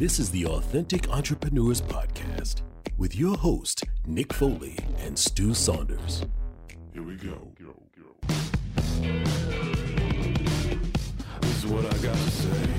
This 0.00 0.18
is 0.18 0.30
the 0.30 0.46
Authentic 0.46 1.10
Entrepreneurs 1.10 1.82
Podcast 1.82 2.62
with 2.96 3.14
your 3.14 3.36
host, 3.36 3.84
Nick 4.06 4.32
Foley 4.32 4.78
and 4.96 5.18
Stu 5.18 5.52
Saunders. 5.52 6.24
Here 6.94 7.02
we 7.02 7.16
go. 7.16 7.52
This 11.42 11.58
is 11.58 11.66
what 11.66 11.84
I 11.84 11.98
got 11.98 12.14
to 12.14 12.30
say. 12.30 12.70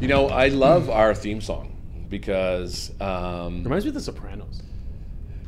You 0.00 0.08
know, 0.08 0.30
I 0.30 0.48
love 0.48 0.90
our 0.90 1.14
theme 1.14 1.40
song 1.40 1.76
because, 2.08 2.90
um, 3.00 3.62
Reminds 3.62 3.84
me 3.84 3.90
of 3.90 3.94
The 3.94 4.00
Sopranos. 4.00 4.64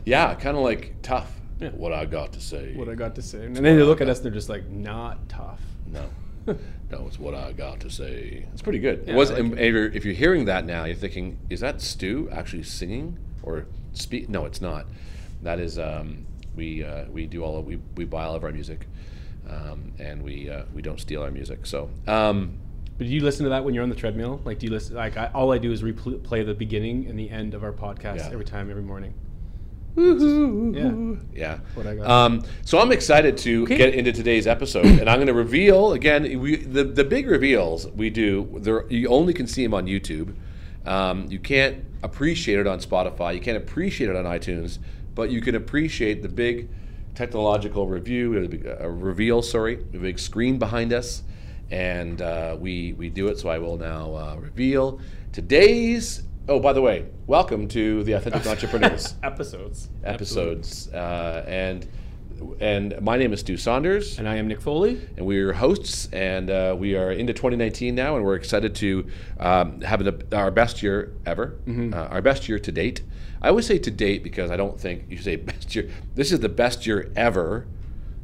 yeah, 0.04 0.32
kind 0.36 0.56
of 0.56 0.62
like 0.62 0.94
tough. 1.02 1.40
Yeah. 1.58 1.70
What 1.70 1.92
I 1.92 2.04
got 2.04 2.34
to 2.34 2.40
say. 2.40 2.72
What 2.76 2.88
I 2.88 2.94
got 2.94 3.16
to 3.16 3.22
say, 3.22 3.44
and 3.46 3.56
then 3.56 3.64
they 3.64 3.82
look 3.82 4.00
at 4.00 4.08
us, 4.08 4.18
and 4.18 4.26
they're 4.26 4.32
just 4.32 4.48
like, 4.48 4.68
not 4.68 5.28
tough. 5.28 5.60
No. 5.88 6.08
no, 6.90 7.06
it's 7.06 7.18
what 7.18 7.34
I 7.34 7.52
got 7.52 7.80
to 7.80 7.90
say. 7.90 8.46
It's 8.52 8.62
pretty 8.62 8.78
good. 8.78 9.04
Yeah, 9.06 9.14
was, 9.14 9.30
like 9.30 9.40
and 9.40 9.58
if, 9.58 9.72
you're, 9.72 9.86
if 9.86 10.04
you're 10.04 10.14
hearing 10.14 10.46
that 10.46 10.64
now, 10.64 10.84
you're 10.84 10.96
thinking, 10.96 11.38
is 11.50 11.60
that 11.60 11.80
Stu 11.80 12.28
actually 12.32 12.62
singing 12.62 13.18
or 13.42 13.66
speak? 13.92 14.28
No, 14.28 14.44
it's 14.44 14.60
not. 14.60 14.86
That 15.42 15.60
is, 15.60 15.78
um, 15.78 16.26
we, 16.56 16.82
uh, 16.84 17.04
we 17.06 17.26
do 17.26 17.44
all 17.44 17.58
of, 17.58 17.66
we, 17.66 17.76
we 17.96 18.04
buy 18.04 18.24
all 18.24 18.34
of 18.34 18.44
our 18.44 18.52
music 18.52 18.86
um, 19.48 19.92
and 19.98 20.22
we, 20.22 20.50
uh, 20.50 20.64
we 20.74 20.82
don't 20.82 21.00
steal 21.00 21.22
our 21.22 21.30
music. 21.30 21.66
So, 21.66 21.90
um, 22.06 22.58
But 22.96 23.06
do 23.06 23.12
you 23.12 23.22
listen 23.22 23.44
to 23.44 23.50
that 23.50 23.64
when 23.64 23.74
you're 23.74 23.84
on 23.84 23.90
the 23.90 23.96
treadmill? 23.96 24.40
Like, 24.44 24.58
do 24.58 24.66
you 24.66 24.72
listen? 24.72 24.96
Like, 24.96 25.16
I, 25.16 25.30
all 25.34 25.52
I 25.52 25.58
do 25.58 25.70
is 25.72 25.82
replay 25.82 26.44
the 26.44 26.54
beginning 26.54 27.06
and 27.06 27.18
the 27.18 27.30
end 27.30 27.54
of 27.54 27.62
our 27.62 27.72
podcast 27.72 28.16
Yeah. 28.16 28.30
every 28.32 28.44
time, 28.44 28.70
every 28.70 28.82
morning. 28.82 29.14
Yeah. 29.96 31.14
Yeah. 31.34 31.58
What 31.74 31.86
I 31.86 31.96
got. 31.96 32.06
Um, 32.06 32.42
so 32.64 32.78
I'm 32.78 32.92
excited 32.92 33.36
to 33.38 33.66
get 33.66 33.94
into 33.94 34.12
today's 34.12 34.46
episode, 34.46 34.86
and 34.86 35.08
I'm 35.08 35.16
going 35.16 35.26
to 35.26 35.34
reveal 35.34 35.92
again. 35.92 36.40
We, 36.40 36.56
the 36.56 36.84
the 36.84 37.04
big 37.04 37.26
reveals 37.26 37.86
we 37.88 38.10
do. 38.10 38.58
There, 38.60 38.86
you 38.88 39.08
only 39.08 39.32
can 39.32 39.46
see 39.46 39.62
them 39.62 39.74
on 39.74 39.86
YouTube. 39.86 40.34
Um, 40.86 41.26
you 41.28 41.38
can't 41.38 41.84
appreciate 42.02 42.58
it 42.58 42.66
on 42.66 42.78
Spotify. 42.78 43.34
You 43.34 43.40
can't 43.40 43.56
appreciate 43.56 44.08
it 44.10 44.16
on 44.16 44.24
iTunes, 44.24 44.78
but 45.14 45.30
you 45.30 45.40
can 45.40 45.54
appreciate 45.54 46.22
the 46.22 46.28
big 46.28 46.68
technological 47.14 47.88
review, 47.88 48.44
a, 48.44 48.48
big, 48.48 48.66
a 48.66 48.88
reveal. 48.88 49.42
Sorry, 49.42 49.74
a 49.74 49.98
big 49.98 50.18
screen 50.18 50.58
behind 50.58 50.92
us, 50.92 51.22
and 51.70 52.22
uh, 52.22 52.56
we 52.58 52.92
we 52.92 53.10
do 53.10 53.28
it. 53.28 53.38
So 53.38 53.48
I 53.48 53.58
will 53.58 53.76
now 53.76 54.14
uh, 54.14 54.36
reveal 54.36 55.00
today's. 55.32 56.22
Oh, 56.48 56.58
by 56.58 56.72
the 56.72 56.80
way, 56.80 57.06
welcome 57.26 57.68
to 57.68 58.02
the 58.04 58.12
Authentic 58.12 58.46
Entrepreneurs 58.46 59.14
Episodes. 59.22 59.88
episodes. 60.02 60.88
Uh, 60.88 61.44
and 61.46 61.86
and 62.60 63.00
my 63.00 63.16
name 63.18 63.32
is 63.32 63.40
Stu 63.40 63.56
Saunders, 63.56 64.16
And 64.18 64.28
I 64.28 64.36
am 64.36 64.46
Nick 64.46 64.60
Foley. 64.60 65.00
and 65.16 65.26
we're 65.26 65.52
hosts. 65.52 66.08
And 66.12 66.48
uh, 66.48 66.74
we 66.78 66.94
are 66.94 67.10
into 67.10 67.32
2019 67.34 67.94
now, 67.96 68.14
and 68.16 68.24
we're 68.24 68.36
excited 68.36 68.76
to 68.76 69.08
um, 69.40 69.80
have 69.80 70.00
an, 70.00 70.22
our 70.32 70.50
best 70.52 70.80
year 70.82 71.12
ever, 71.26 71.56
uh, 71.68 71.96
our 71.96 72.22
best 72.22 72.48
year 72.48 72.58
to 72.60 72.70
date. 72.72 73.02
I 73.42 73.48
always 73.48 73.66
say 73.66 73.78
to 73.78 73.90
date 73.90 74.22
because 74.22 74.50
I 74.52 74.56
don't 74.56 74.80
think 74.80 75.06
you 75.10 75.18
say 75.18 75.36
best 75.52 75.74
year. 75.74 75.90
This 76.14 76.30
is 76.32 76.40
the 76.40 76.48
best 76.48 76.86
year 76.86 77.10
ever 77.16 77.66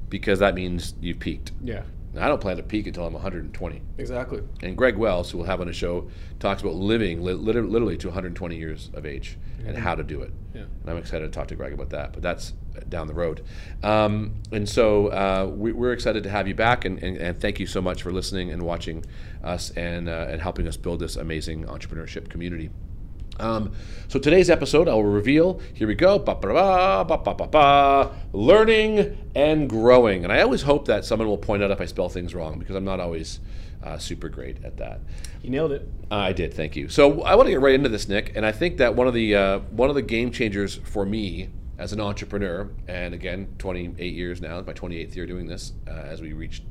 because 0.08 0.38
that 0.38 0.54
means 0.54 0.94
you've 1.00 1.18
peaked. 1.18 1.50
Yeah. 1.60 1.82
I 2.18 2.28
don't 2.28 2.40
plan 2.40 2.56
to 2.58 2.62
peak 2.62 2.86
until 2.86 3.06
I'm 3.06 3.12
120. 3.12 3.82
Exactly. 3.98 4.42
And 4.62 4.76
Greg 4.76 4.96
Wells, 4.96 5.30
who 5.30 5.38
we'll 5.38 5.46
have 5.46 5.60
on 5.60 5.66
the 5.66 5.72
show, 5.72 6.08
talks 6.38 6.62
about 6.62 6.74
living 6.74 7.22
li- 7.22 7.32
literally 7.32 7.96
to 7.98 8.08
120 8.08 8.56
years 8.56 8.90
of 8.94 9.04
age 9.06 9.38
and 9.66 9.76
how 9.76 9.94
to 9.94 10.02
do 10.02 10.22
it. 10.22 10.32
Yeah. 10.54 10.62
And 10.62 10.90
I'm 10.90 10.98
excited 10.98 11.24
to 11.24 11.36
talk 11.36 11.48
to 11.48 11.56
Greg 11.56 11.72
about 11.72 11.90
that, 11.90 12.12
but 12.12 12.22
that's 12.22 12.52
down 12.88 13.06
the 13.06 13.14
road. 13.14 13.44
Um, 13.82 14.34
and 14.52 14.68
so 14.68 15.08
uh, 15.08 15.50
we, 15.54 15.72
we're 15.72 15.92
excited 15.92 16.22
to 16.24 16.30
have 16.30 16.46
you 16.46 16.54
back, 16.54 16.84
and, 16.84 17.02
and, 17.02 17.16
and 17.16 17.40
thank 17.40 17.58
you 17.58 17.66
so 17.66 17.80
much 17.80 18.02
for 18.02 18.12
listening 18.12 18.50
and 18.50 18.62
watching 18.62 19.04
us 19.42 19.70
and, 19.70 20.08
uh, 20.08 20.26
and 20.28 20.40
helping 20.40 20.68
us 20.68 20.76
build 20.76 21.00
this 21.00 21.16
amazing 21.16 21.64
entrepreneurship 21.64 22.28
community. 22.28 22.70
Um, 23.40 23.72
so 24.08 24.18
today's 24.18 24.50
episode, 24.50 24.88
I 24.88 24.94
will 24.94 25.04
reveal. 25.04 25.60
Here 25.74 25.88
we 25.88 25.94
go. 25.94 26.18
Ba, 26.18 26.34
ba, 26.34 27.34
ba, 27.34 28.10
learning 28.32 29.16
and 29.34 29.68
growing. 29.68 30.24
And 30.24 30.32
I 30.32 30.42
always 30.42 30.62
hope 30.62 30.86
that 30.86 31.04
someone 31.04 31.28
will 31.28 31.38
point 31.38 31.62
out 31.62 31.70
if 31.70 31.80
I 31.80 31.86
spell 31.86 32.08
things 32.08 32.34
wrong 32.34 32.58
because 32.58 32.76
I'm 32.76 32.84
not 32.84 33.00
always 33.00 33.40
uh, 33.82 33.98
super 33.98 34.28
great 34.28 34.64
at 34.64 34.76
that. 34.78 35.00
You 35.42 35.50
nailed 35.50 35.72
it. 35.72 35.88
I 36.10 36.32
did, 36.32 36.54
thank 36.54 36.76
you. 36.76 36.88
So 36.88 37.22
I 37.22 37.34
want 37.34 37.46
to 37.46 37.50
get 37.50 37.60
right 37.60 37.74
into 37.74 37.88
this, 37.88 38.08
Nick, 38.08 38.32
and 38.34 38.46
I 38.46 38.52
think 38.52 38.78
that 38.78 38.94
one 38.94 39.06
of 39.06 39.14
the 39.14 39.34
uh, 39.34 39.58
one 39.70 39.88
of 39.88 39.94
the 39.94 40.02
game 40.02 40.30
changers 40.30 40.76
for 40.76 41.04
me 41.04 41.50
as 41.76 41.92
an 41.92 42.00
entrepreneur, 42.00 42.70
and 42.86 43.14
again, 43.14 43.54
28 43.58 44.14
years 44.14 44.40
now, 44.40 44.60
my 44.60 44.72
28th 44.72 45.16
year 45.16 45.26
doing 45.26 45.46
this, 45.46 45.72
uh, 45.88 45.90
as 45.90 46.22
we 46.22 46.32
reached, 46.32 46.62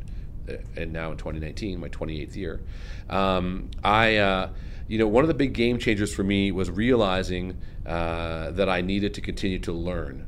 and 0.76 0.92
now 0.94 1.12
in 1.12 1.18
2019, 1.18 1.80
my 1.80 1.90
28th 1.90 2.36
year, 2.36 2.62
um, 3.10 3.70
I, 3.84 4.18
uh, 4.18 4.50
you 4.88 4.98
know, 4.98 5.08
one 5.08 5.24
of 5.24 5.28
the 5.28 5.34
big 5.34 5.54
game 5.54 5.80
changers 5.80 6.14
for 6.14 6.24
me 6.24 6.52
was 6.52 6.70
realizing 6.70 7.58
uh, 7.86 8.52
that 8.52 8.70
I 8.70 8.82
needed 8.82 9.14
to 9.16 9.22
continue 9.22 9.60
to 9.60 9.72
learn 9.72 10.28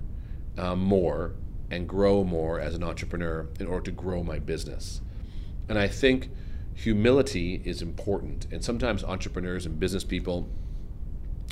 uh, 0.57 0.75
more 0.75 1.33
and 1.71 1.87
grow 1.87 2.23
more 2.23 2.59
as 2.59 2.75
an 2.75 2.83
entrepreneur 2.83 3.47
in 3.59 3.67
order 3.67 3.85
to 3.85 3.91
grow 3.91 4.23
my 4.23 4.39
business. 4.39 5.01
And 5.67 5.79
I 5.79 5.87
think 5.87 6.29
humility 6.73 7.61
is 7.65 7.81
important. 7.81 8.47
And 8.51 8.63
sometimes 8.63 9.03
entrepreneurs 9.03 9.65
and 9.65 9.79
business 9.79 10.03
people 10.03 10.47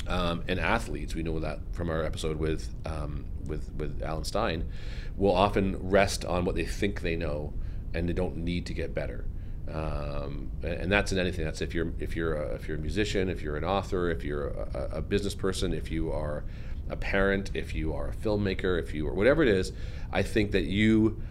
um, 0.06 0.44
and 0.46 0.60
athletes, 0.60 1.14
we 1.14 1.22
know 1.22 1.40
that 1.40 1.60
from 1.72 1.88
our 1.88 2.04
episode 2.04 2.36
with 2.36 2.74
um, 2.84 3.24
with 3.46 3.70
with 3.76 4.02
Alan 4.02 4.24
Stein, 4.24 4.68
will 5.16 5.34
often 5.34 5.76
rest 5.80 6.24
on 6.24 6.44
what 6.44 6.54
they 6.54 6.64
think 6.64 7.00
they 7.00 7.16
know, 7.16 7.54
and 7.94 8.08
they 8.08 8.12
don't 8.12 8.36
need 8.36 8.66
to 8.66 8.74
get 8.74 8.94
better. 8.94 9.24
Um, 9.72 10.50
and, 10.62 10.92
that's 10.92 11.12
in 11.12 11.18
anything. 11.18 11.44
That's 11.44 11.62
if 11.62 11.74
you're 11.74 11.92
if 11.98 12.14
you're 12.14 12.34
a, 12.34 12.54
if 12.54 12.68
you're 12.68 12.76
a 12.76 12.80
musician, 12.80 13.30
if 13.30 13.40
you're 13.40 13.56
an 13.56 13.64
author, 13.64 14.10
if 14.10 14.22
you're 14.22 14.48
a, 14.48 14.88
a 14.94 15.02
business 15.02 15.34
person, 15.34 15.72
if 15.72 15.90
you 15.90 16.12
are 16.12 16.44
a 16.90 16.96
parent, 16.96 17.50
if 17.54 17.74
you 17.74 17.94
are 17.94 18.08
a 18.08 18.14
filmmaker, 18.14 18.78
if 18.78 18.92
you 18.92 19.08
are 19.08 19.14
whatever 19.14 19.42
it 19.42 19.48
is. 19.48 19.72
I 20.12 20.22
think 20.22 20.52
that 20.52 20.64
you 20.64 21.22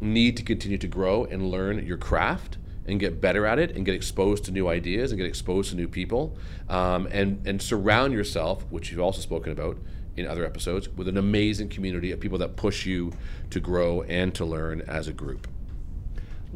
need 0.00 0.36
to 0.36 0.42
continue 0.42 0.78
to 0.78 0.88
grow 0.88 1.24
and 1.24 1.50
learn 1.50 1.86
your 1.86 1.96
craft 1.96 2.58
and 2.86 3.00
get 3.00 3.20
better 3.20 3.46
at 3.46 3.58
it 3.58 3.74
and 3.76 3.84
get 3.84 3.94
exposed 3.94 4.44
to 4.44 4.52
new 4.52 4.68
ideas 4.68 5.10
and 5.10 5.18
get 5.18 5.26
exposed 5.26 5.70
to 5.70 5.76
new 5.76 5.88
people 5.88 6.36
um, 6.68 7.08
and 7.10 7.46
and 7.46 7.60
surround 7.62 8.12
yourself 8.12 8.64
which 8.70 8.90
you've 8.90 9.00
also 9.00 9.20
spoken 9.20 9.52
about 9.52 9.78
in 10.16 10.26
other 10.26 10.44
episodes 10.44 10.88
with 10.90 11.08
an 11.08 11.16
amazing 11.16 11.68
community 11.68 12.12
of 12.12 12.20
people 12.20 12.38
that 12.38 12.56
push 12.56 12.86
you 12.86 13.12
to 13.50 13.58
grow 13.58 14.02
and 14.02 14.34
to 14.34 14.44
learn 14.44 14.80
as 14.82 15.08
a 15.08 15.12
group 15.12 15.48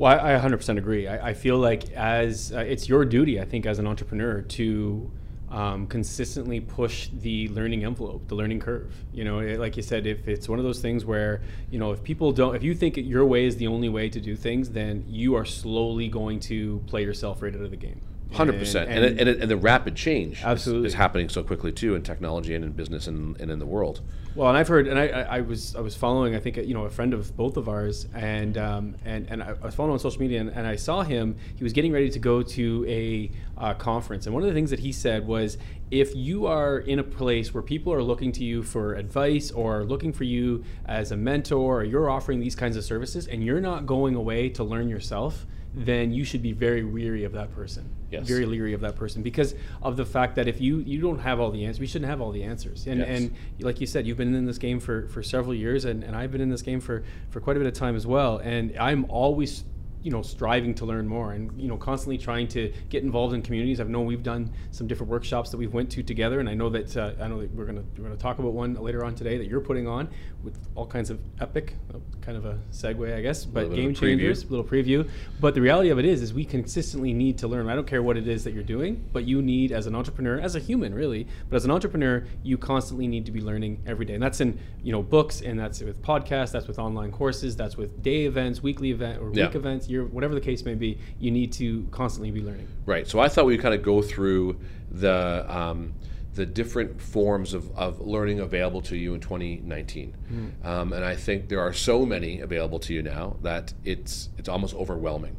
Well, 0.01 0.19
I, 0.19 0.35
I 0.35 0.39
100% 0.41 0.79
agree. 0.79 1.07
I, 1.07 1.29
I 1.29 1.35
feel 1.35 1.59
like 1.59 1.91
as 1.91 2.55
uh, 2.55 2.61
it's 2.61 2.89
your 2.89 3.05
duty, 3.05 3.39
I 3.39 3.45
think, 3.45 3.67
as 3.67 3.79
an 3.79 3.87
entrepreneur 3.87 4.41
to 4.41 5.11
um, 5.51 5.87
consistently 5.89 6.59
push 6.59 7.11
the 7.13 7.49
learning 7.49 7.85
envelope, 7.85 8.27
the 8.27 8.35
learning 8.35 8.61
curve. 8.61 8.95
You 9.13 9.25
know, 9.25 9.41
it- 9.41 9.61
like 9.61 9.77
you 9.77 9.83
said, 9.83 10.07
if 10.07 10.27
it's 10.27 10.49
one 10.49 10.59
of 10.59 10.65
those 10.65 10.81
things 10.81 11.05
where 11.05 11.43
you 11.71 11.79
know, 11.79 11.93
if 11.93 12.03
people 12.03 12.33
don't, 12.33 12.57
if 12.57 12.63
you 12.63 12.75
think 12.75 12.97
your 12.97 13.27
way 13.27 13.45
is 13.45 13.59
the 13.59 13.67
only 13.67 13.91
way 13.91 14.09
to 14.09 14.21
do 14.23 14.37
things, 14.37 14.71
then 14.71 15.05
you 15.07 15.35
are 15.35 15.45
slowly 15.45 16.09
going 16.09 16.41
to 16.41 16.83
play 16.87 17.03
yourself 17.03 17.43
right 17.43 17.55
out 17.55 17.61
of 17.61 17.71
the 17.71 17.77
game. 17.77 18.01
Hundred 18.33 18.59
percent, 18.59 18.89
and 18.91 19.05
and, 19.05 19.21
and, 19.21 19.43
and 19.43 19.51
the 19.51 19.57
rapid 19.57 19.97
change 19.97 20.39
is- 20.39 20.45
Absolutely. 20.45 20.87
is, 20.87 20.95
happening 20.95 21.29
so 21.29 21.43
quickly 21.43 21.73
too 21.73 21.95
in 21.95 22.03
technology 22.03 22.55
and 22.55 22.65
in 22.65 22.73
business 22.73 23.07
and, 23.07 23.39
and 23.41 23.51
in 23.51 23.59
the 23.59 23.67
world. 23.67 24.01
Well, 24.37 24.49
and 24.49 24.57
I've 24.57 24.69
heard, 24.69 24.87
and 24.87 24.97
I, 24.97 25.09
I, 25.09 25.41
was 25.41 25.75
I 25.75 25.81
was 25.81 25.97
following, 25.97 26.37
I 26.37 26.39
think 26.39 26.57
you 26.57 26.73
know, 26.73 26.85
a 26.85 26.91
friend 26.91 27.13
of 27.13 27.37
both 27.37 27.57
of 27.57 27.69
ours, 27.69 28.07
and 28.15 28.57
um, 28.57 28.95
and 29.05 29.29
and 29.29 29.43
I 29.43 29.55
was 29.55 29.75
following 29.75 29.95
on 29.95 29.99
social 29.99 30.21
media, 30.21 30.41
and, 30.41 30.51
and 30.51 30.69
I 30.69 30.77
saw 30.77 31.03
him. 31.03 31.37
He 31.57 31.65
was 31.65 31.73
getting 31.73 31.91
ready 31.91 32.09
to 32.11 32.19
go 32.21 32.41
to 32.41 32.87
a 32.89 33.31
uh, 33.59 33.75
conference, 33.75 34.27
and 34.27 34.35
one 34.35 34.45
of 34.45 34.49
the 34.49 34.55
things 34.55 34.71
that 34.71 34.79
he 34.79 34.93
said 34.93 35.27
was, 35.27 35.59
if 35.91 36.15
you 36.15 36.47
are 36.47 36.79
in 36.79 37.01
a 37.01 37.03
place 37.03 37.53
where 37.53 37.63
people 37.63 37.93
are 37.93 38.03
looking 38.05 38.31
to 38.33 38.45
you 38.45 38.63
for 38.63 38.95
advice 38.95 39.51
or 39.51 39.83
looking 39.83 40.13
for 40.13 40.25
you 40.25 40.63
as 40.87 41.11
a 41.11 41.17
mentor, 41.17 41.81
or 41.81 41.85
you're 41.85 42.09
offering 42.09 42.39
these 42.39 42.55
kinds 42.55 42.77
of 42.77 42.85
services, 42.85 43.27
and 43.27 43.45
you're 43.45 43.61
not 43.61 43.85
going 43.85 44.15
away 44.15 44.49
to 44.51 44.63
learn 44.63 44.89
yourself, 44.89 45.45
then 45.75 46.13
you 46.13 46.25
should 46.25 46.43
be 46.43 46.53
very 46.53 46.83
weary 46.85 47.25
of 47.25 47.33
that 47.33 47.55
person. 47.55 47.89
Yes. 48.11 48.27
Very 48.27 48.45
leery 48.45 48.73
of 48.73 48.81
that 48.81 48.97
person 48.97 49.23
because 49.23 49.55
of 49.83 49.97
the 49.97 50.05
fact 50.05 50.35
that 50.35 50.49
if 50.49 50.61
you 50.61 50.79
you 50.79 51.01
don't 51.01 51.21
have 51.21 51.39
all 51.39 51.53
the 51.53 51.65
answers, 51.65 51.79
we 51.79 51.87
shouldn't 51.87 52.11
have 52.11 52.21
all 52.21 52.33
the 52.33 52.43
answers. 52.43 52.87
And 52.89 52.99
Yes. 53.01 53.09
and 53.21 53.35
like 53.61 53.81
you 53.81 53.87
said, 53.87 54.05
you've 54.07 54.17
been 54.17 54.35
in 54.35 54.47
this 54.47 54.59
game 54.59 54.81
for, 54.81 55.07
for 55.09 55.23
several 55.23 55.55
years, 55.55 55.85
and, 55.85 56.03
and 56.03 56.17
I've 56.17 56.33
been 56.33 56.41
in 56.41 56.51
this 56.51 56.63
game 56.63 56.81
for, 56.81 57.05
for 57.31 57.41
quite 57.41 57.57
a 57.57 57.61
bit 57.61 57.69
of 57.69 57.75
time 57.75 57.95
as 57.95 58.07
well. 58.07 58.39
And 58.39 58.77
I'm 58.79 59.07
always, 59.09 59.63
you 60.03 60.11
know, 60.11 60.23
striving 60.23 60.75
to 60.75 60.87
learn 60.87 61.07
more, 61.07 61.33
and 61.33 61.51
you 61.61 61.69
know, 61.69 61.77
constantly 61.77 62.17
trying 62.19 62.49
to 62.49 62.73
get 62.89 63.03
involved 63.03 63.35
in 63.35 63.43
communities. 63.43 63.81
I've 63.81 63.89
known 63.91 64.07
we've 64.07 64.23
done 64.23 64.51
some 64.71 64.87
different 64.87 65.11
workshops 65.11 65.51
that 65.51 65.57
we've 65.59 65.73
went 65.75 65.91
to 65.93 66.03
together, 66.03 66.41
and 66.41 66.49
I 66.49 66.55
know 66.55 66.69
that 66.71 66.97
uh, 66.97 67.13
I 67.21 67.29
know 67.29 67.41
that 67.41 67.55
we're 67.55 67.67
gonna 67.67 67.85
we're 67.99 68.05
gonna 68.05 68.17
talk 68.17 68.39
about 68.39 68.53
one 68.53 68.75
later 68.75 69.05
on 69.05 69.15
today 69.15 69.37
that 69.39 69.47
you're 69.47 69.61
putting 69.61 69.87
on 69.87 70.09
with 70.43 70.59
all 70.75 70.87
kinds 70.87 71.11
of 71.11 71.21
epic, 71.41 71.75
uh, 71.95 71.99
kind 72.23 72.39
of 72.39 72.47
a 72.47 72.59
segue, 72.73 73.15
I 73.15 73.21
guess, 73.21 73.45
but 73.45 73.75
game 73.75 73.91
of 73.91 73.91
a 73.91 73.95
preview. 73.95 73.97
changers 74.01 74.51
little 74.51 74.65
preview. 74.65 75.07
But 75.39 75.55
the 75.55 75.61
reality 75.61 75.91
of 75.91 75.99
it 75.99 76.07
is, 76.07 76.23
is 76.23 76.33
we 76.33 76.47
consistently 76.47 77.13
need 77.13 77.37
to 77.39 77.49
learn. 77.49 77.69
I 77.69 77.75
don't 77.75 77.87
care 77.87 78.03
what 78.03 78.17
it 78.17 78.27
is 78.27 78.45
that 78.45 78.55
you're 78.55 78.63
doing, 78.63 79.05
but 79.13 79.25
you 79.25 79.43
need, 79.43 79.71
as 79.71 79.87
an 79.87 79.95
entrepreneur, 79.95 80.41
as 80.41 80.57
a 80.57 80.59
human, 80.61 80.95
really, 80.95 81.27
but 81.51 81.57
as 81.57 81.67
an 81.67 81.71
entrepreneur, 81.71 82.25
you 82.43 82.57
constantly 82.57 83.07
need 83.07 83.27
to 83.27 83.33
be 83.33 83.43
learning 83.43 83.83
every 83.87 84.07
day, 84.07 84.15
and 84.15 84.23
that's 84.23 84.41
in 84.41 84.59
you 84.83 84.93
know 84.93 85.03
books, 85.03 85.43
and 85.43 85.61
that's 85.61 85.81
with 85.83 86.01
podcasts, 86.03 86.53
that's 86.53 86.67
with 86.69 86.79
online 86.79 87.13
courses, 87.13 87.55
that's 87.55 87.77
with 87.77 88.03
day 88.03 88.25
events, 88.25 88.63
weekly 88.63 88.91
event 88.93 89.21
or 89.21 89.31
Yeah. 89.35 89.47
week 89.47 89.57
events. 89.57 89.90
Year, 89.91 90.05
whatever 90.05 90.35
the 90.35 90.41
case 90.41 90.65
may 90.65 90.75
be, 90.75 90.99
you 91.19 91.31
need 91.31 91.53
to 91.53 91.87
constantly 91.91 92.31
be 92.31 92.41
learning. 92.41 92.69
Right. 92.87 93.07
So 93.07 93.21
I 93.21 93.29
thought 93.29 93.47
we'd 93.47 93.61
kind 93.61 93.75
of 93.75 93.83
go 93.83 94.01
through 94.01 94.59
the 94.91 95.45
um, 95.49 95.95
the 96.35 96.47
different 96.47 97.01
forms 97.03 97.55
of, 97.55 97.77
of 97.77 98.01
learning 98.01 98.41
available 98.41 98.81
to 98.83 98.97
you 98.97 99.15
in 99.15 99.21
2019, 99.21 100.15
um, 100.63 100.93
and 100.93 101.05
I 101.05 101.17
think 101.17 101.49
there 101.49 101.61
are 101.61 101.73
so 101.73 102.07
many 102.07 102.41
available 102.41 102.79
to 102.81 102.95
you 102.95 103.03
now 103.03 103.37
that 103.43 103.75
it's 103.85 104.29
it's 104.39 104.49
almost 104.49 104.75
overwhelming. 104.75 105.37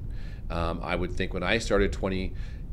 Um, 0.50 0.82
I 0.84 0.96
would 0.96 1.14
think 1.14 1.34
when 1.34 1.44
I 1.44 1.60
started 1.60 1.94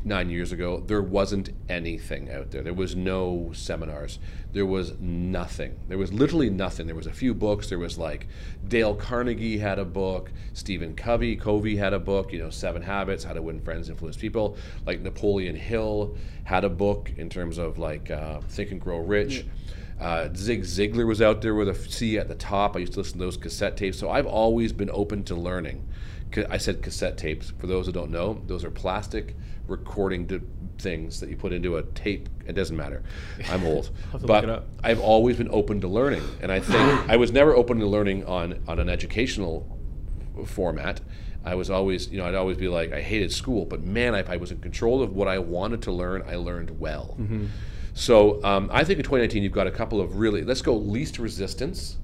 29 0.03 0.31
years 0.31 0.53
ago, 0.53 0.83
there 0.87 1.03
wasn't 1.03 1.51
anything 1.69 2.31
out 2.31 2.51
there. 2.51 2.63
There 2.63 2.73
was 2.73 2.95
no 2.95 3.51
seminars. 3.53 4.19
There 4.53 4.65
was 4.65 4.99
nothing. 5.01 5.79
There 5.89 5.99
was 5.99 6.13
literally 6.13 6.51
nothing. 6.51 6.87
There 6.87 6.97
was 6.97 7.07
a 7.07 7.13
few 7.13 7.35
books. 7.35 7.69
There 7.69 7.79
was 7.79 7.99
like 7.99 8.27
Dale 8.67 8.95
Carnegie 8.95 9.59
had 9.59 9.79
a 9.79 9.85
book. 9.85 10.31
Stephen 10.55 10.95
Covey, 10.95 11.37
Covey 11.37 11.77
had 11.77 11.93
a 11.93 11.99
book. 11.99 12.33
You 12.33 12.39
know, 12.39 12.51
Seven 12.51 12.81
Habits, 12.81 13.25
How 13.25 13.33
to 13.33 13.43
Win 13.43 13.61
Friends, 13.61 13.89
Influence 13.89 14.17
People. 14.17 14.57
Like 14.87 15.01
Napoleon 15.01 15.57
Hill 15.57 16.17
had 16.45 16.65
a 16.65 16.71
book 16.71 17.11
in 17.17 17.29
terms 17.29 17.59
of 17.59 17.79
like 17.79 18.11
uh, 18.11 18.41
Think 18.49 18.71
and 18.71 18.81
Grow 18.81 18.99
Rich. 18.99 19.45
Uh, 20.01 20.29
Zig 20.35 20.63
Ziglar 20.63 21.07
was 21.07 21.21
out 21.21 21.43
there 21.43 21.57
with 21.57 21.69
a 21.69 21.75
C 21.75 22.19
at 22.19 22.29
the 22.29 22.37
top. 22.37 22.77
I 22.77 22.79
used 22.79 22.93
to 22.93 23.01
listen 23.01 23.19
to 23.19 23.25
those 23.25 23.37
cassette 23.37 23.77
tapes. 23.77 23.99
So 23.99 24.11
I've 24.11 24.27
always 24.27 24.73
been 24.73 24.91
open 24.91 25.25
to 25.25 25.35
learning. 25.35 25.87
I 26.49 26.59
said 26.59 26.83
cassette 26.83 27.19
tapes. 27.19 27.53
For 27.59 27.67
those 27.67 27.87
who 27.87 27.93
don't 27.93 28.11
know, 28.11 28.41
those 28.47 28.63
are 28.63 28.71
plastic 28.71 29.35
recording 29.69 30.27
d- 30.27 30.41
things 30.79 31.21
that 31.21 31.29
you 31.31 31.37
put 31.37 31.53
into 31.53 31.77
a 31.77 31.83
tape. 31.83 32.29
It 32.47 32.55
doesn't 32.55 32.77
matter. 32.77 33.03
I'm 33.51 33.65
old, 33.65 33.91
but 34.13 34.23
look 34.23 34.43
it 34.45 34.51
up. 34.51 34.67
I've 34.83 35.01
always 35.01 35.37
been 35.37 35.51
open 35.51 35.81
to 35.83 35.89
learning, 35.89 36.23
and 36.41 36.51
I 36.51 36.59
think 36.61 36.81
I 37.09 37.17
was 37.17 37.31
never 37.31 37.55
open 37.55 37.79
to 37.81 37.87
learning 37.87 38.25
on 38.25 38.59
on 38.67 38.79
an 38.81 38.89
educational 38.89 39.79
format. 40.47 41.01
I 41.45 41.55
was 41.55 41.71
always, 41.71 42.09
you 42.11 42.19
know, 42.19 42.27
I'd 42.27 42.35
always 42.35 42.57
be 42.59 42.69
like, 42.69 42.93
I 42.93 43.01
hated 43.01 43.33
school, 43.33 43.65
but 43.65 43.83
man, 43.83 44.15
if 44.15 44.29
I 44.29 44.37
was 44.37 44.51
in 44.51 44.59
control 44.59 45.03
of 45.03 45.15
what 45.15 45.29
I 45.29 45.39
wanted 45.39 45.83
to 45.83 45.93
learn, 45.93 46.23
I 46.27 46.35
learned 46.37 46.79
well. 46.81 47.17
So 47.95 48.43
um, 48.45 48.69
I 48.73 48.85
think 48.85 48.99
in 48.99 49.05
2019 49.05 49.43
you've 49.43 49.53
got 49.53 49.67
a 49.67 49.71
couple 49.71 50.01
of 50.01 50.17
really, 50.19 50.43
let's 50.45 50.63
go 50.63 50.75
least 50.77 51.19
resistance 51.19 51.97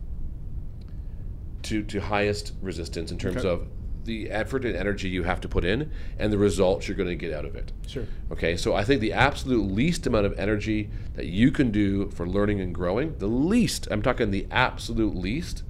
to, 1.64 1.82
to 1.84 2.00
highest 2.00 2.52
resistance 2.62 3.10
in 3.10 3.19
terms 3.19 3.38
Okay. 3.44 3.49
of 3.49 3.67
the 4.04 4.30
effort 4.30 4.64
and 4.64 4.76
energy 4.76 5.08
you 5.08 5.22
have 5.22 5.40
to 5.40 5.48
put 5.48 5.64
in 5.64 5.90
and 6.18 6.32
the 6.32 6.38
results 6.38 6.86
you're 6.88 6.96
going 6.96 7.08
to 7.08 7.14
get 7.16 7.32
out 7.32 7.44
of 7.44 7.56
it. 7.56 7.72
Sure. 7.86 8.04
Okay, 8.30 8.56
so 8.56 8.74
I 8.74 8.84
think 8.84 9.00
the 9.00 9.12
absolute 9.12 9.70
least 9.70 10.06
amount 10.06 10.26
of 10.26 10.38
energy 10.38 10.90
that 11.14 11.26
you 11.26 11.50
can 11.50 11.70
do 11.70 12.10
for 12.10 12.26
learning 12.26 12.60
and 12.60 12.74
growing, 12.74 13.16
the 13.18 13.26
least, 13.26 13.88
I'm 13.90 14.02
talking 14.02 14.30
the 14.30 14.46
absolute 14.50 15.14
least, 15.16 15.62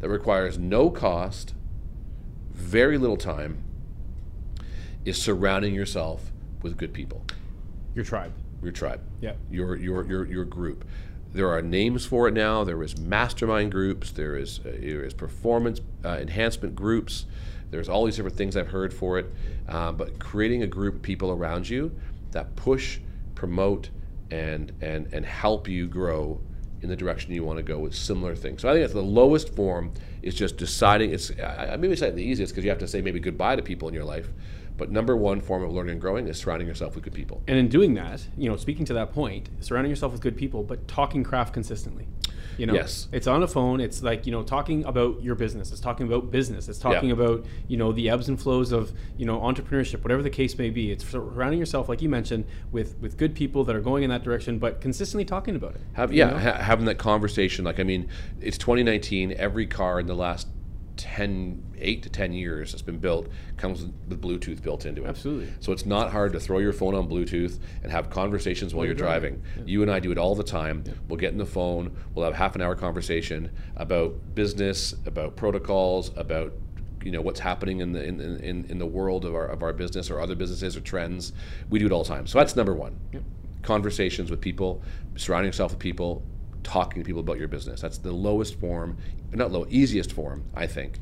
that 0.00 0.08
requires 0.08 0.58
no 0.58 0.90
cost, 0.90 1.54
very 2.52 2.96
little 2.98 3.16
time, 3.18 3.62
is 5.04 5.20
surrounding 5.20 5.74
yourself 5.74 6.30
with 6.62 6.76
good 6.76 6.92
people, 6.92 7.24
Your 7.94 8.04
tribe. 8.04 8.32
your 8.62 8.72
tribe, 8.72 9.00
Yeah. 9.20 9.34
your 9.50 9.76
your 9.76 10.04
your 10.06 10.26
your 10.26 10.44
group. 10.44 10.84
There 11.32 11.48
are 11.48 11.62
names 11.62 12.04
for 12.04 12.28
it 12.28 12.34
now. 12.34 12.64
There 12.64 12.82
is 12.82 12.98
mastermind 12.98 13.70
groups. 13.72 14.10
There 14.10 14.36
is 14.36 14.58
uh, 14.60 14.72
there 14.80 15.04
is 15.04 15.14
performance 15.14 15.80
uh, 16.04 16.18
enhancement 16.20 16.74
groups. 16.74 17.24
There's 17.70 17.88
all 17.88 18.04
these 18.04 18.16
different 18.16 18.36
things 18.36 18.56
I've 18.56 18.68
heard 18.68 18.92
for 18.92 19.18
it. 19.18 19.32
Um, 19.68 19.96
but 19.96 20.18
creating 20.18 20.62
a 20.62 20.66
group 20.66 20.96
of 20.96 21.02
people 21.02 21.30
around 21.30 21.68
you 21.68 21.94
that 22.32 22.54
push, 22.56 22.98
promote, 23.34 23.90
and 24.30 24.72
and 24.80 25.12
and 25.12 25.24
help 25.24 25.68
you 25.68 25.86
grow 25.86 26.40
in 26.82 26.88
the 26.88 26.96
direction 26.96 27.32
you 27.32 27.44
want 27.44 27.58
to 27.58 27.62
go 27.62 27.78
with 27.78 27.94
similar 27.94 28.34
things. 28.34 28.62
So 28.62 28.68
I 28.68 28.72
think 28.72 28.82
that's 28.84 28.94
the 28.94 29.02
lowest 29.02 29.54
form 29.54 29.92
is 30.22 30.34
just 30.34 30.56
deciding. 30.56 31.12
It's 31.12 31.30
I, 31.40 31.76
maybe 31.76 31.96
say 31.96 32.10
the 32.10 32.22
easiest 32.22 32.52
because 32.52 32.64
you 32.64 32.70
have 32.70 32.78
to 32.78 32.88
say 32.88 33.02
maybe 33.02 33.20
goodbye 33.20 33.56
to 33.56 33.62
people 33.62 33.88
in 33.88 33.94
your 33.94 34.04
life. 34.04 34.28
But 34.76 34.90
number 34.90 35.14
one 35.14 35.42
form 35.42 35.62
of 35.62 35.72
learning 35.72 35.92
and 35.92 36.00
growing 36.00 36.26
is 36.26 36.38
surrounding 36.38 36.66
yourself 36.66 36.94
with 36.94 37.04
good 37.04 37.12
people. 37.12 37.42
And 37.46 37.58
in 37.58 37.68
doing 37.68 37.92
that, 37.94 38.26
you 38.38 38.48
know, 38.48 38.56
speaking 38.56 38.86
to 38.86 38.94
that 38.94 39.12
point, 39.12 39.50
surrounding 39.60 39.90
yourself 39.90 40.12
with 40.12 40.22
good 40.22 40.38
people, 40.38 40.62
but 40.62 40.88
talking 40.88 41.22
craft 41.22 41.52
consistently. 41.52 42.06
You 42.60 42.66
know, 42.66 42.74
Yes. 42.74 43.08
it's 43.10 43.26
on 43.26 43.42
a 43.42 43.48
phone. 43.48 43.80
It's 43.80 44.02
like 44.02 44.26
you 44.26 44.32
know, 44.32 44.42
talking 44.42 44.84
about 44.84 45.22
your 45.22 45.34
business. 45.34 45.72
It's 45.72 45.80
talking 45.80 46.06
about 46.06 46.30
business. 46.30 46.68
It's 46.68 46.78
talking 46.78 47.08
Yeah. 47.08 47.14
about 47.14 47.46
you 47.68 47.78
know 47.78 47.90
the 47.90 48.10
ebbs 48.10 48.28
and 48.28 48.38
flows 48.38 48.70
of 48.70 48.92
you 49.16 49.24
know 49.24 49.38
entrepreneurship, 49.40 50.02
whatever 50.04 50.22
the 50.22 50.28
case 50.28 50.58
may 50.58 50.68
be. 50.68 50.92
It's 50.92 51.08
surrounding 51.08 51.58
yourself, 51.58 51.88
like 51.88 52.02
you 52.02 52.10
mentioned, 52.10 52.44
with 52.70 52.96
with 53.00 53.16
good 53.16 53.34
people 53.34 53.64
that 53.64 53.74
are 53.74 53.80
going 53.80 54.02
in 54.04 54.10
that 54.10 54.22
direction, 54.22 54.58
but 54.58 54.82
consistently 54.82 55.24
talking 55.24 55.56
about 55.56 55.74
it. 55.76 55.80
Have 55.94 56.12
yeah, 56.12 56.30
know? 56.30 56.36
having 56.36 56.84
that 56.84 56.98
conversation. 56.98 57.64
Like 57.64 57.80
I 57.80 57.82
mean, 57.82 58.08
it's 58.42 58.58
2019. 58.58 59.32
Every 59.32 59.66
car 59.66 59.98
in 59.98 60.06
the 60.06 60.14
last 60.14 60.46
10, 61.00 61.76
8 61.78 62.02
to 62.02 62.10
10 62.10 62.32
years 62.34 62.72
that's 62.72 62.82
been 62.82 62.98
built 62.98 63.28
comes 63.56 63.86
with 64.08 64.20
Bluetooth 64.20 64.62
built 64.62 64.84
into 64.84 65.04
it. 65.04 65.08
Absolutely. 65.08 65.50
So 65.60 65.72
it's 65.72 65.86
not 65.86 66.12
hard 66.12 66.32
to 66.34 66.40
throw 66.40 66.58
your 66.58 66.74
phone 66.74 66.94
on 66.94 67.08
Bluetooth 67.08 67.58
and 67.82 67.90
have 67.90 68.10
conversations 68.10 68.74
while, 68.74 68.84
you're 68.84 68.94
driving. 68.94 69.40
driving. 69.40 69.68
You 69.68 69.82
and 69.82 69.90
I 69.90 69.98
do 69.98 70.12
it 70.12 70.18
all 70.18 70.34
the 70.34 70.44
time. 70.44 70.84
We'll 71.08 71.18
get 71.18 71.32
in 71.32 71.38
the 71.38 71.46
phone. 71.46 71.96
We'll 72.14 72.26
have 72.26 72.34
half 72.34 72.54
an 72.54 72.60
hour 72.60 72.74
conversation 72.74 73.50
about 73.76 74.34
business, 74.34 74.94
about 75.06 75.36
protocols, 75.36 76.10
about 76.16 76.52
you 77.02 77.10
know 77.10 77.22
what's 77.22 77.40
happening 77.40 77.80
in 77.80 77.92
the 77.92 78.04
in, 78.04 78.20
in, 78.20 78.66
in 78.66 78.78
the 78.78 78.86
world 78.86 79.24
of 79.24 79.34
our 79.34 79.46
of 79.46 79.62
our 79.62 79.72
business 79.72 80.10
or 80.10 80.20
other 80.20 80.34
businesses 80.34 80.76
or 80.76 80.80
trends. 80.80 81.32
We 81.70 81.78
do 81.78 81.86
it 81.86 81.92
all 81.92 82.02
the 82.02 82.08
time. 82.08 82.26
So 82.26 82.38
that's 82.38 82.54
number 82.56 82.74
one. 82.74 83.00
Conversations 83.62 84.30
with 84.30 84.40
people, 84.40 84.82
surrounding 85.16 85.48
yourself 85.48 85.72
with 85.72 85.78
people, 85.78 86.22
talking 86.62 87.02
to 87.02 87.06
people 87.06 87.20
about 87.20 87.38
your 87.38 87.48
business. 87.48 87.80
That's 87.80 87.98
the 87.98 88.12
lowest 88.12 88.58
form, 88.58 88.98
not 89.32 89.50
low, 89.50 89.66
easiest 89.68 90.12
form, 90.12 90.44
I 90.54 90.66
think. 90.66 90.98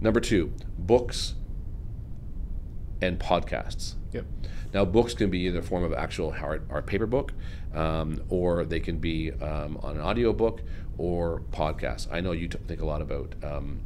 Number 0.00 0.20
two, 0.20 0.52
books 0.78 1.34
and 3.00 3.18
podcasts. 3.18 3.94
Yep. 4.12 4.24
Now, 4.72 4.84
books 4.84 5.14
can 5.14 5.30
be 5.30 5.40
either 5.40 5.60
a 5.60 5.62
form 5.62 5.84
of 5.84 5.92
actual 5.92 6.30
hard 6.32 6.66
or 6.68 6.82
paper 6.82 7.06
book, 7.06 7.32
um, 7.74 8.22
or 8.28 8.64
they 8.64 8.80
can 8.80 8.98
be 8.98 9.32
um, 9.32 9.78
on 9.82 9.96
an 9.96 10.02
audio 10.02 10.32
book 10.32 10.60
or 10.98 11.42
podcast. 11.52 12.08
I 12.12 12.20
know 12.20 12.32
you 12.32 12.48
t- 12.48 12.58
think 12.66 12.80
a 12.80 12.84
lot 12.84 13.00
about, 13.00 13.34
um, 13.42 13.80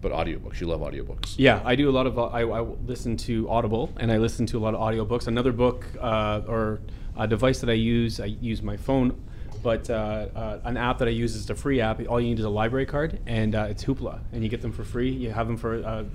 but 0.00 0.12
audiobooks. 0.12 0.60
You 0.60 0.68
love 0.68 0.80
audiobooks. 0.80 1.34
Yeah, 1.38 1.60
I 1.64 1.74
do 1.74 1.88
a 1.88 1.92
lot 1.92 2.06
of. 2.06 2.18
I, 2.18 2.42
I 2.42 2.60
listen 2.60 3.16
to 3.18 3.48
Audible, 3.48 3.92
and 3.98 4.12
I 4.12 4.18
listen 4.18 4.46
to 4.46 4.58
a 4.58 4.60
lot 4.60 4.74
of 4.74 4.80
audiobooks. 4.80 5.26
Another 5.26 5.52
book 5.52 5.86
uh, 6.00 6.42
or 6.46 6.80
a 7.16 7.26
device 7.26 7.60
that 7.60 7.70
I 7.70 7.74
use, 7.74 8.20
I 8.20 8.26
use 8.26 8.62
my 8.62 8.76
phone, 8.76 9.22
but 9.62 9.88
uh, 9.90 10.26
uh, 10.34 10.60
an 10.64 10.76
app 10.76 10.98
that 10.98 11.08
I 11.08 11.12
use 11.12 11.34
is 11.34 11.48
a 11.50 11.54
free 11.54 11.80
app. 11.80 12.00
All 12.08 12.20
you 12.20 12.28
need 12.28 12.38
is 12.38 12.44
a 12.44 12.50
library 12.50 12.86
card, 12.86 13.18
and 13.26 13.54
uh, 13.54 13.66
it's 13.70 13.84
Hoopla, 13.84 14.20
and 14.32 14.42
you 14.42 14.48
get 14.48 14.62
them 14.62 14.72
for 14.72 14.84
free. 14.84 15.10
You 15.10 15.30
have 15.30 15.46
them 15.46 15.56
for. 15.56 16.06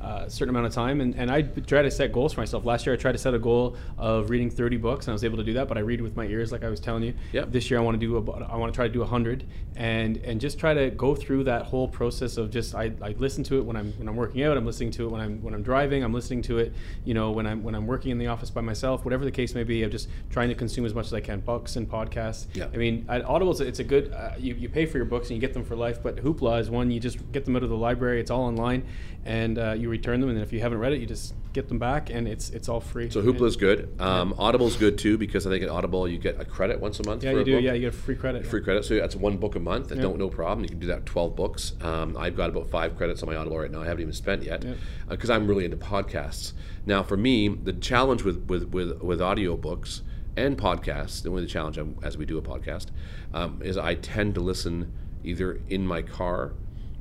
Uh, 0.00 0.22
a 0.26 0.30
certain 0.30 0.50
amount 0.50 0.64
of 0.64 0.72
time 0.72 1.00
and, 1.00 1.16
and 1.16 1.28
I 1.28 1.42
try 1.42 1.82
to 1.82 1.90
set 1.90 2.12
goals 2.12 2.32
for 2.32 2.40
myself. 2.40 2.64
Last 2.64 2.86
year 2.86 2.94
I 2.94 2.96
tried 2.96 3.12
to 3.12 3.18
set 3.18 3.34
a 3.34 3.38
goal 3.38 3.76
of 3.96 4.30
reading 4.30 4.48
30 4.48 4.76
books 4.76 5.06
and 5.06 5.12
I 5.12 5.14
was 5.14 5.24
able 5.24 5.38
to 5.38 5.42
do 5.42 5.54
that, 5.54 5.66
but 5.66 5.76
I 5.76 5.80
read 5.80 6.00
with 6.00 6.14
my 6.14 6.24
ears 6.24 6.52
like 6.52 6.62
I 6.62 6.68
was 6.68 6.78
telling 6.78 7.02
you. 7.02 7.14
Yep. 7.32 7.50
This 7.50 7.68
year 7.68 7.80
I 7.80 7.82
want 7.82 8.00
to 8.00 8.06
do 8.06 8.16
about, 8.16 8.48
I 8.48 8.54
want 8.56 8.72
to 8.72 8.76
try 8.76 8.86
to 8.86 8.92
do 8.92 9.00
100 9.00 9.44
and 9.74 10.16
and 10.18 10.40
just 10.40 10.58
try 10.58 10.74
to 10.74 10.90
go 10.90 11.14
through 11.14 11.44
that 11.44 11.62
whole 11.62 11.86
process 11.88 12.36
of 12.36 12.50
just 12.50 12.74
I, 12.74 12.92
I 13.00 13.10
listen 13.18 13.44
to 13.44 13.58
it 13.58 13.64
when 13.64 13.76
I'm 13.76 13.92
when 13.92 14.08
I'm 14.08 14.16
working 14.16 14.42
out, 14.42 14.56
I'm 14.56 14.66
listening 14.66 14.90
to 14.92 15.06
it 15.06 15.10
when 15.10 15.20
I'm 15.20 15.42
when 15.42 15.54
I'm 15.54 15.62
driving, 15.62 16.02
I'm 16.02 16.12
listening 16.12 16.42
to 16.42 16.58
it, 16.58 16.72
you 17.04 17.14
know, 17.14 17.30
when 17.30 17.46
I'm 17.46 17.62
when 17.62 17.74
I'm 17.74 17.86
working 17.86 18.10
in 18.10 18.18
the 18.18 18.26
office 18.26 18.50
by 18.50 18.60
myself, 18.60 19.04
whatever 19.04 19.24
the 19.24 19.30
case 19.30 19.54
may 19.54 19.64
be, 19.64 19.82
I'm 19.82 19.90
just 19.90 20.08
trying 20.30 20.48
to 20.48 20.54
consume 20.54 20.84
as 20.84 20.94
much 20.94 21.06
as 21.06 21.14
I 21.14 21.20
can 21.20 21.40
books 21.40 21.76
and 21.76 21.88
podcasts. 21.88 22.46
Yeah. 22.54 22.66
I 22.72 22.76
mean, 22.76 23.04
at 23.08 23.24
Audible 23.24 23.52
it's 23.52 23.60
a, 23.60 23.66
it's 23.66 23.78
a 23.78 23.84
good 23.84 24.12
uh, 24.12 24.32
you, 24.38 24.54
you 24.54 24.68
pay 24.68 24.86
for 24.86 24.98
your 24.98 25.06
books 25.06 25.28
and 25.28 25.36
you 25.36 25.40
get 25.40 25.54
them 25.54 25.64
for 25.64 25.76
life, 25.76 26.02
but 26.02 26.16
Hoopla 26.16 26.60
is 26.60 26.70
one 26.70 26.90
you 26.90 27.00
just 27.00 27.30
get 27.32 27.44
them 27.44 27.56
out 27.56 27.62
of 27.62 27.68
the 27.68 27.76
library, 27.76 28.20
it's 28.20 28.30
all 28.30 28.42
online 28.42 28.84
and 29.24 29.58
uh, 29.58 29.72
you 29.72 29.87
return 29.88 30.20
them 30.20 30.28
and 30.28 30.36
then 30.38 30.42
if 30.44 30.52
you 30.52 30.60
haven't 30.60 30.78
read 30.78 30.92
it, 30.92 31.00
you 31.00 31.06
just 31.06 31.34
get 31.52 31.68
them 31.68 31.78
back 31.78 32.10
and 32.10 32.28
it's 32.28 32.50
it's 32.50 32.68
all 32.68 32.80
free. 32.80 33.10
So 33.10 33.20
Hoopla's 33.20 33.56
good. 33.56 33.88
Um, 34.00 34.34
Audible's 34.38 34.76
good 34.76 34.98
too 34.98 35.16
because 35.18 35.46
I 35.46 35.50
think 35.50 35.62
at 35.62 35.68
Audible 35.68 36.06
you 36.08 36.18
get 36.18 36.40
a 36.40 36.44
credit 36.44 36.80
once 36.80 37.00
a 37.00 37.04
month. 37.04 37.22
yeah, 37.24 37.30
for 37.30 37.36
you 37.36 37.42
a 37.42 37.44
do. 37.44 37.52
book. 37.56 37.62
Yeah, 37.64 37.72
you 37.72 37.80
get 37.80 37.94
free 37.94 38.14
credit. 38.16 38.46
free 38.46 38.60
credit. 38.62 38.84
So 38.84 38.94
that's 38.96 39.16
one 39.16 39.36
book 39.38 39.56
a 39.56 39.60
month. 39.60 39.90
And 39.90 40.00
Yeah. 40.00 40.08
don't 40.08 40.18
no 40.18 40.28
problem. 40.28 40.64
You 40.64 40.68
can 40.70 40.78
do 40.78 40.86
that 40.88 41.06
twelve 41.06 41.34
books. 41.36 41.72
Um, 41.80 42.16
I've 42.16 42.36
got 42.36 42.50
about 42.50 42.68
five 42.70 42.96
credits 42.96 43.22
on 43.22 43.28
my 43.28 43.36
Audible 43.36 43.58
right 43.58 43.70
now. 43.70 43.80
I 43.82 43.86
haven't 43.86 44.02
even 44.02 44.12
spent 44.14 44.42
yet 44.42 44.64
Yeah. 44.64 44.74
because 45.08 45.30
I'm 45.30 45.46
really 45.46 45.64
into 45.64 45.76
podcasts. 45.76 46.52
Now, 46.86 47.02
for 47.02 47.16
me, 47.16 47.48
the 47.48 47.72
challenge 47.72 48.22
with 48.24 48.44
with 48.48 48.64
with, 48.68 49.00
with 49.02 49.20
audiobooks 49.20 50.02
and 50.36 50.56
podcasts, 50.56 51.22
the 51.22 51.30
only 51.30 51.42
the 51.42 51.48
challenge 51.48 51.78
I'm, 51.78 51.96
as 52.02 52.16
we 52.16 52.24
do 52.24 52.38
a 52.38 52.42
podcast, 52.42 52.86
um, 53.34 53.60
is 53.62 53.76
I 53.76 53.94
tend 53.96 54.34
to 54.36 54.40
listen 54.40 54.92
either 55.24 55.60
in 55.68 55.84
my 55.86 56.00
car 56.02 56.52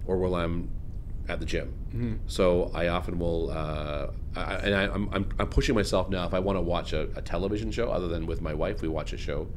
or 0.08 0.18
while 0.18 0.34
I'm 0.36 0.70
at 1.30 1.40
the 1.40 1.46
gym. 1.46 1.74
Mm-hmm. 1.90 2.14
So 2.28 2.72
I 2.74 2.88
often 2.88 3.20
will, 3.20 3.52
uh, 3.52 4.08
I, 4.36 4.54
and 4.56 4.76
I, 4.76 4.84
I'm, 4.84 5.10
I'm, 5.14 5.30
I'm 5.40 5.48
pushing 5.48 5.76
myself 5.76 6.10
now. 6.10 6.26
If 6.26 6.34
I 6.34 6.40
want 6.40 6.58
to 6.58 6.62
watch 6.62 6.94
a, 6.94 7.10
a 7.16 7.22
television 7.22 7.72
show, 7.72 7.90
other 7.90 8.08
than 8.08 8.26
with 8.26 8.42
my 8.42 8.54
wife, 8.54 8.82
we 8.82 8.88
watch 8.88 9.14
a 9.14 9.18
show, 9.18 9.48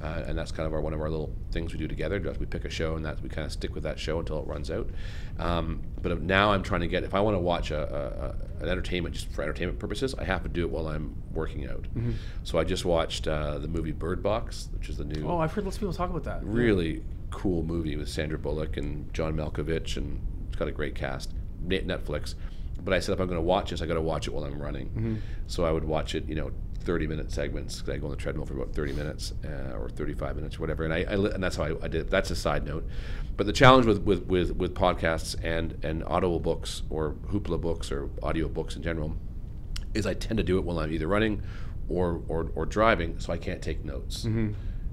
uh, 0.00 0.22
and 0.28 0.38
that's 0.38 0.52
kind 0.52 0.64
of 0.64 0.72
our 0.72 0.80
one 0.80 0.92
of 0.94 1.00
our 1.00 1.10
little 1.10 1.34
things 1.50 1.72
we 1.72 1.78
do 1.78 1.88
together. 1.88 2.20
We 2.38 2.46
pick 2.46 2.64
a 2.64 2.70
show, 2.70 2.94
and 2.94 3.04
that 3.04 3.20
we 3.20 3.28
kind 3.28 3.44
of 3.44 3.50
stick 3.50 3.74
with 3.74 3.82
that 3.82 3.98
show 3.98 4.20
until 4.20 4.38
it 4.38 4.46
runs 4.46 4.70
out. 4.70 4.88
Um, 5.40 5.80
but 6.00 6.22
now 6.22 6.52
I'm 6.52 6.62
trying 6.62 6.82
to 6.82 6.88
get 6.88 7.02
if 7.02 7.14
I 7.14 7.20
want 7.20 7.34
to 7.34 7.40
watch 7.40 7.72
a, 7.72 8.34
a, 8.60 8.62
an 8.62 8.68
entertainment 8.68 9.16
just 9.16 9.28
for 9.32 9.42
entertainment 9.42 9.80
purposes, 9.80 10.14
I 10.14 10.22
have 10.24 10.44
to 10.44 10.48
do 10.48 10.62
it 10.64 10.70
while 10.70 10.86
I'm 10.86 11.16
working 11.32 11.66
out. 11.68 11.82
Mm-hmm. 11.82 12.12
So 12.44 12.58
I 12.60 12.64
just 12.64 12.84
watched 12.84 13.26
uh, 13.26 13.58
the 13.58 13.66
movie 13.68 13.90
Bird 13.92 14.22
Box, 14.22 14.68
which 14.78 14.88
is 14.88 14.98
the 14.98 15.04
new 15.04 15.26
Oh, 15.26 15.38
I've 15.38 15.52
heard 15.52 15.64
lots 15.64 15.76
of 15.76 15.80
people 15.80 15.94
talk 15.94 16.10
about 16.10 16.22
that. 16.24 16.44
really 16.44 17.02
cool 17.30 17.62
movie 17.64 17.96
with 17.96 18.08
Sandra 18.08 18.38
Bullock 18.38 18.76
and 18.76 19.12
John 19.12 19.34
Malkovich, 19.34 19.96
and 19.96 20.20
got 20.58 20.68
a 20.68 20.72
great 20.72 20.94
cast. 20.94 21.32
Netflix. 21.66 22.34
but 22.82 22.94
I 22.94 23.00
said 23.00 23.12
if 23.12 23.20
I'm 23.20 23.26
going 23.26 23.38
to 23.38 23.42
watch 23.42 23.70
this, 23.70 23.82
I 23.82 23.86
got 23.86 23.94
to 23.94 24.00
watch 24.00 24.26
it 24.26 24.30
while 24.32 24.44
I'm 24.44 24.60
running. 24.60 24.88
Mm-hmm. 24.88 25.16
So 25.48 25.64
I 25.64 25.72
would 25.72 25.84
watch 25.84 26.14
it, 26.14 26.28
you 26.28 26.36
know, 26.36 26.52
30 26.80 27.06
minute 27.06 27.32
segments. 27.32 27.82
I 27.88 27.98
go 27.98 28.06
on 28.06 28.10
the 28.10 28.16
treadmill 28.16 28.46
for 28.46 28.54
about 28.54 28.74
30 28.74 28.92
minutes 28.92 29.34
uh, 29.44 29.76
or 29.76 29.90
35 29.90 30.36
minutes 30.36 30.56
or 30.56 30.60
whatever, 30.60 30.84
and 30.84 30.94
I, 30.94 30.98
I 30.98 31.14
and 31.14 31.42
that's 31.42 31.56
how 31.56 31.64
I, 31.64 31.70
I 31.82 31.88
did. 31.88 31.94
it. 32.02 32.10
That's 32.10 32.30
a 32.30 32.36
side 32.36 32.64
note. 32.64 32.86
But 33.36 33.46
the 33.46 33.52
challenge 33.52 33.86
with 33.86 34.02
with 34.02 34.24
with, 34.26 34.52
with 34.52 34.74
podcasts 34.74 35.36
and 35.42 35.78
and 35.82 36.02
audible 36.04 36.40
books 36.40 36.82
or 36.88 37.14
Hoopla 37.30 37.60
books 37.60 37.92
or 37.92 38.08
audio 38.22 38.48
books 38.48 38.76
in 38.76 38.82
general 38.82 39.16
is 39.94 40.06
I 40.06 40.14
tend 40.14 40.38
to 40.38 40.44
do 40.44 40.58
it 40.58 40.64
while 40.64 40.78
I'm 40.78 40.92
either 40.92 41.08
running 41.08 41.42
or 41.88 42.22
or, 42.28 42.50
or 42.54 42.64
driving, 42.64 43.18
so 43.18 43.32
I 43.32 43.38
can't 43.38 43.60
take 43.60 43.84
notes 43.84 44.24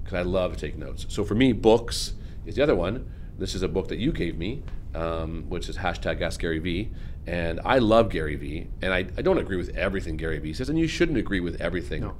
because 0.02 0.14
I 0.14 0.22
love 0.22 0.52
to 0.52 0.58
take 0.58 0.76
notes. 0.76 1.06
So 1.08 1.24
for 1.24 1.34
me, 1.34 1.52
books 1.52 2.14
is 2.44 2.56
the 2.56 2.62
other 2.62 2.74
one. 2.76 3.10
This 3.38 3.54
is 3.54 3.62
a 3.62 3.68
book 3.68 3.88
that 3.88 3.98
you 3.98 4.12
gave 4.12 4.36
me, 4.38 4.62
um, 4.96 5.44
which 5.48 5.68
is 5.68 5.76
hashtag 5.76 6.20
Ask 6.22 6.40
Gary 6.40 6.58
V. 6.58 6.90
And 7.26 7.60
I 7.64 7.78
love 7.78 8.08
Gary 8.08 8.36
V. 8.36 8.68
And 8.82 8.92
I, 8.92 8.98
I 8.98 9.22
don't 9.22 9.38
agree 9.38 9.56
with 9.56 9.76
everything 9.76 10.16
Gary 10.16 10.38
V 10.38 10.52
says, 10.52 10.68
and 10.68 10.78
you 10.78 10.86
shouldn't 10.86 11.18
agree 11.18 11.40
with 11.40 11.60
everything 11.60 12.10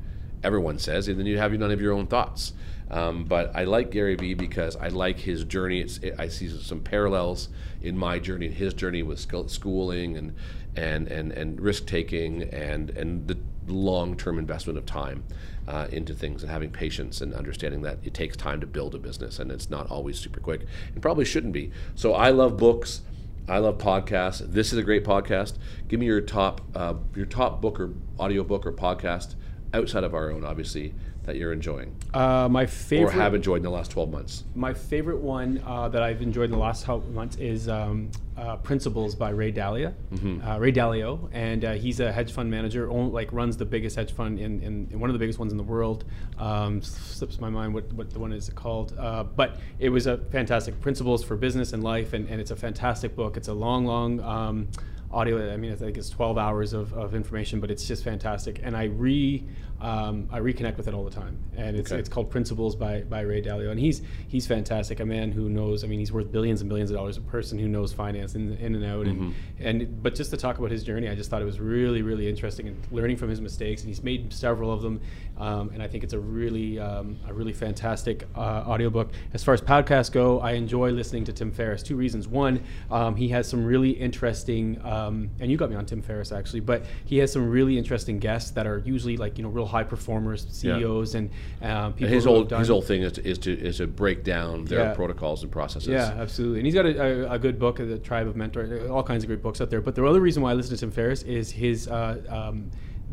everyone 0.44 0.78
says, 0.78 1.08
and 1.08 1.18
then 1.18 1.26
you 1.26 1.38
have 1.38 1.52
none 1.52 1.70
of 1.70 1.80
your 1.80 1.92
own 1.92 2.06
thoughts. 2.06 2.52
Um, 2.90 3.24
but 3.24 3.54
I 3.54 3.64
like 3.64 3.90
Gary 3.90 4.14
Vee 4.14 4.34
because 4.34 4.76
I 4.76 4.88
like 4.88 5.18
his 5.18 5.44
journey. 5.44 5.80
It's, 5.80 5.98
it, 5.98 6.14
I 6.18 6.28
see 6.28 6.48
some 6.48 6.80
parallels 6.80 7.48
in 7.82 7.98
my 7.98 8.18
journey 8.18 8.46
and 8.46 8.54
his 8.54 8.74
journey 8.74 9.02
with 9.02 9.18
schooling 9.18 10.16
and 10.16 10.34
and 10.76 11.08
and, 11.08 11.32
and 11.32 11.60
risk 11.60 11.86
taking 11.86 12.42
and 12.44 12.90
and 12.90 13.26
the 13.26 13.38
long 13.66 14.16
term 14.16 14.38
investment 14.38 14.78
of 14.78 14.86
time 14.86 15.24
uh, 15.68 15.86
into 15.90 16.14
things 16.14 16.42
and 16.42 16.50
having 16.50 16.70
patience 16.70 17.20
and 17.20 17.34
understanding 17.34 17.82
that 17.82 17.98
it 18.04 18.14
takes 18.14 18.36
time 18.36 18.60
to 18.60 18.66
build 18.66 18.94
a 18.94 18.98
business 18.98 19.38
and 19.38 19.50
it's 19.50 19.68
not 19.70 19.90
always 19.90 20.18
super 20.18 20.40
quick 20.40 20.62
and 20.92 21.02
probably 21.02 21.24
shouldn't 21.24 21.52
be. 21.52 21.70
So 21.94 22.14
I 22.14 22.30
love 22.30 22.56
books. 22.56 23.02
I 23.48 23.58
love 23.58 23.78
podcasts. 23.78 24.38
This 24.38 24.72
is 24.72 24.78
a 24.78 24.82
great 24.82 25.04
podcast. 25.04 25.54
Give 25.86 26.00
me 26.00 26.06
your 26.06 26.20
top 26.20 26.60
uh, 26.74 26.94
your 27.14 27.26
top 27.26 27.60
book 27.60 27.78
or 27.78 27.94
audio 28.18 28.42
book 28.42 28.66
or 28.66 28.72
podcast 28.72 29.34
outside 29.76 30.04
of 30.04 30.14
our 30.14 30.30
own, 30.30 30.44
obviously, 30.44 30.94
that 31.26 31.36
you're 31.36 31.52
enjoying 31.52 31.94
Uh, 32.14 32.48
my 32.48 32.68
or 32.92 33.10
have 33.10 33.34
enjoyed 33.34 33.58
in 33.58 33.62
the 33.64 33.70
last 33.70 33.90
12 33.90 34.10
months. 34.10 34.44
My 34.54 34.72
favorite 34.72 35.18
one 35.18 35.60
uh, 35.66 35.88
that 35.88 36.02
I've 36.02 36.22
enjoyed 36.22 36.46
in 36.46 36.52
the 36.52 36.58
last 36.58 36.86
couple 36.86 37.10
months 37.10 37.36
is 37.36 37.68
um, 37.68 38.10
uh, 38.36 38.56
Principles 38.56 39.14
by 39.16 39.30
Ray 39.30 39.52
Dalio. 39.52 39.92
Mm-hmm. 40.14 40.46
Uh, 40.46 40.58
Ray 40.58 40.72
Dalio, 40.72 41.28
and 41.32 41.64
uh, 41.64 41.72
he's 41.72 41.98
a 41.98 42.12
hedge 42.12 42.32
fund 42.32 42.50
manager. 42.50 42.88
Own, 42.88 43.12
like 43.12 43.32
runs 43.32 43.56
the 43.56 43.64
biggest 43.64 43.96
hedge 43.96 44.12
fund 44.12 44.38
in, 44.38 44.62
in, 44.62 44.88
in 44.92 45.00
one 45.00 45.10
of 45.10 45.14
the 45.14 45.18
biggest 45.18 45.38
ones 45.38 45.52
in 45.52 45.58
the 45.58 45.64
world. 45.64 46.04
Um, 46.38 46.80
slips 46.80 47.40
my 47.40 47.50
mind 47.50 47.74
what, 47.74 47.92
what 47.92 48.10
the 48.10 48.20
one 48.20 48.32
is 48.32 48.48
called, 48.50 48.96
uh, 48.96 49.24
but 49.24 49.58
it 49.80 49.88
was 49.88 50.06
a 50.06 50.18
fantastic 50.30 50.80
Principles 50.80 51.24
for 51.24 51.36
Business 51.36 51.72
and 51.72 51.82
Life, 51.82 52.12
and, 52.12 52.28
and 52.28 52.40
it's 52.40 52.52
a 52.52 52.56
fantastic 52.56 53.16
book. 53.16 53.36
It's 53.36 53.48
a 53.48 53.54
long, 53.54 53.84
long. 53.84 54.20
Um, 54.20 54.68
audio 55.12 55.52
i 55.52 55.56
mean 55.56 55.72
i 55.72 55.74
think 55.74 55.96
it's 55.96 56.10
12 56.10 56.36
hours 56.38 56.72
of, 56.72 56.92
of 56.92 57.14
information 57.14 57.60
but 57.60 57.70
it's 57.70 57.86
just 57.86 58.02
fantastic. 58.04 58.60
And 58.62 58.76
i 58.76 58.84
re 58.84 59.44
um, 59.80 60.28
i 60.32 60.38
reconnect 60.40 60.76
with 60.76 60.88
it 60.88 60.94
all 60.94 61.04
the 61.04 61.10
time. 61.10 61.38
And 61.56 61.76
it's, 61.76 61.90
Okay. 61.92 61.98
it's 61.98 62.08
called 62.08 62.30
principles 62.30 62.74
by, 62.76 63.02
by 63.02 63.20
ray 63.20 63.42
dalio. 63.42 63.70
And 63.70 63.78
he's 63.80 64.02
he's 64.28 64.46
fantastic 64.46 65.00
a 65.00 65.06
man 65.06 65.32
who 65.32 65.48
knows 65.48 65.84
i 65.84 65.86
mean 65.86 65.98
he's 65.98 66.12
worth 66.12 66.30
billions 66.32 66.60
and 66.62 66.68
billions 66.68 66.90
of 66.90 66.96
dollars 66.96 67.16
a 67.16 67.20
person 67.20 67.58
who 67.58 67.68
knows 67.68 67.92
finance 67.92 68.34
in, 68.34 68.52
in 68.58 68.74
and 68.74 68.84
out. 68.84 69.06
And, 69.06 69.34
and 69.60 70.02
but 70.02 70.14
just 70.14 70.30
to 70.30 70.36
talk 70.36 70.58
about 70.58 70.70
his 70.70 70.82
journey 70.82 71.08
i 71.08 71.14
just 71.14 71.28
thought 71.30 71.42
it 71.42 71.46
was 71.46 71.60
really 71.60 72.02
really 72.02 72.28
interesting 72.28 72.68
and 72.68 72.82
learning 72.90 73.16
from 73.16 73.28
his 73.28 73.40
mistakes. 73.40 73.82
And 73.82 73.88
he's 73.88 74.02
made 74.02 74.32
several 74.32 74.72
of 74.72 74.82
them. 74.82 75.00
Um, 75.38 75.70
and 75.74 75.82
i 75.82 75.88
think 75.88 76.04
it's 76.04 76.14
a 76.14 76.18
really 76.18 76.78
um, 76.78 77.18
a 77.28 77.34
really 77.34 77.52
fantastic 77.52 78.26
uh, 78.34 78.64
audiobook. 78.66 79.10
As 79.34 79.44
far 79.44 79.52
as 79.54 79.60
podcasts 79.60 80.10
go 80.10 80.40
i 80.40 80.52
enjoy 80.52 80.90
listening 80.90 81.24
to 81.24 81.32
tim 81.32 81.50
ferriss 81.52 81.82
two 81.82 81.96
reasons. 81.96 82.26
One 82.28 82.62
um, 82.90 83.14
he 83.16 83.28
has 83.28 83.46
some 83.48 83.64
really 83.64 83.90
interesting 83.90 84.80
um, 84.84 85.30
and 85.40 85.50
you 85.50 85.56
got 85.56 85.68
me 85.70 85.76
on 85.76 85.84
tim 85.86 86.00
ferriss 86.02 86.32
actually 86.32 86.60
but 86.60 86.84
he 87.04 87.18
has 87.18 87.32
some 87.32 87.48
really 87.50 87.76
interesting 87.76 88.18
guests 88.18 88.50
that 88.52 88.66
are 88.66 88.78
usually 88.78 89.16
like 89.16 89.36
you 89.38 89.44
know 89.44 89.50
real 89.50 89.65
high 89.66 89.84
performers 89.84 90.46
ceos 90.50 91.14
and 91.14 91.30
um, 91.62 91.92
people 91.92 92.06
And 92.06 92.14
his 92.14 92.24
who 92.24 92.30
have 92.30 92.38
old 92.38 92.48
done- 92.48 92.58
his 92.60 92.68
whole 92.68 92.82
thing 92.82 93.02
is 93.02 93.12
to, 93.12 93.24
is 93.28 93.38
to 93.38 93.52
is 93.52 93.76
to 93.78 93.86
break 93.86 94.24
down 94.24 94.64
their 94.66 94.78
Yeah. 94.80 94.94
protocols 94.94 95.42
and 95.42 95.50
processes. 95.52 95.88
yeah, 95.88 96.14
absolutely. 96.18 96.60
And 96.60 96.66
he's 96.66 96.74
got 96.74 96.86
a, 96.86 97.28
a, 97.30 97.32
a 97.32 97.38
good 97.38 97.58
book, 97.58 97.76
The 97.78 97.98
Tribe 97.98 98.26
of 98.26 98.36
Mentor, 98.36 98.88
all 98.88 99.02
kinds 99.02 99.24
of 99.24 99.28
great 99.28 99.42
books 99.42 99.60
out 99.60 99.70
there. 99.70 99.80
But 99.80 99.94
the 99.94 100.04
other 100.04 100.20
reason 100.20 100.42
why 100.42 100.50
I 100.50 100.54
listen 100.54 100.74
to 100.74 100.80
Tim 100.80 100.90
Ferriss 100.90 101.22
is 101.22 101.50
his 101.50 101.88
uh, 101.88 102.22
um, 102.28 102.70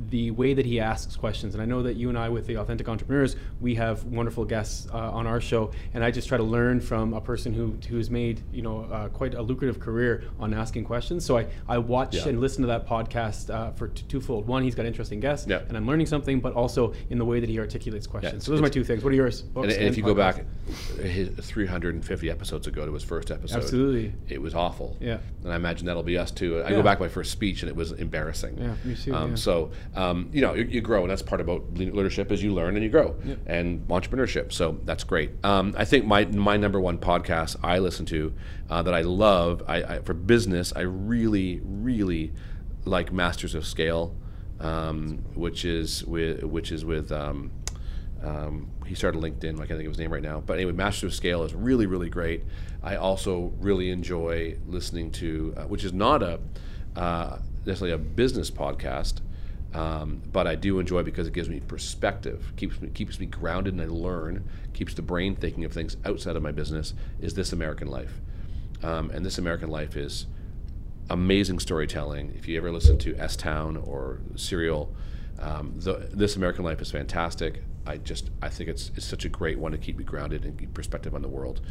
the 0.09 0.31
way 0.31 0.53
that 0.55 0.65
he 0.65 0.79
asks 0.79 1.15
questions. 1.15 1.53
And 1.53 1.61
I 1.61 1.65
know 1.65 1.83
that 1.83 1.95
you 1.95 2.09
and 2.09 2.17
I, 2.17 2.27
with 2.29 2.47
the 2.47 2.57
Authentic 2.57 2.89
Entrepreneurs, 2.89 3.35
we 3.61 3.75
have 3.75 4.03
wonderful 4.05 4.43
guests 4.43 4.87
uh, 4.91 4.97
on 5.11 5.27
our 5.27 5.39
show, 5.39 5.71
and 5.93 6.03
I 6.03 6.09
just 6.11 6.27
try 6.27 6.37
to 6.37 6.43
learn 6.43 6.81
from 6.81 7.13
a 7.13 7.21
person 7.21 7.53
who 7.53 7.75
who's 7.87 8.09
made 8.09 8.41
you 8.51 8.61
know 8.63 8.81
uh, 8.91 9.09
quite 9.09 9.35
a 9.35 9.41
lucrative 9.41 9.79
career 9.79 10.23
on 10.39 10.53
asking 10.53 10.85
questions. 10.85 11.23
So 11.25 11.37
I 11.37 11.45
I 11.69 11.77
watch 11.77 12.15
Yeah. 12.15 12.29
and 12.29 12.41
listen 12.41 12.61
to 12.61 12.67
that 12.67 12.87
podcast 12.87 13.53
uh, 13.53 13.71
for 13.71 13.89
t- 13.89 14.03
twofold. 14.07 14.47
One, 14.47 14.63
he's 14.63 14.75
got 14.75 14.85
interesting 14.85 15.19
guests, 15.19 15.47
Yeah. 15.47 15.59
and 15.67 15.77
I'm 15.77 15.85
learning 15.87 16.07
something, 16.07 16.39
but 16.39 16.53
also 16.53 16.93
in 17.09 17.17
the 17.19 17.25
way 17.25 17.39
that 17.39 17.49
he 17.49 17.59
articulates 17.59 18.07
questions. 18.07 18.33
it's- 18.33 18.45
so 18.45 18.51
those 18.51 18.59
are 18.59 18.63
my 18.63 18.69
two 18.69 18.83
things. 18.83 19.03
What 19.03 19.13
are 19.13 19.15
yours? 19.15 19.41
And, 19.41 19.53
Books 19.53 19.73
and 19.75 19.83
if 19.83 19.95
you 19.97 20.03
go 20.03 20.15
back 20.15 20.43
his 21.01 21.29
350 21.39 22.29
episodes 22.29 22.67
ago 22.67 22.85
to 22.85 22.93
his 22.93 23.03
first 23.03 23.31
episode, 23.31 23.57
Absolutely. 23.57 24.13
it 24.27 24.41
was 24.41 24.55
awful. 24.55 24.97
Yeah. 24.99 25.17
And 25.43 25.51
I 25.51 25.55
imagine 25.55 25.85
that'll 25.85 26.03
be 26.03 26.17
us 26.17 26.31
too. 26.31 26.61
I 26.61 26.69
Yeah. 26.69 26.77
go 26.77 26.83
back 26.83 26.97
to 26.97 27.03
my 27.03 27.09
first 27.09 27.31
speech 27.31 27.61
and 27.61 27.69
it 27.69 27.75
was 27.75 27.91
embarrassing. 27.93 28.57
Yeah, 28.57 28.75
me 28.83 28.95
too, 28.95 29.13
Um, 29.13 29.29
yeah. 29.31 29.35
So, 29.35 29.71
um, 29.95 30.29
you 30.33 30.41
know, 30.41 30.53
you, 30.53 30.63
you 30.63 30.81
grow, 30.81 31.01
and 31.01 31.11
that's 31.11 31.21
part 31.21 31.41
about 31.41 31.73
leadership 31.75 32.31
is 32.31 32.43
you 32.43 32.53
learn 32.53 32.75
and 32.75 32.83
you 32.83 32.89
grow, 32.89 33.15
and 33.45 33.87
entrepreneurship. 33.87 34.51
So 34.51 34.79
that's 34.83 35.03
great. 35.03 35.31
Um, 35.43 35.75
I 35.77 35.85
think 35.85 36.05
my 36.05 36.25
my 36.25 36.57
number 36.57 36.79
one 36.79 36.97
podcast 36.97 37.57
I 37.63 37.79
listen 37.79 38.05
to 38.07 38.33
uh, 38.69 38.81
that 38.83 38.93
I 38.93 39.01
love 39.01 39.63
I, 39.67 39.83
I, 39.83 39.99
for 39.99 40.13
business, 40.13 40.73
I 40.75 40.81
really 40.81 41.61
really 41.63 42.33
like 42.85 43.13
Masters 43.13 43.55
of 43.55 43.65
Scale, 43.65 44.15
um, 44.59 45.19
which 45.35 45.65
is 45.65 46.03
with 46.05 46.43
which 46.43 46.71
is 46.71 46.85
with. 46.85 47.11
Um, 47.11 47.51
um, 48.23 48.71
he 48.85 48.95
started 48.95 49.21
LinkedIn. 49.21 49.55
I 49.55 49.65
can't 49.65 49.77
think 49.77 49.81
of 49.81 49.91
his 49.91 49.99
name 49.99 50.13
right 50.13 50.21
now. 50.21 50.39
But 50.39 50.53
anyway, 50.53 50.71
Master 50.71 51.07
of 51.07 51.13
Scale 51.13 51.43
is 51.43 51.53
really, 51.53 51.85
really 51.85 52.09
great. 52.09 52.43
I 52.81 52.95
also 52.95 53.53
really 53.59 53.89
enjoy 53.91 54.57
listening 54.65 55.11
to, 55.11 55.53
uh, 55.57 55.63
which 55.63 55.83
is 55.83 55.91
not 55.91 56.23
a 56.23 56.39
uh, 56.95 57.39
necessarily 57.65 57.93
a 57.93 57.97
business 57.97 58.51
podcast, 58.51 59.21
um, 59.73 60.21
but 60.31 60.45
I 60.45 60.55
do 60.55 60.79
enjoy 60.79 61.03
because 61.03 61.27
it 61.27 61.33
gives 61.33 61.49
me 61.49 61.59
perspective, 61.59 62.53
keeps 62.55 62.79
me 62.79 62.89
keeps 62.89 63.19
me 63.19 63.25
grounded, 63.25 63.73
and 63.73 63.81
I 63.81 63.87
learn, 63.87 64.47
keeps 64.73 64.93
the 64.93 65.01
brain 65.01 65.35
thinking 65.35 65.65
of 65.65 65.73
things 65.73 65.97
outside 66.05 66.35
of 66.35 66.43
my 66.43 66.51
business. 66.51 66.93
Is 67.19 67.33
This 67.33 67.53
American 67.53 67.87
Life, 67.87 68.21
um, 68.83 69.09
and 69.11 69.25
This 69.25 69.37
American 69.37 69.69
Life 69.69 69.97
is 69.97 70.27
amazing 71.09 71.59
storytelling. 71.59 72.33
If 72.37 72.47
you 72.47 72.57
ever 72.57 72.71
listen 72.71 72.97
to 72.99 73.15
S 73.17 73.35
Town 73.35 73.77
or 73.77 74.19
Serial, 74.35 74.93
um, 75.39 75.73
the, 75.77 76.09
This 76.11 76.35
American 76.35 76.63
Life 76.63 76.81
is 76.81 76.91
fantastic. 76.91 77.63
I 77.85 77.97
just 77.97 78.29
I 78.41 78.49
think 78.49 78.69
it's 78.69 78.91
it's 78.95 79.05
such 79.05 79.25
a 79.25 79.29
great 79.29 79.57
one 79.57 79.71
to 79.71 79.77
keep 79.77 79.97
me 79.97 80.03
grounded 80.03 80.45
and 80.45 80.57
keep 80.57 80.73
perspective 80.73 81.15
on 81.15 81.21
the 81.21 81.27
world. 81.27 81.61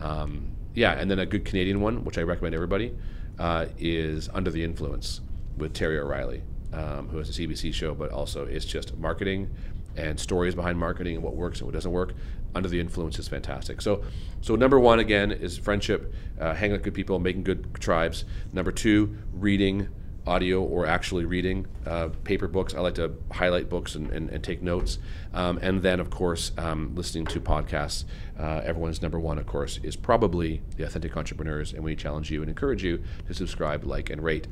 Um, 0.00 0.52
yeah, 0.74 0.92
and 0.92 1.10
then 1.10 1.18
a 1.18 1.26
good 1.26 1.44
Canadian 1.44 1.80
one, 1.80 2.04
which 2.04 2.18
I 2.18 2.22
recommend 2.22 2.54
everybody, 2.54 2.94
uh, 3.38 3.66
is 3.78 4.28
Under 4.32 4.50
the 4.50 4.62
Influence 4.62 5.20
with 5.56 5.74
Terry 5.74 5.98
O'Reilly, 5.98 6.42
um, 6.72 7.08
who 7.08 7.18
has 7.18 7.28
a 7.28 7.32
CBC 7.32 7.72
show, 7.72 7.94
but 7.94 8.10
also 8.10 8.44
it's 8.44 8.64
just 8.64 8.96
marketing 8.96 9.50
and 9.96 10.18
stories 10.18 10.54
behind 10.54 10.78
marketing 10.78 11.16
and 11.16 11.24
what 11.24 11.34
works 11.34 11.58
and 11.60 11.66
what 11.66 11.74
doesn't 11.74 11.92
work. 11.92 12.14
Under 12.54 12.68
the 12.68 12.80
influence 12.80 13.18
is 13.18 13.28
fantastic. 13.28 13.80
So, 13.80 14.02
so 14.40 14.56
number 14.56 14.78
one 14.78 15.00
again 15.00 15.32
is 15.32 15.58
friendship, 15.58 16.14
uh, 16.40 16.54
hanging 16.54 16.72
with 16.72 16.82
good 16.82 16.94
people, 16.94 17.18
making 17.18 17.44
good 17.44 17.74
tribes. 17.78 18.24
Number 18.52 18.72
two, 18.72 19.16
reading 19.32 19.88
audio 20.28 20.62
or 20.62 20.86
actually 20.86 21.24
reading 21.24 21.66
uh, 21.86 22.08
paper 22.24 22.46
books. 22.46 22.74
I 22.74 22.80
like 22.80 22.94
to 22.96 23.14
highlight 23.32 23.68
books 23.68 23.94
and, 23.94 24.10
and, 24.10 24.28
and 24.30 24.44
take 24.44 24.62
notes. 24.62 24.98
Um, 25.32 25.58
and 25.62 25.82
then, 25.82 26.00
of 26.00 26.10
course, 26.10 26.52
um, 26.58 26.94
listening 26.94 27.26
to 27.26 27.40
podcasts. 27.40 28.04
Uh, 28.38 28.60
everyone's 28.64 29.02
number 29.02 29.18
one, 29.18 29.38
of 29.38 29.46
course, 29.46 29.80
is 29.82 29.96
probably 29.96 30.62
the 30.76 30.84
Authentic 30.84 31.16
Entrepreneurs. 31.16 31.72
And 31.72 31.82
we 31.82 31.96
challenge 31.96 32.30
you 32.30 32.42
and 32.42 32.48
encourage 32.48 32.84
you 32.84 33.02
to 33.26 33.34
subscribe, 33.34 33.84
like, 33.84 34.10
and 34.10 34.22
rate. 34.22 34.46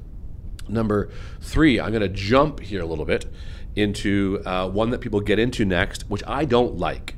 Number 0.69 1.11
three, 1.41 1.81
I'm 1.81 1.91
going 1.91 2.03
to 2.03 2.09
jump 2.09 2.61
here 2.61 2.83
a 2.83 2.87
little 2.87 3.05
bit 3.05 3.27
into 3.75 4.43
uh, 4.47 4.69
one 4.69 4.91
that 4.91 5.01
people 5.01 5.21
get 5.21 5.39
into 5.39 5.65
next, 5.65 6.09
which 6.09 6.23
I 6.27 6.45
don't 6.45 6.79
like, 6.79 7.17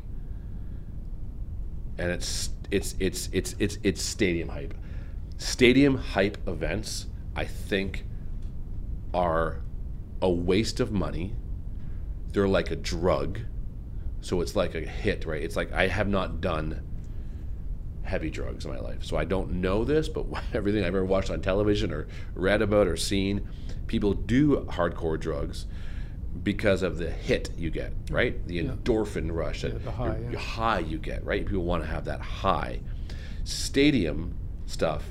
and 1.96 2.10
it's 2.10 2.50
it's 2.70 2.94
it's 2.98 3.28
it's 3.32 3.54
it's 3.58 3.78
it's 3.82 4.02
stadium 4.02 4.48
hype. 4.48 4.74
Stadium 5.38 5.96
hype 5.96 6.36
events, 6.48 7.06
I 7.36 7.44
think, 7.44 8.04
are 9.14 9.60
a 10.20 10.28
waste 10.28 10.80
of 10.80 10.90
money. 10.90 11.34
They're 12.32 12.48
like 12.48 12.70
a 12.70 12.76
drug, 12.76 13.40
so 14.20 14.40
it's 14.40 14.56
like 14.56 14.74
a 14.74 14.80
hit, 14.80 15.24
right? 15.26 15.42
It's 15.42 15.56
like 15.56 15.72
I 15.72 15.86
have 15.86 16.08
not 16.08 16.40
done 16.40 16.82
heavy 18.08 18.30
drugs 18.30 18.64
in 18.64 18.72
my 18.72 18.80
life. 18.80 19.04
So 19.04 19.16
I 19.16 19.24
don't 19.24 19.60
know 19.60 19.84
this, 19.84 20.08
but 20.08 20.26
everything 20.54 20.82
I've 20.82 20.88
ever 20.88 21.04
watched 21.04 21.30
on 21.30 21.40
television 21.40 21.92
or 21.92 22.08
read 22.34 22.62
about 22.62 22.86
or 22.86 22.96
seen, 22.96 23.48
people 23.86 24.14
do 24.14 24.64
hardcore 24.68 25.20
drugs 25.20 25.66
because 26.42 26.82
of 26.82 26.98
the 26.98 27.10
hit 27.10 27.50
you 27.56 27.70
get, 27.70 27.92
right? 28.10 28.46
The 28.46 28.64
endorphin 28.64 29.32
rush, 29.32 29.62
that 29.62 29.84
the 29.84 29.90
high, 29.90 30.18
yeah. 30.30 30.38
high 30.38 30.78
you 30.80 30.98
get, 30.98 31.24
right? 31.24 31.44
People 31.44 31.64
want 31.64 31.82
to 31.82 31.88
have 31.88 32.04
that 32.06 32.20
high. 32.20 32.80
Stadium 33.44 34.36
stuff 34.66 35.04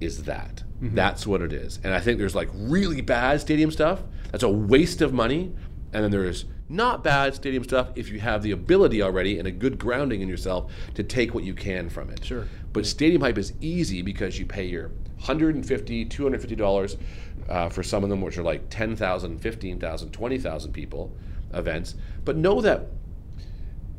is 0.00 0.24
that. 0.24 0.62
Mm-hmm. 0.82 0.94
That's 0.94 1.26
what 1.26 1.42
it 1.42 1.52
is. 1.52 1.78
And 1.84 1.94
I 1.94 2.00
think 2.00 2.18
there's 2.18 2.34
like 2.34 2.48
really 2.54 3.00
bad 3.00 3.40
stadium 3.40 3.70
stuff. 3.70 4.02
That's 4.32 4.42
a 4.42 4.48
waste 4.48 5.02
of 5.02 5.12
money. 5.12 5.52
And 5.92 6.04
then 6.04 6.10
there's 6.10 6.44
not 6.70 7.02
bad 7.02 7.34
stadium 7.34 7.64
stuff 7.64 7.88
if 7.96 8.08
you 8.10 8.20
have 8.20 8.42
the 8.42 8.52
ability 8.52 9.02
already 9.02 9.38
and 9.38 9.48
a 9.48 9.50
good 9.50 9.78
grounding 9.78 10.20
in 10.20 10.28
yourself 10.28 10.72
to 10.94 11.02
take 11.02 11.34
what 11.34 11.42
you 11.42 11.52
can 11.52 11.90
from 11.90 12.08
it. 12.10 12.24
Sure. 12.24 12.46
But 12.72 12.86
stadium 12.86 13.20
hype 13.22 13.38
is 13.38 13.52
easy 13.60 14.02
because 14.02 14.38
you 14.38 14.46
pay 14.46 14.64
your 14.64 14.88
150 15.16 16.06
$250 16.06 16.96
uh, 17.48 17.68
for 17.68 17.82
some 17.82 18.04
of 18.04 18.08
them, 18.08 18.20
which 18.20 18.38
are 18.38 18.42
like 18.42 18.70
10,000, 18.70 19.38
15,000, 19.38 20.10
20,000 20.10 20.72
people 20.72 21.12
events. 21.52 21.96
But 22.24 22.36
know 22.36 22.60
that 22.60 22.86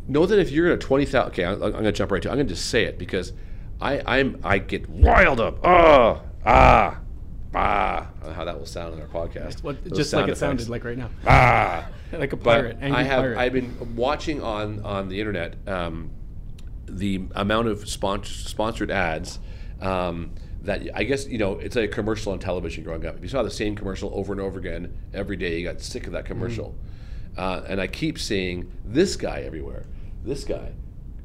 know 0.08 0.25
that 0.25 0.40
if 0.40 0.51
you're 0.51 0.68
in 0.68 0.74
a 0.74 0.78
20,000 0.78 1.28
okay, 1.30 1.46
I'm, 1.46 1.62
I'm 1.62 1.72
going 1.72 1.84
to 1.84 1.92
jump 1.92 2.12
right 2.12 2.22
to 2.24 2.30
I'm 2.30 2.38
going 2.38 2.48
to 2.48 2.54
just 2.54 2.70
say 2.70 2.86
it 2.86 2.98
because 2.98 3.34
I 3.80 4.01
I'm 4.06 4.40
I 4.44 4.60
get 4.60 4.86
riled 4.90 5.42
up. 5.42 5.66
Oh, 5.66 6.22
ah, 6.46 7.00
ah. 7.53 8.08
I 8.08 8.20
don't 8.20 8.29
know 8.29 8.34
how 8.36 8.46
that 8.46 8.58
will 8.58 8.65
sound 8.65 8.93
in 8.93 9.01
our 9.01 9.08
podcast. 9.08 9.63
What, 9.63 9.84
just 9.93 10.13
like 10.13 10.22
sound 10.22 10.29
it 10.29 10.38
sounded 10.38 10.70
like 10.70 10.84
right 10.84 10.98
now, 10.98 11.10
ah. 11.27 11.88
like 12.12 12.34
a 12.34 12.38
But 12.38 12.43
pirate. 12.43 12.77
angry 12.81 13.00
I 13.00 13.03
have 13.03 13.22
pirate. 13.22 13.38
I've 13.38 13.53
been 13.53 13.96
watching 13.96 14.41
on 14.41 14.81
on 14.86 15.08
the 15.10 15.20
internet 15.20 15.55
um, 15.67 16.12
the 16.88 17.22
amount 17.36 17.67
of 17.67 17.88
spon- 17.88 18.24
sponsored 18.24 18.91
ads 18.91 19.39
um, 19.81 20.31
that 20.63 20.81
I 20.93 21.03
guess 21.03 21.27
you 21.27 21.38
know 21.38 21.58
it's 21.60 21.75
like 21.75 21.86
a 21.89 21.93
commercial 21.93 22.31
on 22.34 22.39
television 22.39 22.84
growing 22.84 23.05
up. 23.05 23.15
If 23.17 23.24
you 23.24 23.29
saw 23.29 23.43
the 23.43 23.51
same 23.51 23.75
commercial 23.75 24.12
over 24.13 24.31
and 24.34 24.41
over 24.41 24.60
again 24.60 24.96
every 25.13 25.38
day, 25.38 25.60
you 25.60 25.65
got 25.67 25.81
sick 25.81 26.05
of 26.08 26.13
that 26.13 26.25
commercial. 26.25 26.75
Uh, 27.38 27.63
and 27.67 27.79
I 27.79 27.88
keep 27.88 28.20
seeing 28.20 28.70
this 28.86 29.15
guy 29.15 29.41
everywhere, 29.41 29.86
this 30.25 30.43
guy, 30.43 30.74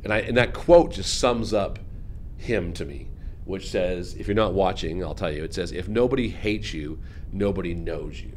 and 0.05 0.13
I 0.13 0.19
and 0.21 0.37
that 0.37 0.55
quote 0.55 0.93
just 0.93 1.19
sums 1.19 1.53
up 1.53 1.81
him 2.37 2.73
to 2.75 2.85
me, 2.85 3.09
which 3.47 3.71
says, 3.71 4.15
if 4.15 4.27
you're 4.27 4.35
not 4.35 4.53
watching, 4.53 5.03
I'll 5.03 5.15
tell 5.15 5.33
you, 5.33 5.45
it 5.45 5.55
says, 5.55 5.73
if 5.73 5.89
nobody 5.89 6.29
hates 6.29 6.75
you, 6.75 6.99
nobody 7.33 7.75
knows 7.75 8.21
you, 8.21 8.33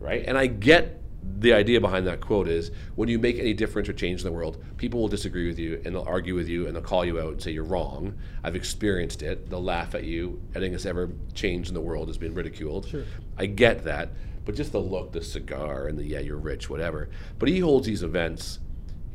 right? 0.00 0.24
And 0.26 0.36
I 0.36 0.46
get 0.46 1.00
the 1.38 1.52
idea 1.52 1.80
behind 1.80 2.06
that 2.06 2.20
quote 2.20 2.48
is 2.48 2.70
when 2.94 3.08
you 3.08 3.18
make 3.18 3.38
any 3.38 3.52
difference 3.52 3.88
or 3.88 3.92
change 3.92 4.20
in 4.20 4.26
the 4.26 4.32
world, 4.32 4.62
people 4.76 5.00
will 5.00 5.08
disagree 5.08 5.46
with 5.46 5.58
you 5.58 5.80
and 5.84 5.94
they'll 5.94 6.02
argue 6.02 6.34
with 6.34 6.48
you 6.48 6.66
and 6.66 6.74
they'll 6.74 6.82
call 6.82 7.04
you 7.04 7.20
out 7.20 7.32
and 7.32 7.42
say 7.42 7.50
you're 7.50 7.64
wrong. 7.64 8.16
I've 8.42 8.56
experienced 8.56 9.22
it. 9.22 9.50
They'll 9.50 9.62
laugh 9.62 9.94
at 9.94 10.04
you. 10.04 10.40
Anything 10.54 10.72
that's 10.72 10.86
ever 10.86 11.10
changed 11.34 11.68
in 11.68 11.74
the 11.74 11.80
world 11.80 12.08
has 12.08 12.16
been 12.16 12.34
ridiculed. 12.34 12.88
Sure. 12.88 13.04
I 13.36 13.46
get 13.46 13.84
that. 13.84 14.10
But 14.44 14.54
just 14.54 14.72
the 14.72 14.80
look, 14.80 15.12
the 15.12 15.22
cigar, 15.22 15.88
and 15.88 15.98
the 15.98 16.04
yeah, 16.04 16.20
you're 16.20 16.36
rich, 16.36 16.70
whatever. 16.70 17.10
But 17.38 17.48
he 17.48 17.58
holds 17.58 17.86
these 17.86 18.04
events. 18.04 18.60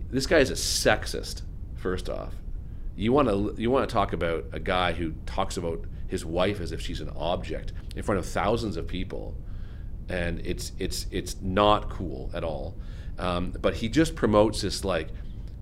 This 0.09 0.27
guy 0.27 0.39
is 0.39 0.49
a 0.49 0.55
sexist, 0.55 1.43
first 1.75 2.09
off. 2.09 2.33
You 2.95 3.13
want 3.13 3.27
to 3.29 3.55
you 3.57 3.71
want 3.71 3.87
to 3.87 3.93
talk 3.93 4.13
about 4.13 4.45
a 4.51 4.59
guy 4.59 4.93
who 4.93 5.13
talks 5.25 5.57
about 5.57 5.85
his 6.07 6.25
wife 6.25 6.59
as 6.59 6.71
if 6.71 6.81
she's 6.81 6.99
an 6.99 7.09
object 7.15 7.71
in 7.95 8.03
front 8.03 8.19
of 8.19 8.25
thousands 8.25 8.77
of 8.77 8.87
people, 8.87 9.35
and 10.09 10.39
it's 10.45 10.73
it's 10.77 11.07
it's 11.09 11.41
not 11.41 11.89
cool 11.89 12.29
at 12.33 12.43
all. 12.43 12.75
Um, 13.17 13.53
but 13.61 13.75
he 13.75 13.87
just 13.87 14.15
promotes 14.15 14.61
this 14.61 14.83
like 14.83 15.09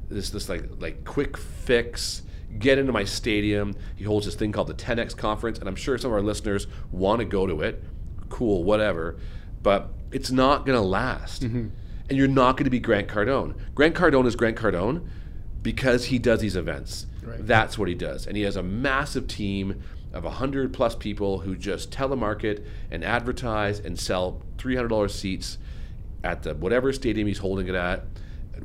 this 0.09 0.31
this 0.31 0.50
like 0.50 0.63
like 0.79 1.05
quick 1.05 1.38
fix. 1.38 2.24
Get 2.57 2.79
into 2.79 2.91
my 2.91 3.03
stadium. 3.03 3.75
He 3.95 4.03
holds 4.03 4.25
this 4.25 4.33
thing 4.33 4.51
called 4.51 4.67
the 4.67 4.74
10x 4.74 5.15
conference, 5.15 5.59
and 5.59 5.69
I'm 5.69 5.75
sure 5.75 6.00
some 6.00 6.09
of 6.09 6.15
our 6.15 6.24
listeners 6.24 6.65
want 6.91 7.19
to 7.19 7.25
go 7.25 7.45
to 7.45 7.62
it. 7.62 7.83
Cool, 8.29 8.63
whatever. 8.63 9.19
But 9.62 9.91
it's 10.12 10.31
not 10.31 10.65
going 10.65 10.75
to 10.75 10.83
last, 10.83 11.43
and 11.43 11.71
you're 12.09 12.27
not 12.27 12.57
going 12.57 12.63
to 12.63 12.71
be 12.71 12.79
Grant 12.79 13.07
Cardone. 13.07 13.55
Grant 13.75 13.93
Cardone 13.93 14.25
is 14.25 14.36
Grant 14.36 14.57
Cardone 14.57 15.07
because 15.62 16.05
he 16.05 16.17
does 16.17 16.39
these 16.39 16.55
events. 16.55 17.05
Right. 17.29 17.45
That's 17.45 17.77
what 17.77 17.88
he 17.88 17.95
does. 17.95 18.27
And 18.27 18.36
he 18.36 18.43
has 18.43 18.55
a 18.55 18.63
massive 18.63 19.27
team 19.27 19.81
of 20.13 20.24
100 20.24 20.74
plus 20.74 20.95
people 20.95 21.39
who 21.39 21.55
just 21.55 21.91
telemarket 21.91 22.65
and 22.89 23.03
advertise 23.03 23.79
and 23.79 24.00
sell 24.00 24.41
$300 24.57 25.09
seats 25.09 25.57
at 26.24 26.43
the 26.43 26.55
whatever 26.55 26.91
stadium 26.91 27.27
he's 27.27 27.38
holding 27.38 27.67
it 27.67 27.75
at 27.75 28.03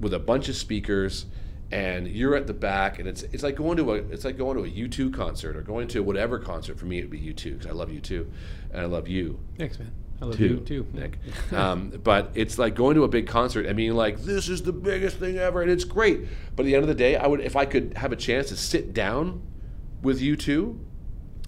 with 0.00 0.14
a 0.14 0.18
bunch 0.18 0.48
of 0.48 0.56
speakers 0.56 1.26
and 1.70 2.08
you're 2.08 2.34
at 2.34 2.46
the 2.46 2.54
back 2.54 2.98
and 2.98 3.08
it's 3.08 3.22
it's 3.24 3.42
like 3.42 3.54
going 3.56 3.76
to 3.76 3.92
a 3.92 3.94
it's 3.94 4.24
like 4.24 4.36
going 4.36 4.56
to 4.56 4.64
a 4.64 4.88
U2 4.88 5.14
concert 5.14 5.56
or 5.56 5.62
going 5.62 5.86
to 5.88 6.02
whatever 6.02 6.38
concert 6.38 6.78
for 6.78 6.86
me 6.86 6.98
it 6.98 7.02
would 7.02 7.10
be 7.10 7.20
U2 7.20 7.58
because 7.58 7.66
I 7.66 7.72
love 7.72 7.90
U2 7.90 8.26
and 8.72 8.80
I 8.80 8.86
love 8.86 9.08
you 9.08 9.38
Thanks, 9.56 9.78
man. 9.78 9.92
I 10.20 10.26
love 10.26 10.36
too, 10.36 10.46
you 10.46 10.56
too, 10.60 10.86
Nick. 10.92 11.18
um, 11.52 11.90
but 12.02 12.30
it's 12.34 12.58
like 12.58 12.74
going 12.74 12.94
to 12.94 13.04
a 13.04 13.08
big 13.08 13.26
concert 13.26 13.66
and 13.66 13.76
being 13.76 13.94
like, 13.94 14.20
"This 14.20 14.48
is 14.48 14.62
the 14.62 14.72
biggest 14.72 15.16
thing 15.18 15.38
ever," 15.38 15.60
and 15.60 15.70
it's 15.70 15.84
great. 15.84 16.20
But 16.54 16.62
at 16.62 16.66
the 16.66 16.74
end 16.74 16.82
of 16.82 16.88
the 16.88 16.94
day, 16.94 17.16
I 17.16 17.26
would, 17.26 17.40
if 17.40 17.56
I 17.56 17.64
could 17.64 17.96
have 17.96 18.12
a 18.12 18.16
chance 18.16 18.48
to 18.48 18.56
sit 18.56 18.94
down 18.94 19.42
with 20.02 20.20
U2 20.20 20.78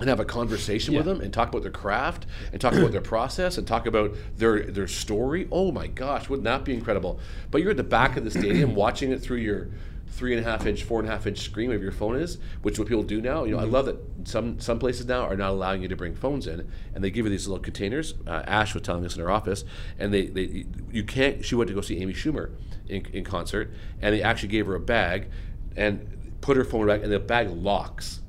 and 0.01 0.09
have 0.09 0.21
a 0.21 0.25
conversation 0.25 0.95
with 0.95 1.07
them 1.07 1.21
and 1.21 1.33
talk 1.33 1.49
about 1.49 1.63
their 1.63 1.71
craft 1.71 2.27
and 2.53 2.61
talk 2.61 2.75
about 2.75 2.93
their 2.93 3.01
process 3.15 3.57
and 3.57 3.67
talk 3.67 3.87
about 3.87 4.15
their 4.37 4.65
their 4.65 4.89
story. 4.89 5.49
Oh 5.51 5.73
my 5.73 5.87
gosh, 5.87 6.29
wouldn't 6.29 6.45
that 6.45 6.65
be 6.65 6.75
incredible? 6.75 7.19
But 7.51 7.63
you're 7.63 7.71
at 7.71 7.77
the 7.77 7.85
back 7.85 8.17
of 8.17 8.25
the 8.25 8.31
stadium 8.31 8.75
watching 8.85 9.11
it 9.13 9.23
through 9.23 9.39
your 9.39 9.69
three 10.09 10.35
and 10.37 10.45
a 10.45 10.49
half 10.51 10.67
inch, 10.67 10.85
four 10.85 11.01
and 11.01 11.09
a 11.09 11.13
half 11.13 11.27
inch 11.27 11.39
screen, 11.39 11.69
whatever 11.69 11.83
your 11.85 11.93
phone 11.93 12.17
is, 12.17 12.39
which 12.63 12.79
what 12.79 12.89
people 12.89 13.03
do 13.03 13.21
now. 13.21 13.45
You 13.45 13.57
know, 13.57 13.61
I 13.61 13.65
love 13.65 13.87
that 13.87 13.97
some 14.25 14.59
some 14.61 14.79
places 14.79 15.07
now 15.07 15.23
are 15.23 15.37
not 15.37 15.51
allowing 15.51 15.83
you 15.83 15.89
to 15.89 15.97
bring 15.97 16.15
phones 16.15 16.47
in, 16.47 16.71
and 16.95 17.05
they 17.05 17.11
give 17.11 17.27
you 17.27 17.31
these 17.31 17.47
little 17.47 17.63
containers. 17.63 18.15
Uh, 18.27 18.43
Ash 18.47 18.73
was 18.75 18.83
telling 18.83 19.05
us 19.05 19.15
in 19.17 19.23
her 19.23 19.31
office, 19.31 19.65
and 19.99 20.13
they, 20.15 20.27
they 20.27 20.65
you 20.91 21.05
can't. 21.05 21.45
She 21.45 21.55
went 21.55 21.69
to 21.69 21.75
go 21.75 21.81
see 21.81 21.99
Amy 21.99 22.15
Schumer 22.15 22.53
in, 22.89 23.05
in 23.13 23.25
concert, 23.25 23.73
and 24.01 24.15
they 24.15 24.23
actually 24.23 24.49
gave 24.49 24.67
her 24.67 24.75
a 24.75 24.81
bag 24.81 25.29
and 25.77 26.37
put 26.41 26.57
her 26.57 26.65
phone 26.65 26.87
back, 26.87 27.03
and 27.03 27.13
the 27.13 27.19
bag 27.19 27.51
locks, 27.51 28.21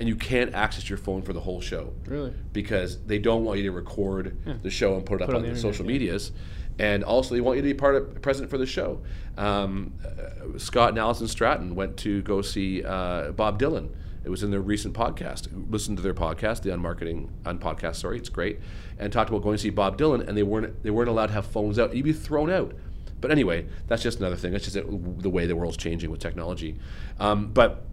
and 0.00 0.08
you 0.08 0.16
can't 0.16 0.54
access 0.54 0.88
your 0.88 0.98
phone 0.98 1.22
for 1.22 1.32
the 1.32 1.40
whole 1.40 1.60
show 1.60 1.92
Really? 2.06 2.32
because 2.52 3.04
they 3.04 3.18
don't 3.18 3.44
want 3.44 3.58
you 3.58 3.64
to 3.64 3.72
record 3.72 4.62
the 4.62 4.70
show 4.70 4.96
and 4.96 5.04
put 5.04 5.16
it 5.16 5.22
up 5.22 5.28
Put 5.28 5.34
it 5.34 5.38
on, 5.38 5.42
on 5.44 5.48
the, 5.48 5.54
the 5.54 5.60
social 5.60 5.84
yeah. 5.84 5.92
medias. 5.92 6.32
And 6.78 7.02
also, 7.02 7.34
they 7.34 7.40
want 7.40 7.56
you 7.56 7.62
to 7.62 7.68
be 7.68 7.74
part 7.74 7.96
of 7.96 8.22
present 8.22 8.50
for 8.50 8.58
the 8.58 8.66
show. 8.66 9.00
Um, 9.36 9.94
uh, 10.04 10.58
Scott 10.58 10.90
and 10.90 10.98
Alison 10.98 11.26
Stratten 11.26 11.72
went 11.72 11.96
to 11.98 12.22
go 12.22 12.40
see 12.40 12.84
uh, 12.84 13.32
Bob 13.32 13.60
Dylan. 13.60 13.90
It 14.24 14.30
was 14.30 14.42
in 14.42 14.50
their 14.50 14.60
recent 14.60 14.94
podcast. 14.94 15.48
Listen 15.70 15.96
to 15.96 16.02
their 16.02 16.14
podcast, 16.14 16.62
the 16.62 16.70
Unmarketing 16.70 17.30
Unpodcast. 17.44 17.96
Sorry, 17.96 18.18
it's 18.18 18.28
great. 18.28 18.60
And 18.98 19.12
talked 19.12 19.30
about 19.30 19.42
going 19.42 19.56
to 19.56 19.62
see 19.62 19.70
Bob 19.70 19.98
Dylan, 19.98 20.26
and 20.26 20.36
they 20.36 20.42
weren't 20.42 20.82
they 20.82 20.90
weren't 20.90 21.08
allowed 21.08 21.28
to 21.28 21.32
have 21.32 21.46
phones 21.46 21.78
out. 21.78 21.94
You'd 21.96 22.04
be 22.04 22.12
thrown 22.12 22.50
out. 22.50 22.74
But 23.20 23.30
anyway, 23.30 23.66
that's 23.86 24.02
just 24.02 24.18
another 24.20 24.36
thing. 24.36 24.52
That's 24.52 24.70
just 24.70 24.76
the 24.76 25.30
way 25.30 25.46
the 25.46 25.56
world's 25.56 25.76
changing 25.76 26.10
with 26.10 26.20
technology. 26.20 26.78
Um, 27.18 27.52
but 27.52 27.84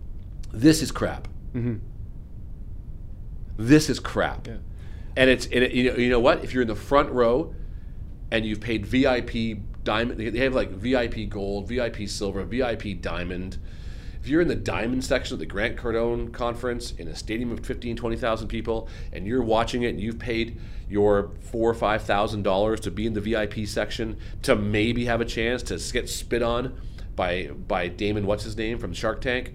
this 0.51 0.81
is 0.81 0.91
crap. 0.91 1.27
This 3.57 3.89
is 3.89 3.99
crap. 3.99 4.47
Yeah. 4.47 4.57
And 5.15 5.29
it's 5.29 5.45
and 5.45 5.63
it, 5.63 5.71
you 5.71 5.89
know 5.89 5.97
you 5.97 6.09
know 6.09 6.19
what? 6.19 6.43
If 6.43 6.53
you're 6.53 6.63
in 6.63 6.67
the 6.67 6.75
front 6.75 7.11
row 7.11 7.55
and 8.35 8.45
you've 8.45 8.59
paid 8.59 8.85
VIP 8.85 9.59
diamond, 9.83 10.19
they 10.19 10.39
have 10.39 10.53
like 10.53 10.71
VIP 10.71 11.29
gold, 11.29 11.69
VIP 11.69 12.09
silver, 12.09 12.43
VIP 12.43 12.99
diamond. 12.99 13.57
If 14.19 14.27
you're 14.27 14.41
in 14.41 14.47
the 14.47 14.55
diamond 14.55 15.05
section 15.05 15.35
of 15.35 15.39
the 15.39 15.45
Grant 15.45 15.77
Cardone 15.77 16.33
conference 16.33 16.91
in 16.91 17.07
a 17.07 17.15
stadium 17.15 17.51
of 17.51 17.65
15, 17.65 17.95
20,000 17.95 18.47
people, 18.47 18.89
and 19.13 19.25
you're 19.25 19.43
watching 19.43 19.83
it 19.83 19.89
and 19.89 20.01
you've 20.01 20.19
paid 20.19 20.59
your 20.89 21.31
four 21.39 21.69
or 21.69 21.73
five 21.73 22.03
thousand 22.03 22.43
dollars 22.43 22.79
to 22.81 22.91
be 22.91 23.07
in 23.07 23.13
the 23.13 23.21
VIP 23.21 23.65
section 23.65 24.17
to 24.43 24.55
maybe 24.55 25.05
have 25.05 25.21
a 25.21 25.25
chance 25.25 25.63
to 25.63 25.79
get 25.93 26.09
spit 26.09 26.43
on 26.43 26.77
by 27.15 27.47
by 27.67 27.89
Daymond, 27.89 28.25
what's 28.25 28.43
his 28.43 28.57
name 28.57 28.77
from 28.77 28.93
Shark 28.93 29.21
Tank? 29.21 29.53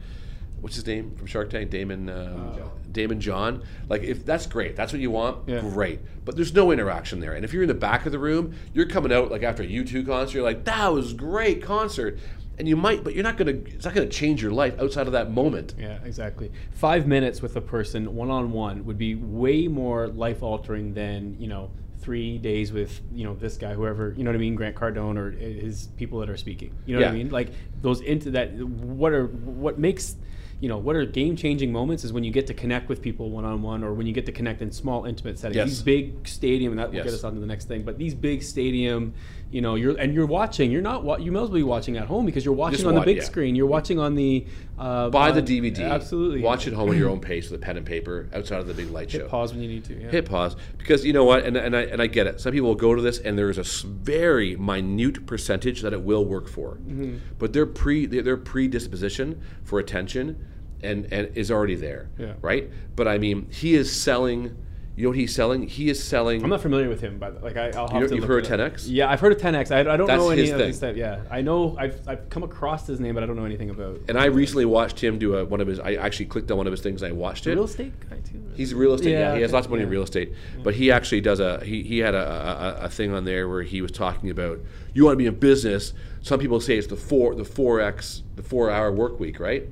What's 0.61 0.77
his 0.77 0.87
name 0.87 1.15
from 1.17 1.27
Shark 1.27 1.51
Tank? 1.51 1.71
Daymond. 1.71 2.09
Um, 2.09 2.71
Daymond 2.93 3.21
John. 3.21 3.63
Like 3.89 4.03
if 4.03 4.25
that's 4.25 4.47
great, 4.47 4.77
that's 4.77 4.93
what 4.93 5.01
you 5.01 5.11
want. 5.11 5.49
Yeah. 5.49 5.61
Great, 5.61 6.01
but 6.25 6.37
there's 6.37 6.55
no 6.55 6.71
interaction 6.71 7.21
there. 7.21 7.35
And 7.35 7.45
if 7.45 7.53
you're 7.53 7.63
in 7.63 7.69
the 7.69 7.75
back 7.75 8.07
of 8.07 8.13
the 8.13 8.19
room, 8.19 8.55
you're 8.75 8.87
coming 8.87 9.13
out 9.13 9.31
like 9.31 9.43
after 9.43 9.63
a 9.63 9.67
U2 9.67 10.07
concert. 10.07 10.35
You're 10.35 10.45
like, 10.45 10.65
that 10.65 10.93
was 10.93 11.13
a 11.13 11.15
great 11.15 11.63
concert, 11.63 12.19
and 12.59 12.69
you 12.69 12.77
might, 12.77 13.03
but 13.03 13.15
you're 13.15 13.25
not 13.25 13.37
gonna. 13.37 13.53
It's 13.53 13.85
not 13.85 13.95
gonna 13.95 14.07
change 14.09 14.43
your 14.43 14.53
life 14.53 14.79
outside 14.79 15.07
of 15.07 15.13
that 15.13 15.31
moment. 15.31 15.75
Yeah, 15.79 15.99
exactly. 16.05 16.53
Five 16.73 17.07
minutes 17.07 17.41
with 17.41 17.57
a 17.57 17.61
person 17.61 18.15
one 18.15 18.31
on 18.31 18.53
one 18.53 18.85
would 18.85 18.99
be 18.99 19.15
way 19.15 19.67
more 19.67 20.09
life 20.09 20.43
altering 20.43 20.93
than 20.95 21.37
you 21.41 21.49
know 21.49 21.71
three 22.01 22.39
days 22.39 22.73
with 22.73 23.01
you 23.13 23.25
know 23.25 23.35
this 23.35 23.57
guy, 23.57 23.75
whoever 23.75 24.15
you 24.17 24.25
know 24.25 24.31
what 24.31 24.37
I 24.37 24.41
mean, 24.41 24.55
Grant 24.55 24.77
Cardone 24.77 25.17
or 25.17 25.35
eh, 25.41 25.61
his 25.61 25.89
people 25.97 26.19
that 26.21 26.31
are 26.31 26.37
speaking. 26.37 26.75
You 26.87 26.97
know 26.97 27.03
what 27.03 27.11
I 27.11 27.15
mean? 27.15 27.31
Like 27.31 27.51
those 27.81 28.01
into 28.01 28.33
that. 28.33 28.53
What 28.53 29.13
are 29.13 29.27
what 29.27 29.79
makes 29.79 30.17
you 30.61 30.69
know 30.69 30.77
what 30.79 30.95
are 30.95 31.05
game 31.07 31.37
changing 31.37 31.73
moments 31.73 32.05
is 32.05 32.13
when 32.13 32.23
you 32.23 32.31
get 32.31 32.47
to 32.49 32.55
connect 32.55 32.89
with 32.89 33.01
people 33.01 33.31
one 33.31 33.45
on 33.45 33.63
one, 33.63 33.83
or 33.83 33.95
when 33.95 34.07
you 34.07 34.13
get 34.13 34.27
to 34.27 34.33
connect 34.33 34.61
in 34.63 34.71
small 34.71 35.07
intimate 35.07 35.39
settings. 35.39 35.57
Yes. 35.57 35.69
These 35.69 35.83
big 35.83 36.29
stadium, 36.29 36.73
and 36.73 36.79
that 36.79 36.89
will 36.91 36.97
Yes. 36.97 37.05
get 37.07 37.15
us 37.15 37.25
on 37.25 37.35
to 37.35 37.41
the 37.41 37.47
next 37.47 37.67
thing. 37.67 37.83
But 37.83 37.99
these 37.99 38.15
big 38.15 38.43
stadium, 38.43 39.15
you 39.51 39.61
know, 39.61 39.75
you're 39.75 39.97
and 39.97 40.15
you're 40.15 40.27
watching. 40.27 40.71
You're 40.71 40.81
not. 40.83 41.03
wa- 41.03 41.17
You 41.17 41.33
may 41.33 41.41
as 41.41 41.49
well 41.49 41.57
be 41.59 41.63
watching 41.65 41.97
at 41.97 42.07
home 42.07 42.25
because 42.25 42.45
you're 42.45 42.55
watching 42.55 42.77
Just 42.79 42.87
on 42.87 42.95
the 42.95 43.01
big 43.01 43.17
yeah. 43.17 43.23
screen. 43.25 43.57
You're 43.57 43.67
watching 43.67 43.99
on 43.99 44.15
the 44.15 44.47
uh, 44.79 45.11
Buy 45.11 45.33
the 45.33 45.43
DVD. 45.43 45.91
Absolutely. 45.91 46.41
Watch 46.41 46.69
it 46.69 46.73
home 46.73 46.91
at 46.93 46.97
your 46.97 47.11
own 47.11 47.21
pace 47.21 47.51
with 47.51 47.61
a 47.61 47.65
pen 47.65 47.77
and 47.77 47.85
paper 47.85 48.29
outside 48.33 48.61
of 48.61 48.69
the 48.69 48.75
big 48.75 48.91
light 48.91 49.11
show. 49.11 49.19
Hit 49.19 49.29
pause 49.29 49.53
when 49.53 49.61
you 49.63 49.69
need 49.69 49.85
to. 49.85 50.01
Yeah. 50.01 50.09
hit 50.11 50.25
pause 50.27 50.55
because 50.79 51.05
you 51.05 51.13
know 51.13 51.25
what 51.25 51.45
and, 51.45 51.57
and, 51.57 51.77
I, 51.77 51.83
and 51.83 52.01
I 52.01 52.07
get 52.07 52.27
it 52.29 52.41
some 52.41 52.53
people 52.53 52.69
will 52.69 52.75
go 52.77 52.95
to 52.95 53.03
this 53.03 53.19
and 53.19 53.37
there 53.37 53.51
is 53.51 53.59
a 53.59 53.87
very 53.87 54.55
minute 54.57 55.27
percentage 55.27 55.83
that 55.83 55.93
it 55.93 56.01
will 56.03 56.25
work 56.25 56.49
for 56.49 56.77
Mm-hmm. 56.77 57.17
but 57.39 57.53
their 57.53 57.67
pre 57.67 58.07
their, 58.07 58.23
their 58.23 58.37
predisposition 58.37 59.41
for 59.65 59.79
attention 59.81 60.45
and 60.83 61.13
and 61.13 61.37
is 61.37 61.51
already 61.51 61.75
there 61.75 62.09
Yeah. 62.19 62.35
right 62.41 62.71
but 62.97 63.09
I 63.09 63.19
mean 63.19 63.49
he 63.51 63.75
is 63.75 63.91
selling 63.95 64.57
You 65.01 65.05
know 65.05 65.11
what 65.13 65.17
he's 65.19 65.35
selling? 65.35 65.67
He 65.67 65.89
is 65.89 66.03
selling. 66.05 66.45
I'm 66.45 66.51
not 66.51 66.61
familiar 66.61 66.91
with 66.91 67.01
him, 67.01 67.19
but 67.19 67.43
like 67.43 67.57
I, 67.57 67.71
I'll 67.71 67.89
have 67.89 68.03
know- 68.03 68.09
to. 68.09 68.15
you've 68.17 68.21
look 68.25 68.29
heard 68.29 68.45
it 68.47 68.61
up. 68.61 68.73
10X? 68.75 68.85
Yeah, 68.87 69.09
I've 69.11 69.19
heard 69.19 69.33
of 69.33 69.39
10x. 69.39 69.75
I, 69.75 69.81
I 69.81 69.97
don't 69.97 70.07
That's 70.07 70.21
know 70.23 70.29
any 70.29 70.43
his 70.43 70.51
of 70.51 70.59
thing. 70.59 70.67
these 70.67 70.77
stuff. 70.77 70.95
Yeah, 70.95 71.23
I 71.31 71.41
know. 71.41 71.75
I've, 71.79 72.07
I've 72.07 72.29
come 72.29 72.43
across 72.43 72.87
his 72.87 73.01
name, 73.01 73.15
but 73.15 73.23
I 73.23 73.27
don't 73.27 73.37
know 73.37 73.47
anything 73.47 73.71
about. 73.71 73.95
It. 73.97 74.03
And 74.11 74.19
I 74.19 74.27
recently 74.27 74.67
watched 74.67 75.03
him 75.03 75.19
do 75.19 75.37
a, 75.37 75.45
one 75.47 75.63
of 75.63 75.69
his. 75.69 75.81
I 75.81 75.95
actually 75.95 76.27
clicked 76.27 76.51
on 76.51 76.59
one 76.59 76.67
of 76.67 76.71
his 76.71 76.83
things. 76.83 77.01
and 77.01 77.15
I 77.15 77.17
watched 77.17 77.47
it. 77.47 77.55
real 77.55 77.65
estate 77.65 77.95
guy 78.11 78.19
too. 78.19 78.43
He's 78.55 78.73
a 78.73 78.77
real 78.77 78.93
estate. 78.93 79.13
Yeah, 79.13 79.31
Yeah, 79.31 79.37
he 79.37 79.41
has 79.41 79.49
okay, 79.49 79.55
lots 79.55 79.65
of 79.69 79.71
money 79.71 79.85
in 79.85 79.89
real 79.89 80.03
estate. 80.03 80.35
But 80.63 80.75
he 80.75 80.93
actually 80.93 81.23
does 81.23 81.41
a. 81.41 81.65
He, 81.65 81.83
he 81.83 82.01
had 82.01 82.15
a, 82.15 82.79
a, 82.83 82.85
a 82.85 82.89
thing 82.91 83.15
on 83.15 83.25
there 83.25 83.49
where 83.49 83.63
he 83.63 83.81
was 83.81 83.93
talking 83.93 84.29
about 84.29 84.61
you 84.93 85.07
want 85.07 85.15
to 85.15 85.17
be 85.19 85.25
in 85.27 85.37
business. 85.37 85.95
Some 86.21 86.41
people 86.41 86.61
say 86.61 86.77
it's 86.77 86.89
the 86.89 86.97
four 86.97 87.35
the 87.35 87.47
four 87.47 87.81
x 87.81 88.23
the 88.37 88.43
four 88.43 88.71
hour 88.71 88.93
work 88.93 89.19
week, 89.19 89.41
right? 89.41 89.67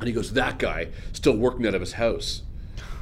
And 0.00 0.06
he 0.06 0.12
goes, 0.12 0.34
that 0.34 0.58
guy 0.58 0.88
still 1.14 1.38
working 1.38 1.66
out 1.66 1.74
of 1.74 1.80
his 1.80 1.94
house 1.94 2.42
so 2.42 2.44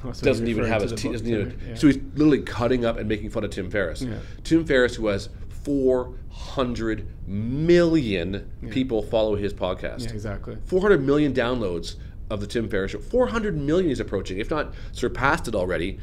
doesn't 0.23 0.49
even 0.49 0.65
have 0.65 0.83
his 0.83 0.93
to 0.93 0.97
te- 0.97 1.13
doesn't 1.13 1.27
even, 1.27 1.61
yeah. 1.69 1.75
so 1.75 1.87
he's 1.87 1.99
literally 2.15 2.43
cutting 2.43 2.85
up 2.85 2.99
and 2.99 3.09
making 3.09 3.31
fun 3.31 3.45
of 3.45 3.51
Tim 3.51 3.71
Ferriss. 3.71 4.03
Yeah. 4.03 4.19
Tim 4.45 4.65
Ferriss, 4.65 4.95
who 4.97 5.07
has 5.09 5.29
four 5.65 6.15
hundred 6.31 7.07
million 7.27 8.51
people 8.71 9.03
follow 9.03 9.37
his 9.37 9.53
podcast. 9.55 10.05
Yeah, 10.05 10.11
exactly. 10.13 10.57
400 10.67 11.03
million 11.03 11.33
downloads 11.33 11.97
of 12.31 12.41
the 12.41 12.47
Tim 12.47 12.69
Ferriss 12.69 12.93
show. 12.93 12.99
400 12.99 13.57
million 13.57 13.91
is 13.91 14.01
approaching, 14.01 14.39
if 14.39 14.51
not 14.51 14.75
surpassed 14.93 15.49
it 15.49 15.55
already. 15.55 15.99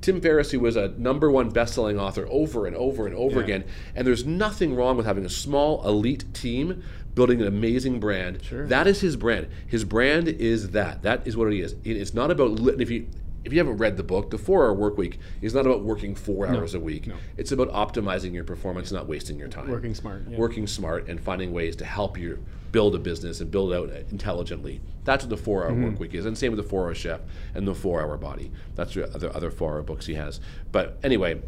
Tim 0.00 0.20
Ferriss, 0.20 0.50
who 0.50 0.60
was 0.60 0.76
a 0.76 0.88
number 0.98 1.30
one 1.30 1.48
best-selling 1.50 1.98
author 1.98 2.26
over 2.30 2.66
and 2.66 2.76
over 2.76 3.06
and 3.06 3.14
over 3.14 3.36
Yeah. 3.38 3.44
again, 3.44 3.64
and 3.94 4.06
there's 4.06 4.26
nothing 4.26 4.74
wrong 4.74 4.96
with 4.96 5.06
having 5.06 5.24
a 5.24 5.30
small 5.30 5.86
elite 5.86 6.24
team 6.34 6.82
building 7.14 7.40
an 7.40 7.46
amazing 7.46 8.00
brand. 8.00 8.42
Sure. 8.42 8.66
That 8.66 8.86
is 8.86 9.00
his 9.00 9.16
brand. 9.16 9.46
His 9.66 9.84
brand 9.84 10.28
is 10.28 10.70
that. 10.70 11.02
That 11.02 11.26
is 11.26 11.36
what 11.36 11.52
it 11.52 11.58
is. 11.58 11.72
It- 11.84 11.96
It's 11.96 12.12
not 12.12 12.30
about 12.30 12.58
if 12.80 12.90
you 12.90 13.06
if 13.44 13.52
you 13.52 13.58
haven't 13.58 13.76
read 13.76 13.96
the 13.96 14.02
book, 14.02 14.30
the 14.30 14.38
four-hour 14.38 14.72
work 14.74 14.96
week 14.96 15.18
is 15.42 15.52
not 15.54 15.66
about 15.66 15.82
working 15.82 16.14
four 16.14 16.46
hours 16.46 16.74
a 16.74 16.80
week. 16.80 17.06
no. 17.06 17.14
It's 17.36 17.52
about 17.52 17.70
optimizing 17.72 18.32
your 18.32 18.44
performance, 18.44 18.90
not 18.90 19.06
wasting 19.06 19.38
your 19.38 19.48
time 19.48 19.68
Working 19.68 19.94
smart. 19.94 20.24
Yeah. 20.28 20.38
working 20.38 20.66
smart 20.66 21.08
and 21.08 21.20
finding 21.20 21.52
ways 21.52 21.76
to 21.76 21.84
help 21.84 22.16
you 22.18 22.42
build 22.72 22.94
a 22.94 22.98
business 22.98 23.40
and 23.40 23.50
build 23.50 23.72
it 23.72 23.76
out 23.76 23.90
intelligently. 24.10 24.80
That's 25.04 25.22
what 25.24 25.30
the 25.30 25.36
four 25.36 25.64
hour 25.64 25.70
Mm-hmm. 25.72 25.84
work 25.90 26.00
week 26.00 26.14
is. 26.14 26.24
And 26.26 26.36
same 26.36 26.52
with 26.52 26.62
the 26.64 26.68
four 26.68 26.84
hour 26.86 26.94
chef 26.94 27.20
and 27.54 27.68
the 27.68 27.74
four 27.74 28.00
hour 28.00 28.16
body. 28.16 28.50
That's 28.74 28.94
the 28.94 29.14
other, 29.14 29.30
other 29.34 29.50
four 29.50 29.72
hour 29.74 29.82
books 29.82 30.06
he 30.06 30.14
has. 30.14 30.40
But 30.72 30.98
anyway, 31.04 31.40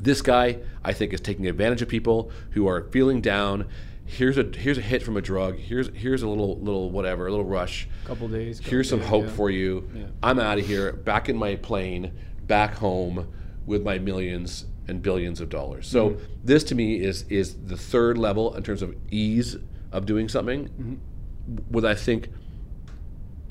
this 0.00 0.20
guy 0.20 0.58
I 0.84 0.92
think 0.92 1.12
is 1.12 1.20
taking 1.20 1.46
advantage 1.46 1.80
of 1.80 1.88
people 1.88 2.30
who 2.50 2.66
are 2.68 2.82
feeling 2.90 3.20
down. 3.20 3.66
Here's 4.06 4.36
a 4.38 4.42
here's 4.54 4.78
a 4.78 4.82
hit 4.82 5.02
from 5.02 5.16
a 5.16 5.22
drug. 5.22 5.56
Here's 5.58 5.88
here's 5.94 6.22
a 6.22 6.28
little 6.28 6.58
little 6.60 6.90
whatever, 6.90 7.26
a 7.26 7.30
little 7.30 7.44
rush. 7.46 7.88
Couple 8.04 8.28
days. 8.28 8.58
couple 8.60 8.70
Here's 8.70 8.88
some 8.88 9.00
days, 9.00 9.08
hope 9.08 9.24
yeah. 9.24 9.30
for 9.32 9.50
you. 9.50 9.88
Yeah. 9.94 10.04
I'm 10.22 10.38
out 10.38 10.58
of 10.58 10.66
here, 10.66 10.92
back 10.92 11.28
in 11.28 11.36
my 11.36 11.56
plane, 11.56 12.12
back 12.46 12.74
home 12.74 13.28
with 13.66 13.82
my 13.82 13.98
millions 13.98 14.66
and 14.86 15.00
billions 15.00 15.40
of 15.40 15.48
dollars. 15.48 15.86
So 15.88 16.10
Mm-hmm. 16.10 16.24
this 16.44 16.64
to 16.64 16.74
me 16.74 17.00
is 17.00 17.24
is 17.30 17.56
the 17.66 17.76
third 17.78 18.18
level 18.18 18.54
in 18.54 18.62
terms 18.62 18.82
of 18.82 18.94
ease 19.10 19.56
of 19.90 20.04
doing 20.06 20.28
something, 20.28 20.68
Mm-hmm. 20.68 21.72
with 21.72 21.84
I 21.86 21.94
think 21.94 22.28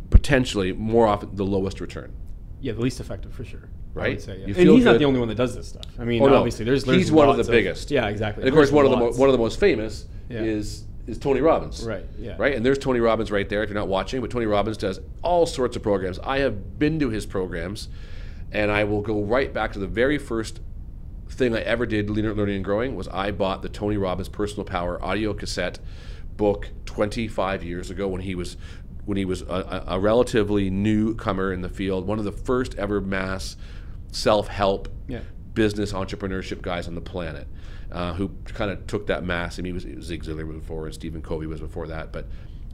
potentially 0.10 0.72
more 0.74 1.08
often 1.08 1.36
the 1.36 1.46
lowest 1.46 1.82
return. 1.82 2.13
Yeah, 2.62 2.74
the 2.74 2.82
least 2.82 3.00
effective 3.00 3.34
for 3.34 3.44
sure. 3.44 3.70
I 3.95 3.99
Right? 3.99 4.21
say, 4.21 4.34
yeah. 4.34 4.39
You 4.39 4.45
and 4.47 4.56
feel 4.56 4.75
he's 4.75 4.86
not 4.86 4.97
the 4.97 5.06
only 5.06 5.19
one 5.19 5.29
that 5.29 5.36
does 5.36 5.56
this 5.56 5.67
stuff. 5.67 5.86
I 5.99 6.03
mean, 6.06 6.21
Oh, 6.21 6.27
no. 6.27 6.36
obviously, 6.38 6.65
there's, 6.65 6.84
there's 6.84 6.97
He's 6.97 7.12
one 7.12 7.29
of 7.29 7.36
lots 7.38 7.47
the 7.47 7.51
biggest. 7.51 7.91
Yeah, 7.91 8.08
exactly. 8.08 8.41
And 8.43 8.49
of 8.49 8.53
course, 8.56 8.69
There's 8.69 8.73
one 8.75 8.86
of 8.86 8.91
the 8.91 8.97
mo- 8.97 9.12
one 9.12 9.29
of 9.29 9.34
the 9.34 9.39
most 9.39 9.60
famous 9.60 10.06
Yeah. 10.29 10.41
is 10.41 10.86
is 11.06 11.17
Tony 11.17 11.41
Robbins. 11.41 11.84
Right, 11.86 12.06
yeah. 12.17 12.36
Right. 12.39 12.56
And 12.56 12.65
there's 12.65 12.77
Tony 12.77 13.01
Robbins 13.01 13.29
right 13.29 13.47
there. 13.49 13.62
If 13.62 13.69
you're 13.69 13.77
not 13.77 13.89
watching, 13.89 14.21
but 14.21 14.29
Tony 14.32 14.45
Robbins 14.45 14.77
does 14.77 15.01
all 15.21 15.45
sorts 15.45 15.75
of 15.75 15.84
programs. 15.84 16.17
I 16.23 16.39
have 16.39 16.79
been 16.79 16.97
to 16.99 17.10
his 17.10 17.25
programs, 17.25 17.89
and 18.53 18.71
I 18.71 18.86
will 18.86 19.01
go 19.01 19.21
right 19.21 19.53
back 19.53 19.73
to 19.73 19.79
the 19.79 19.88
very 19.88 20.17
first 20.17 20.62
thing 21.29 21.53
I 21.56 21.60
ever 21.62 21.86
did 21.86 22.10
learning, 22.10 22.32
learning 22.38 22.56
and 22.56 22.63
growing 22.63 22.95
was 22.95 23.10
I 23.10 23.32
bought 23.32 23.63
the 23.63 23.69
Tony 23.69 23.97
Robbins 23.97 24.29
Personal 24.29 24.63
Power 24.63 25.03
audio 25.03 25.34
cassette 25.34 25.79
book 26.38 26.69
25 26.86 27.63
years 27.63 27.89
ago 27.91 28.08
when 28.08 28.21
he 28.21 28.34
was 28.34 28.56
when 29.06 29.17
he 29.17 29.25
was 29.25 29.41
a, 29.41 29.45
a 29.88 29.95
a 29.95 29.99
relatively 29.99 30.69
newcomer 30.69 31.51
in 31.51 31.60
the 31.62 31.67
field, 31.69 32.08
one 32.08 32.17
of 32.17 32.23
the 32.23 32.32
first 32.32 32.75
ever 32.75 33.01
mass 33.01 33.58
self-help 34.13 34.88
Yeah. 35.08 35.19
business 35.54 35.91
entrepreneurship 35.93 36.62
guys 36.62 36.88
on 36.88 36.95
the 36.95 37.02
planet 37.02 37.47
uh, 37.91 38.13
who 38.13 38.30
kind 38.45 38.71
of 38.71 38.88
took 38.88 39.08
that 39.08 39.23
mass. 39.23 39.60
I 39.60 39.62
mean, 39.62 39.71
he 39.71 39.73
was, 39.73 39.86
it 39.86 39.95
was 39.97 40.06
Zig 40.06 40.23
Ziglar 40.23 40.52
before, 40.52 40.86
and 40.86 40.93
Stephen 40.93 41.21
Covey 41.21 41.45
was 41.47 41.60
before 41.60 41.88
that, 41.88 42.12
but 42.12 42.28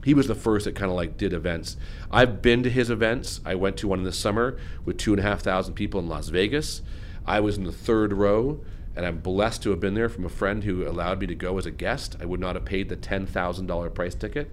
he 0.04 0.14
was 0.14 0.26
the 0.28 0.34
first 0.34 0.64
that 0.64 0.74
kind 0.74 0.90
of 0.90 0.96
like 0.96 1.16
did 1.18 1.32
events. 1.34 1.76
I've 2.10 2.40
been 2.40 2.62
to 2.62 2.70
his 2.70 2.88
events. 2.88 3.40
I 3.44 3.54
went 3.54 3.76
to 3.78 3.88
one 3.88 3.98
in 3.98 4.04
the 4.04 4.12
summer 4.12 4.58
with 4.84 4.96
two 4.96 5.12
and 5.12 5.20
a 5.20 5.22
half 5.22 5.40
thousand 5.42 5.74
people 5.74 6.00
in 6.00 6.08
Las 6.08 6.28
Vegas. 6.28 6.80
I 7.26 7.40
was 7.40 7.58
in 7.58 7.64
the 7.64 7.72
third 7.72 8.14
row, 8.14 8.60
and 8.96 9.04
I'm 9.04 9.18
blessed 9.18 9.62
to 9.64 9.70
have 9.70 9.80
been 9.80 9.92
there 9.94 10.08
from 10.08 10.24
a 10.24 10.30
friend 10.30 10.64
who 10.64 10.88
allowed 10.88 11.20
me 11.20 11.26
to 11.26 11.34
go 11.34 11.58
as 11.58 11.66
a 11.66 11.70
guest. 11.70 12.16
I 12.20 12.24
would 12.24 12.40
not 12.40 12.54
have 12.56 12.64
paid 12.64 12.88
the 12.88 12.96
ten 12.96 13.26
thousand 13.26 13.66
dollar 13.66 13.90
price 13.90 14.14
ticket 14.14 14.50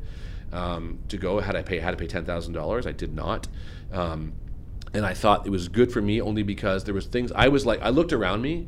um, 0.52 1.00
to 1.08 1.18
go. 1.18 1.40
Had 1.40 1.56
I 1.56 1.62
pay 1.62 1.80
had 1.80 1.92
to 1.92 1.98
pay 1.98 2.08
ten 2.08 2.26
thousand 2.26 2.54
dollars, 2.54 2.86
I 2.86 2.92
did 2.92 3.16
not. 3.16 3.48
Um, 3.94 4.34
and 4.94 5.06
I 5.06 5.14
thought 5.14 5.46
it 5.46 5.50
was 5.50 5.68
good 5.68 5.92
for 5.92 6.02
me 6.02 6.22
only 6.22 6.44
because 6.44 6.84
there 6.84 6.94
was 6.94 7.06
things 7.06 7.32
I 7.34 7.48
was 7.48 7.66
like 7.66 7.82
I 7.82 7.90
looked 7.90 8.14
around 8.14 8.42
me 8.42 8.68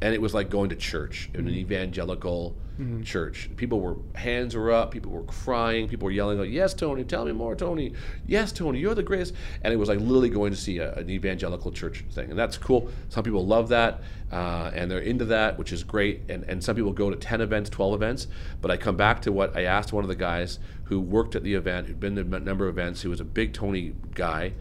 and 0.00 0.14
it 0.14 0.20
was 0.20 0.34
like 0.34 0.50
going 0.50 0.70
to 0.70 0.76
church 0.76 1.28
in 1.34 1.48
an 1.48 1.54
evangelical 1.54 2.56
church. 3.02 3.50
People 3.56 3.80
were 3.80 3.96
hands 4.14 4.54
were 4.54 4.70
up, 4.70 4.92
people 4.92 5.10
were 5.10 5.24
crying, 5.24 5.88
people 5.88 6.04
were 6.04 6.12
yelling 6.12 6.38
like, 6.38 6.50
"Yes, 6.50 6.74
Tony, 6.74 7.02
tell 7.02 7.24
me 7.24 7.32
more, 7.32 7.56
Tony. 7.56 7.92
Yes, 8.26 8.52
Tony, 8.52 8.78
you're 8.78 8.94
the 8.94 9.02
greatest." 9.02 9.34
And 9.62 9.74
it 9.74 9.76
was 9.76 9.88
like 9.88 9.98
literally 9.98 10.28
going 10.28 10.52
to 10.52 10.56
see 10.56 10.78
a, 10.78 10.94
an 10.94 11.10
evangelical 11.10 11.72
church 11.72 12.04
thing, 12.12 12.30
and 12.30 12.38
that's 12.38 12.56
cool. 12.56 12.88
Some 13.08 13.24
people 13.24 13.44
love 13.44 13.68
that, 13.70 14.02
uh, 14.30 14.70
and 14.74 14.88
they're 14.88 15.00
into 15.00 15.24
that, 15.24 15.58
which 15.58 15.72
is 15.72 15.82
great. 15.82 16.22
And 16.28 16.44
and 16.44 16.62
some 16.62 16.76
people 16.76 16.92
go 16.92 17.10
to 17.10 17.16
ten 17.16 17.40
events, 17.40 17.68
twelve 17.68 17.94
events. 17.94 18.28
But 18.60 18.70
I 18.70 18.76
come 18.76 18.96
back 18.96 19.22
to 19.22 19.32
what 19.32 19.56
I 19.56 19.64
asked 19.64 19.92
one 19.92 20.04
of 20.04 20.08
the 20.08 20.16
guys 20.16 20.60
who 20.84 21.00
worked 21.00 21.34
at 21.34 21.42
the 21.42 21.54
event, 21.54 21.88
who'd 21.88 21.98
been 21.98 22.14
to 22.14 22.20
a 22.20 22.40
number 22.40 22.68
of 22.68 22.78
events, 22.78 23.02
who 23.02 23.10
was 23.10 23.20
a 23.20 23.24
big 23.24 23.52
Tony 23.52 23.94
guy 24.14 24.52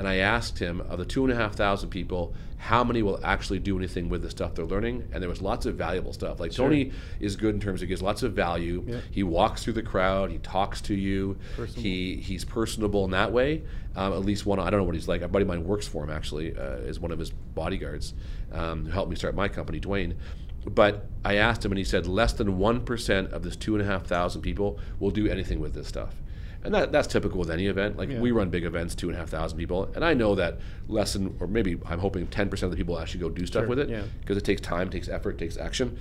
and 0.00 0.08
I 0.08 0.16
asked 0.16 0.58
him 0.58 0.80
of 0.88 0.98
the 0.98 1.04
two 1.04 1.24
and 1.24 1.32
a 1.32 1.36
half 1.36 1.54
thousand 1.54 1.90
people, 1.90 2.32
how 2.56 2.82
many 2.82 3.02
will 3.02 3.20
actually 3.22 3.58
do 3.58 3.76
anything 3.76 4.08
with 4.08 4.22
the 4.22 4.30
stuff 4.30 4.54
they're 4.54 4.64
learning? 4.64 5.06
And 5.12 5.22
there 5.22 5.28
was 5.28 5.42
lots 5.42 5.66
of 5.66 5.74
valuable 5.74 6.14
stuff. 6.14 6.40
Like 6.40 6.52
Tony 6.52 6.92
is 7.20 7.36
good 7.36 7.54
in 7.54 7.60
terms 7.60 7.82
of 7.82 7.88
gives 7.88 8.00
lots 8.00 8.22
of 8.22 8.32
value. 8.32 8.82
Yeah. 8.86 9.00
He 9.10 9.22
walks 9.22 9.62
through 9.62 9.74
the 9.74 9.82
crowd. 9.82 10.30
He 10.30 10.38
talks 10.38 10.80
to 10.82 10.94
you. 10.94 11.36
He 11.76 12.16
he's 12.16 12.46
personable 12.46 13.04
in 13.04 13.10
that 13.10 13.30
way. 13.30 13.62
Um, 13.94 14.14
at 14.14 14.24
least 14.24 14.46
one. 14.46 14.58
I 14.58 14.70
don't 14.70 14.80
know 14.80 14.84
what 14.84 14.94
he's 14.94 15.06
like. 15.06 15.20
A 15.20 15.28
buddy 15.28 15.42
of 15.42 15.48
mine 15.48 15.64
works 15.64 15.86
for 15.86 16.02
him 16.02 16.08
actually. 16.08 16.56
Uh, 16.56 16.76
is 16.76 16.98
one 16.98 17.12
of 17.12 17.18
his 17.18 17.28
bodyguards 17.28 18.14
um, 18.52 18.86
who 18.86 18.92
helped 18.92 19.10
me 19.10 19.16
start 19.16 19.34
my 19.34 19.48
company, 19.48 19.80
Dwayne. 19.80 20.16
But 20.64 21.04
I 21.26 21.36
asked 21.36 21.62
him, 21.62 21.72
and 21.72 21.78
he 21.78 21.84
said 21.84 22.06
less 22.06 22.32
than 22.32 22.56
one 22.56 22.86
percent 22.86 23.32
of 23.32 23.42
this 23.42 23.54
two 23.54 23.74
and 23.74 23.82
a 23.82 23.86
half 23.86 24.06
thousand 24.06 24.40
people 24.40 24.78
will 24.98 25.10
do 25.10 25.28
anything 25.28 25.60
with 25.60 25.74
this 25.74 25.88
stuff. 25.88 26.14
And 26.62 26.74
that, 26.74 26.92
that's 26.92 27.08
typical 27.08 27.38
with 27.38 27.50
any 27.50 27.66
event. 27.68 27.96
Like 27.96 28.10
Yeah. 28.10 28.20
we 28.20 28.32
run 28.32 28.50
big 28.50 28.64
events, 28.64 28.94
two 28.94 29.08
and 29.08 29.16
a 29.16 29.18
half 29.18 29.30
thousand 29.30 29.56
people, 29.58 29.90
and 29.94 30.04
I 30.04 30.12
know 30.14 30.34
that 30.34 30.58
less 30.88 31.14
than, 31.14 31.34
or 31.40 31.46
maybe 31.46 31.78
I'm 31.86 31.98
hoping 32.00 32.26
10% 32.26 32.62
of 32.64 32.70
the 32.70 32.76
people 32.76 32.98
actually 32.98 33.20
go 33.20 33.30
do 33.30 33.46
stuff 33.46 33.62
Sure, 33.62 33.68
with 33.70 33.78
it 33.78 33.88
yeah. 33.88 34.02
because 34.20 34.36
it 34.36 34.44
takes 34.44 34.60
time, 34.60 34.90
takes 34.90 35.08
effort, 35.08 35.38
takes 35.38 35.56
action. 35.56 35.96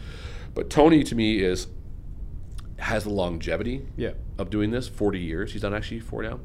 But 0.53 0.69
Tony 0.69 1.03
to 1.03 1.15
me 1.15 1.39
is 1.39 1.67
has 2.77 3.03
the 3.03 3.09
longevity 3.09 3.85
Yeah. 3.97 4.11
of 4.37 4.49
doing 4.49 4.71
this 4.71 4.87
40 4.87 5.19
years. 5.19 5.51
He's 5.51 5.61
done 5.61 5.73
actually 5.73 5.99
four 5.99 6.23
now. 6.23 6.39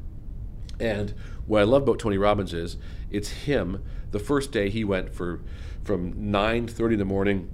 And 0.79 1.13
what 1.47 1.61
I 1.61 1.63
love 1.63 1.83
about 1.83 1.99
Tony 1.99 2.17
Robbins 2.17 2.53
is 2.53 2.75
it's 3.09 3.29
him. 3.29 3.81
The 4.11 4.19
first 4.19 4.51
day 4.51 4.69
he 4.69 4.83
went 4.83 5.13
for 5.13 5.39
from 5.83 6.13
9:30 6.31 6.93
in 6.93 6.99
the 6.99 7.05
morning 7.05 7.49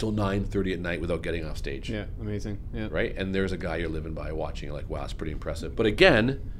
till 0.00 0.12
9:30 0.12 0.72
at 0.72 0.80
night 0.80 1.00
without 1.00 1.22
getting 1.22 1.44
off 1.44 1.58
stage 1.58 1.88
Yeah. 1.90 2.06
Amazing. 2.20 2.58
Yeah. 2.74 2.88
right? 2.90 3.16
And 3.16 3.34
there's 3.34 3.52
a 3.52 3.56
guy 3.56 3.76
you're 3.76 3.88
living 3.88 4.14
by 4.14 4.32
watching, 4.32 4.66
you're 4.68 4.76
like, 4.76 4.90
wow, 4.90 5.04
it's 5.04 5.12
pretty 5.12 5.32
impressive. 5.32 5.76
But 5.76 5.86
again, 5.86 6.50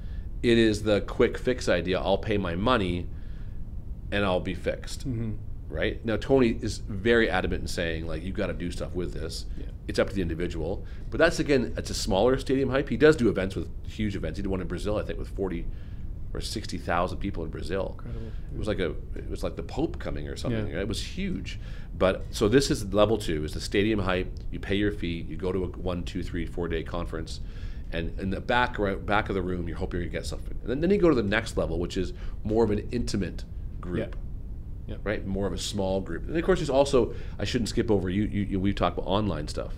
it 0.42 0.58
is 0.58 0.84
the 0.84 1.00
quick 1.00 1.36
fix 1.36 1.68
idea. 1.68 1.98
I'll 1.98 2.18
pay 2.18 2.38
my 2.38 2.54
money 2.54 3.08
and 4.12 4.24
I'll 4.24 4.40
be 4.40 4.54
fixed. 4.54 5.08
Mm-hmm. 5.08 5.32
Right? 5.68 6.04
Now, 6.04 6.16
Tony 6.16 6.58
is 6.60 6.78
very 6.78 7.30
adamant 7.30 7.62
in 7.62 7.68
saying, 7.68 8.06
like, 8.06 8.24
you've 8.24 8.34
got 8.34 8.48
to 8.48 8.52
do 8.52 8.72
stuff 8.72 8.92
with 8.92 9.12
this. 9.12 9.46
Yeah. 9.56 9.66
It's 9.86 10.00
up 10.00 10.08
to 10.08 10.14
the 10.14 10.20
individual. 10.20 10.84
But 11.10 11.18
that's, 11.18 11.38
again, 11.38 11.74
it's 11.76 11.90
a 11.90 11.94
smaller 11.94 12.36
stadium 12.38 12.70
hype. 12.70 12.88
He 12.88 12.96
does 12.96 13.14
do 13.14 13.28
events 13.28 13.54
with 13.54 13.68
huge 13.86 14.16
events. 14.16 14.36
He 14.36 14.42
did 14.42 14.48
one 14.48 14.60
in 14.60 14.66
Brazil, 14.66 14.98
I 14.98 15.04
think, 15.04 15.20
with 15.20 15.28
40 15.28 15.64
or 16.34 16.40
60,000 16.40 17.18
people 17.18 17.44
in 17.44 17.50
Brazil. 17.50 17.94
Incredible. 17.98 18.32
It 18.52 18.58
was 18.58 18.66
like 18.66 18.80
a, 18.80 18.90
it 19.14 19.30
was 19.30 19.44
like 19.44 19.54
the 19.54 19.62
Pope 19.62 20.00
coming 20.00 20.26
or 20.26 20.36
something. 20.36 20.66
Yeah. 20.68 20.80
It 20.80 20.88
was 20.88 21.00
huge. 21.00 21.60
But 21.96 22.24
so 22.30 22.48
this 22.48 22.70
is 22.70 22.92
level 22.92 23.18
two: 23.18 23.44
is 23.44 23.52
the 23.52 23.60
stadium 23.60 24.00
hype. 24.00 24.32
You 24.50 24.58
pay 24.58 24.74
your 24.74 24.92
fee. 24.92 25.26
You 25.28 25.36
go 25.36 25.52
to 25.52 25.64
a 25.64 25.66
one, 25.66 26.02
two, 26.02 26.22
three, 26.22 26.46
four 26.46 26.68
day 26.68 26.82
conference, 26.82 27.40
and 27.92 28.18
in 28.18 28.30
the 28.30 28.40
back 28.40 28.78
right, 28.78 29.04
back 29.04 29.28
of 29.28 29.34
the 29.34 29.42
room, 29.42 29.68
you're 29.68 29.76
hoping 29.76 30.00
you 30.00 30.08
get 30.08 30.26
something. 30.26 30.56
And 30.62 30.70
then, 30.70 30.80
then 30.80 30.90
you 30.90 30.98
go 30.98 31.08
to 31.08 31.14
the 31.14 31.22
next 31.22 31.56
level, 31.56 31.78
which 31.78 31.96
is 31.96 32.12
more 32.44 32.64
of 32.64 32.70
an 32.70 32.88
intimate 32.90 33.44
group. 33.80 34.16
Yeah. 34.86 34.96
Right, 35.04 35.24
more 35.24 35.46
of 35.46 35.52
a 35.52 35.58
small 35.58 36.00
group, 36.00 36.26
and 36.26 36.36
of 36.36 36.44
course, 36.44 36.58
there's 36.58 36.68
also 36.68 37.14
I 37.38 37.44
shouldn't 37.44 37.68
skip 37.68 37.92
over 37.92 38.10
you. 38.10 38.24
you, 38.24 38.42
you 38.42 38.58
we've 38.58 38.74
talked 38.74 38.98
about 38.98 39.08
online 39.08 39.46
stuff. 39.46 39.74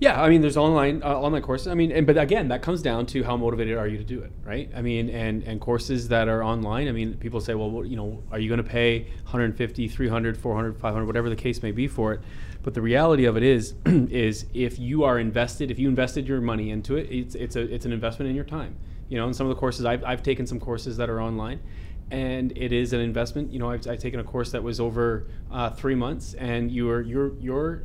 Yeah, 0.00 0.20
I 0.20 0.28
mean, 0.28 0.40
there's 0.40 0.56
online 0.56 1.02
uh, 1.02 1.18
online 1.18 1.42
courses. 1.42 1.68
I 1.68 1.74
mean, 1.74 1.92
and, 1.92 2.06
but 2.06 2.18
again, 2.18 2.48
that 2.48 2.62
comes 2.62 2.82
down 2.82 3.06
to 3.06 3.22
how 3.22 3.36
motivated 3.36 3.78
are 3.78 3.86
you 3.86 3.96
to 3.98 4.04
do 4.04 4.20
it, 4.22 4.32
right? 4.44 4.70
I 4.74 4.82
mean, 4.82 5.08
and 5.08 5.42
and 5.44 5.60
courses 5.60 6.08
that 6.08 6.28
are 6.28 6.42
online. 6.42 6.88
I 6.88 6.92
mean, 6.92 7.14
people 7.14 7.40
say, 7.40 7.54
well, 7.54 7.84
you 7.84 7.96
know, 7.96 8.22
are 8.32 8.38
you 8.38 8.48
going 8.48 8.62
to 8.62 8.68
pay 8.68 9.04
150, 9.22 9.88
300, 9.88 10.36
400, 10.36 10.78
500, 10.78 11.06
whatever 11.06 11.30
the 11.30 11.36
case 11.36 11.62
may 11.62 11.70
be 11.70 11.86
for 11.86 12.12
it? 12.12 12.20
But 12.62 12.74
the 12.74 12.82
reality 12.82 13.26
of 13.26 13.36
it 13.36 13.42
is, 13.42 13.74
is 13.86 14.46
if 14.52 14.78
you 14.78 15.04
are 15.04 15.18
invested, 15.18 15.70
if 15.70 15.78
you 15.78 15.88
invested 15.88 16.26
your 16.26 16.40
money 16.40 16.70
into 16.70 16.96
it, 16.96 17.10
it's 17.10 17.34
it's 17.34 17.56
a 17.56 17.60
it's 17.60 17.84
an 17.84 17.92
investment 17.92 18.28
in 18.28 18.36
your 18.36 18.44
time. 18.44 18.76
You 19.08 19.18
know, 19.18 19.26
and 19.26 19.36
some 19.36 19.46
of 19.46 19.54
the 19.54 19.60
courses 19.60 19.84
I've 19.84 20.02
I've 20.04 20.22
taken 20.22 20.46
some 20.46 20.58
courses 20.58 20.96
that 20.96 21.08
are 21.08 21.20
online. 21.20 21.60
And 22.10 22.52
it 22.56 22.70
is 22.70 22.92
an 22.92 23.00
investment. 23.00 23.50
You 23.50 23.58
know, 23.58 23.70
I've, 23.70 23.88
I've 23.88 23.98
taken 23.98 24.20
a 24.20 24.24
course 24.24 24.52
that 24.52 24.62
was 24.62 24.78
over 24.78 25.26
uh, 25.50 25.70
three 25.70 25.94
months, 25.94 26.34
and 26.34 26.70
you're 26.70 27.00
you're 27.00 27.34
you're 27.40 27.84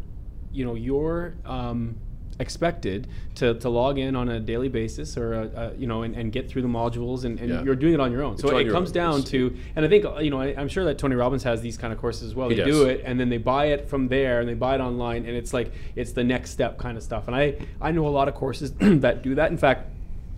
you 0.51 0.65
know 0.65 0.75
you're 0.75 1.33
um, 1.45 1.95
expected 2.39 3.07
to, 3.35 3.53
to 3.55 3.69
log 3.69 3.99
in 3.99 4.15
on 4.15 4.29
a 4.29 4.39
daily 4.39 4.69
basis 4.69 5.17
or 5.17 5.33
a, 5.33 5.47
a, 5.47 5.75
you 5.75 5.85
know 5.87 6.03
and, 6.03 6.15
and 6.15 6.31
get 6.31 6.49
through 6.49 6.61
the 6.61 6.67
modules 6.69 7.25
and, 7.25 7.37
and 7.39 7.49
Yeah. 7.49 7.63
you're 7.63 7.75
doing 7.75 7.93
it 7.93 7.99
on 7.99 8.11
your 8.13 8.23
own 8.23 8.37
so 8.37 8.57
it 8.57 8.71
comes 8.71 8.89
own. 8.89 8.93
down 8.93 9.13
It's- 9.19 9.31
to 9.31 9.57
and 9.75 9.85
i 9.85 9.89
think 9.89 10.05
uh, 10.05 10.19
you 10.19 10.29
know 10.29 10.39
I, 10.39 10.55
i'm 10.57 10.69
sure 10.69 10.85
that 10.85 10.97
tony 10.97 11.15
robbins 11.15 11.43
has 11.43 11.61
these 11.61 11.77
kind 11.77 11.91
of 11.91 11.99
courses 11.99 12.23
as 12.23 12.35
well 12.35 12.47
they 12.47 12.55
does. 12.55 12.67
do 12.67 12.85
it 12.85 13.01
and 13.03 13.19
then 13.19 13.27
they 13.27 13.37
buy 13.37 13.65
it 13.67 13.89
from 13.89 14.07
there 14.07 14.39
and 14.39 14.47
they 14.47 14.53
buy 14.53 14.75
it 14.75 14.81
online 14.81 15.25
and 15.25 15.35
it's 15.35 15.53
like 15.53 15.73
it's 15.97 16.13
the 16.13 16.23
next 16.23 16.51
step 16.51 16.77
kind 16.77 16.95
of 16.97 17.03
stuff 17.03 17.27
and 17.27 17.35
i 17.35 17.55
i 17.81 17.91
know 17.91 18.07
a 18.07 18.09
lot 18.09 18.29
of 18.29 18.35
courses 18.35 18.71
that 18.79 19.21
do 19.21 19.35
that 19.35 19.51
in 19.51 19.57
fact 19.57 19.87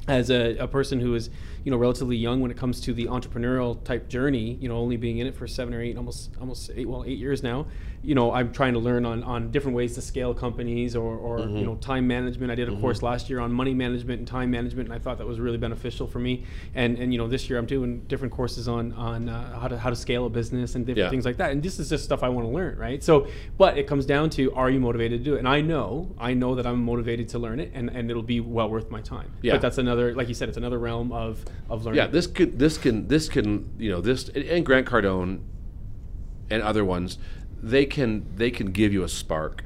as 0.07 0.31
a, 0.31 0.57
a 0.57 0.67
person 0.67 0.99
who 0.99 1.13
is 1.13 1.29
you 1.63 1.71
know 1.71 1.77
relatively 1.77 2.15
young 2.17 2.41
when 2.41 2.51
it 2.51 2.57
comes 2.57 2.81
to 2.81 2.93
the 2.93 3.05
entrepreneurial 3.05 3.83
type 3.83 4.07
journey 4.09 4.57
you 4.61 4.67
know 4.69 4.77
only 4.77 4.97
being 4.97 5.19
in 5.19 5.27
it 5.27 5.35
for 5.35 5.47
seven 5.47 5.73
or 5.73 5.81
eight 5.81 5.97
almost 5.97 6.31
almost 6.39 6.71
eight 6.75 6.87
well 6.87 7.03
eight 7.05 7.17
years 7.19 7.43
now. 7.43 7.67
You 8.03 8.15
know 8.15 8.31
i'm 8.33 8.51
trying 8.51 8.73
to 8.73 8.79
learn 8.79 9.05
on, 9.05 9.21
on 9.23 9.51
different 9.51 9.77
ways 9.77 9.93
to 9.93 10.01
scale 10.01 10.33
companies 10.33 10.95
or, 10.95 11.15
or 11.17 11.37
Mm-hmm. 11.39 11.57
you 11.57 11.65
know 11.65 11.75
time 11.75 12.07
management. 12.07 12.51
I 12.51 12.55
did 12.55 12.67
a 12.67 12.75
course 12.81 13.01
last 13.03 13.29
year 13.29 13.39
on 13.39 13.51
money 13.51 13.73
management 13.75 14.19
and 14.19 14.27
time 14.27 14.49
management 14.49 14.89
and 14.89 14.95
i 14.95 14.99
thought 14.99 15.17
that 15.19 15.27
was 15.27 15.39
really 15.39 15.57
beneficial 15.57 16.07
for 16.07 16.17
me. 16.19 16.43
And 16.73 16.97
and 16.97 17.11
you 17.13 17.19
know 17.19 17.27
this 17.27 17.47
year 17.49 17.59
i'm 17.59 17.65
doing 17.67 18.01
different 18.07 18.33
courses 18.33 18.67
on 18.67 18.91
on 18.93 19.29
uh, 19.29 19.59
how 19.59 19.67
to 19.67 19.77
how 19.77 19.89
to 19.91 19.95
scale 19.95 20.25
a 20.25 20.29
business 20.29 20.73
and 20.75 20.85
different 20.85 21.05
Yeah. 21.05 21.09
things 21.11 21.25
like 21.25 21.37
that. 21.37 21.51
And 21.51 21.61
this 21.61 21.77
is 21.79 21.89
just 21.89 22.03
stuff 22.03 22.23
i 22.23 22.29
want 22.29 22.47
to 22.47 22.51
learn 22.51 22.77
right? 22.77 23.03
So 23.03 23.27
but 23.57 23.77
it 23.77 23.85
comes 23.85 24.05
down 24.07 24.29
to 24.31 24.51
are 24.53 24.69
you 24.71 24.79
motivated 24.79 25.19
to 25.19 25.23
do 25.23 25.35
it? 25.35 25.39
And 25.39 25.47
i 25.47 25.61
know 25.61 26.15
i 26.17 26.33
know 26.33 26.55
that 26.55 26.65
i'm 26.65 26.83
motivated 26.83 27.29
to 27.29 27.39
learn 27.39 27.59
it 27.59 27.71
and, 27.75 27.89
and 27.89 28.09
it'll 28.09 28.23
be 28.23 28.39
well 28.39 28.69
worth 28.69 28.89
my 28.89 29.01
time. 29.01 29.31
Yeah. 29.43 29.53
but 29.53 29.61
that's 29.61 29.77
another 29.77 30.15
like 30.15 30.27
you 30.27 30.33
said 30.33 30.49
it's 30.49 30.57
another 30.57 30.79
realm 30.79 31.11
of 31.11 31.45
of 31.69 31.85
learning 31.85 31.97
Yeah, 31.97 32.07
this 32.07 32.27
could 32.27 32.59
this 32.59 32.77
can 32.77 33.07
this 33.07 33.29
can 33.29 33.69
you 33.77 33.89
know 33.89 34.01
this 34.01 34.29
and 34.29 34.65
Grant 34.65 34.87
Cardone 34.87 35.41
and 36.49 36.61
other 36.61 36.83
ones 36.85 37.17
they 37.61 37.85
can 37.85 38.25
they 38.35 38.51
can 38.51 38.71
give 38.71 38.91
you 38.93 39.03
a 39.03 39.09
spark 39.09 39.63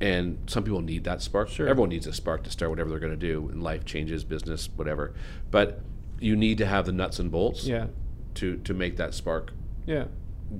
and 0.00 0.38
some 0.46 0.64
people 0.64 0.80
need 0.80 1.04
that 1.04 1.22
spark 1.22 1.48
Sure. 1.48 1.68
everyone 1.68 1.90
needs 1.90 2.06
a 2.06 2.12
spark 2.12 2.42
to 2.44 2.50
start 2.50 2.70
whatever 2.70 2.90
they're 2.90 2.98
going 2.98 3.12
to 3.12 3.16
do 3.16 3.48
in 3.50 3.60
life 3.60 3.84
changes 3.84 4.24
business 4.24 4.68
whatever 4.76 5.14
but 5.50 5.80
you 6.20 6.36
need 6.36 6.58
to 6.58 6.66
have 6.66 6.86
the 6.86 6.92
nuts 6.92 7.18
and 7.18 7.30
bolts 7.30 7.66
yeah 7.66 7.86
to 8.34 8.56
to 8.58 8.74
make 8.74 8.96
that 8.96 9.14
spark 9.14 9.52
yeah 9.86 10.04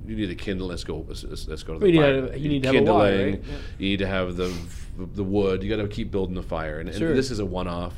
you 0.07 0.15
need 0.15 0.29
a 0.29 0.35
kindle. 0.35 0.67
Let's 0.67 0.83
go. 0.83 1.05
Let's, 1.07 1.23
let's, 1.47 1.63
go 1.63 1.73
to 1.73 1.79
the 1.79 1.85
Well, 1.85 1.89
you 1.89 1.91
need 1.91 1.99
fire. 2.01 2.13
to 2.13 2.31
have- 2.31 2.37
you 2.41 2.49
need 2.49 2.63
to 2.63 2.73
have 2.73 2.87
a 2.87 2.93
why, 2.93 3.11
right? 3.11 3.43
Yeah. 3.45 3.55
You 3.77 3.89
need 3.89 3.99
to 3.99 4.07
have 4.07 4.37
the 4.37 4.53
the 4.97 5.23
wood. 5.23 5.63
You 5.63 5.69
got 5.75 5.81
to 5.81 5.87
keep 5.87 6.11
building 6.11 6.35
the 6.35 6.43
fire. 6.43 6.79
And, 6.79 6.89
and 6.89 6.97
this 7.17 7.31
is 7.31 7.39
a 7.39 7.45
one-off. 7.45 7.93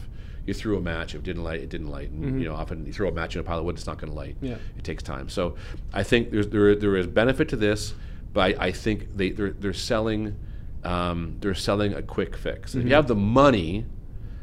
You 0.45 0.53
threw 0.53 0.77
a 0.77 0.81
match. 0.81 1.15
If 1.15 1.21
it 1.21 1.23
didn't 1.23 1.43
light, 1.43 1.61
it 1.61 1.69
didn't 1.69 1.87
light. 1.89 2.09
And, 2.09 2.41
You 2.41 2.49
know, 2.49 2.55
often 2.55 2.85
you 2.85 2.93
throw 2.93 3.07
a 3.07 3.11
match 3.11 3.35
in 3.35 3.41
a 3.41 3.43
pile 3.43 3.59
of 3.59 3.65
wood, 3.65 3.75
it's 3.75 3.87
not 3.87 3.97
going 3.97 4.11
to 4.11 4.17
light. 4.17 4.35
Mm-hmm. 4.35 4.45
Yeah. 4.47 4.57
It 4.77 4.83
takes 4.83 5.03
time. 5.03 5.29
So 5.29 5.55
I 5.93 6.03
think 6.03 6.31
there's 6.31 6.47
there 6.47 6.75
there 6.75 6.97
is 6.97 7.07
benefit 7.07 7.49
to 7.49 7.55
this, 7.55 7.93
but 8.33 8.41
I, 8.41 8.67
I 8.67 8.71
think 8.71 9.15
they 9.15 9.31
they're, 9.31 9.51
they're 9.51 9.73
selling 9.73 10.35
um, 10.83 11.37
they're 11.39 11.53
selling 11.53 11.93
a 11.93 12.01
quick 12.01 12.35
fix. 12.35 12.71
Mm-hmm. 12.71 12.81
If 12.81 12.87
you 12.87 12.95
have 12.95 13.07
the 13.07 13.15
money, 13.15 13.85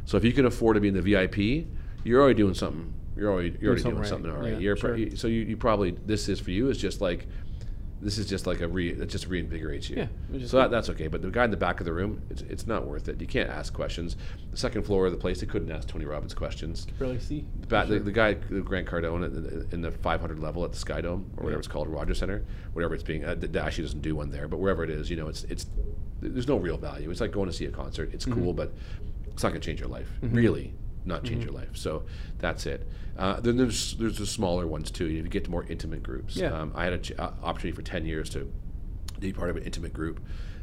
so 0.07 0.17
if 0.17 0.25
you 0.25 0.33
can 0.33 0.47
afford 0.47 0.77
to 0.77 0.81
be 0.81 0.89
in 0.89 0.95
the 0.95 1.03
VIP, 1.03 1.67
you're 2.05 2.21
already 2.21 2.37
doing 2.37 2.55
something. 2.55 2.93
You're 3.17 3.31
already 3.31 3.57
you're 3.61 3.71
already 3.71 3.83
something 3.83 3.97
doing 3.97 4.03
right. 4.03 4.09
something 4.09 4.31
all 4.31 4.39
right. 4.39 4.53
Yeah, 4.53 4.59
you're 4.59 4.77
sure. 4.77 5.17
so 5.17 5.29
you, 5.29 5.43
you 5.43 5.57
probably 5.57 5.91
this 6.07 6.29
is 6.29 6.41
for 6.41 6.51
you 6.51 6.71
is 6.71 6.79
just 6.79 7.01
like 7.01 7.27
this 8.03 8.17
is 8.19 8.27
just 8.27 8.47
like 8.47 8.61
a 8.61 8.69
re 8.69 8.91
it 8.91 9.07
just 9.09 9.29
reinvigorates 9.29 9.91
you. 9.91 9.97
Yeah, 10.33 10.47
so 10.47 10.57
that, 10.59 10.71
that's 10.71 10.89
okay. 10.91 11.07
But 11.07 11.21
the 11.23 11.31
guy 11.31 11.45
in 11.45 11.51
the 11.51 11.57
back 11.57 11.81
of 11.81 11.87
the 11.87 11.93
room, 11.93 12.23
it's, 12.31 12.43
it's 12.43 12.67
not 12.67 12.87
worth 12.87 13.09
it. 13.09 13.21
You 13.21 13.27
can't 13.27 13.51
ask 13.51 13.73
questions. 13.75 14.17
The 14.51 14.57
second 14.57 14.85
floor 14.85 15.07
of 15.07 15.13
the 15.13 15.19
place, 15.19 15.41
they 15.41 15.47
couldn't 15.47 15.71
ask 15.71 15.87
Tony 15.89 16.05
Robbins 16.07 16.33
questions. 16.35 16.87
really 16.99 17.19
see 17.21 17.45
The, 17.61 17.67
ba- 17.67 17.87
the, 17.89 17.99
the 17.99 18.13
guy, 18.13 18.35
the 18.35 18.61
Grant 18.61 18.87
Cardone, 18.89 19.73
in 19.73 19.83
the 19.83 19.91
500 19.91 20.39
level 20.39 20.65
at 20.65 20.73
the 20.73 20.79
Sky 20.79 21.01
Dome 21.03 21.31
or 21.37 21.45
whatever 21.45 21.59
it's 21.61 21.69
called, 21.69 21.89
Rogers 21.89 22.19
Center, 22.19 22.45
whatever 22.73 22.95
it's 22.95 23.03
being. 23.05 23.25
Uh, 23.25 23.35
that 23.37 23.55
actually 23.57 23.85
doesn't 23.85 24.01
do 24.03 24.17
one 24.17 24.31
there, 24.31 24.49
but 24.49 24.57
wherever 24.59 24.83
it 24.83 24.91
is, 24.91 25.11
you 25.11 25.17
know, 25.17 25.29
it's 25.29 25.45
it's 25.45 25.67
there's 26.23 26.49
no 26.49 26.57
real 26.57 26.77
value. 26.79 27.11
It's 27.11 27.21
like 27.21 27.33
going 27.33 27.49
to 27.49 27.55
see 27.55 27.67
a 27.67 27.71
concert. 27.71 28.11
It's 28.15 28.25
Mm-hmm. 28.27 28.43
cool, 28.45 28.53
but 28.53 28.73
it's 29.33 29.43
not 29.43 29.51
going 29.51 29.61
to 29.61 29.67
change 29.67 29.81
your 29.81 29.89
life. 29.89 30.09
Really, 30.23 30.73
not 31.05 31.25
change 31.25 31.45
Mm-hmm. 31.45 31.53
your 31.53 31.61
life. 31.61 31.77
So 31.77 32.05
that's 32.39 32.67
it. 32.67 32.87
Uh, 33.19 33.41
then 33.41 33.57
there's 33.57 33.97
there's 33.97 34.19
the 34.19 34.27
smaller 34.27 34.67
ones 34.67 34.91
too. 34.91 35.07
You 35.07 35.23
get 35.25 35.45
to 35.45 35.51
more 35.51 35.65
intimate 35.69 36.03
groups. 36.03 36.37
Yeah. 36.37 36.53
Um, 36.59 36.73
I 36.75 36.85
had 36.85 36.93
an 36.95 37.03
ch- 37.03 37.13
uh, 37.19 37.31
opportunity 37.43 37.75
for 37.77 37.83
10 37.83 38.07
years 38.07 38.31
to 38.31 38.51
be 39.19 39.33
part 39.33 39.51
of 39.51 39.57
an 39.57 39.63
intimate 39.65 39.93
group 39.93 40.21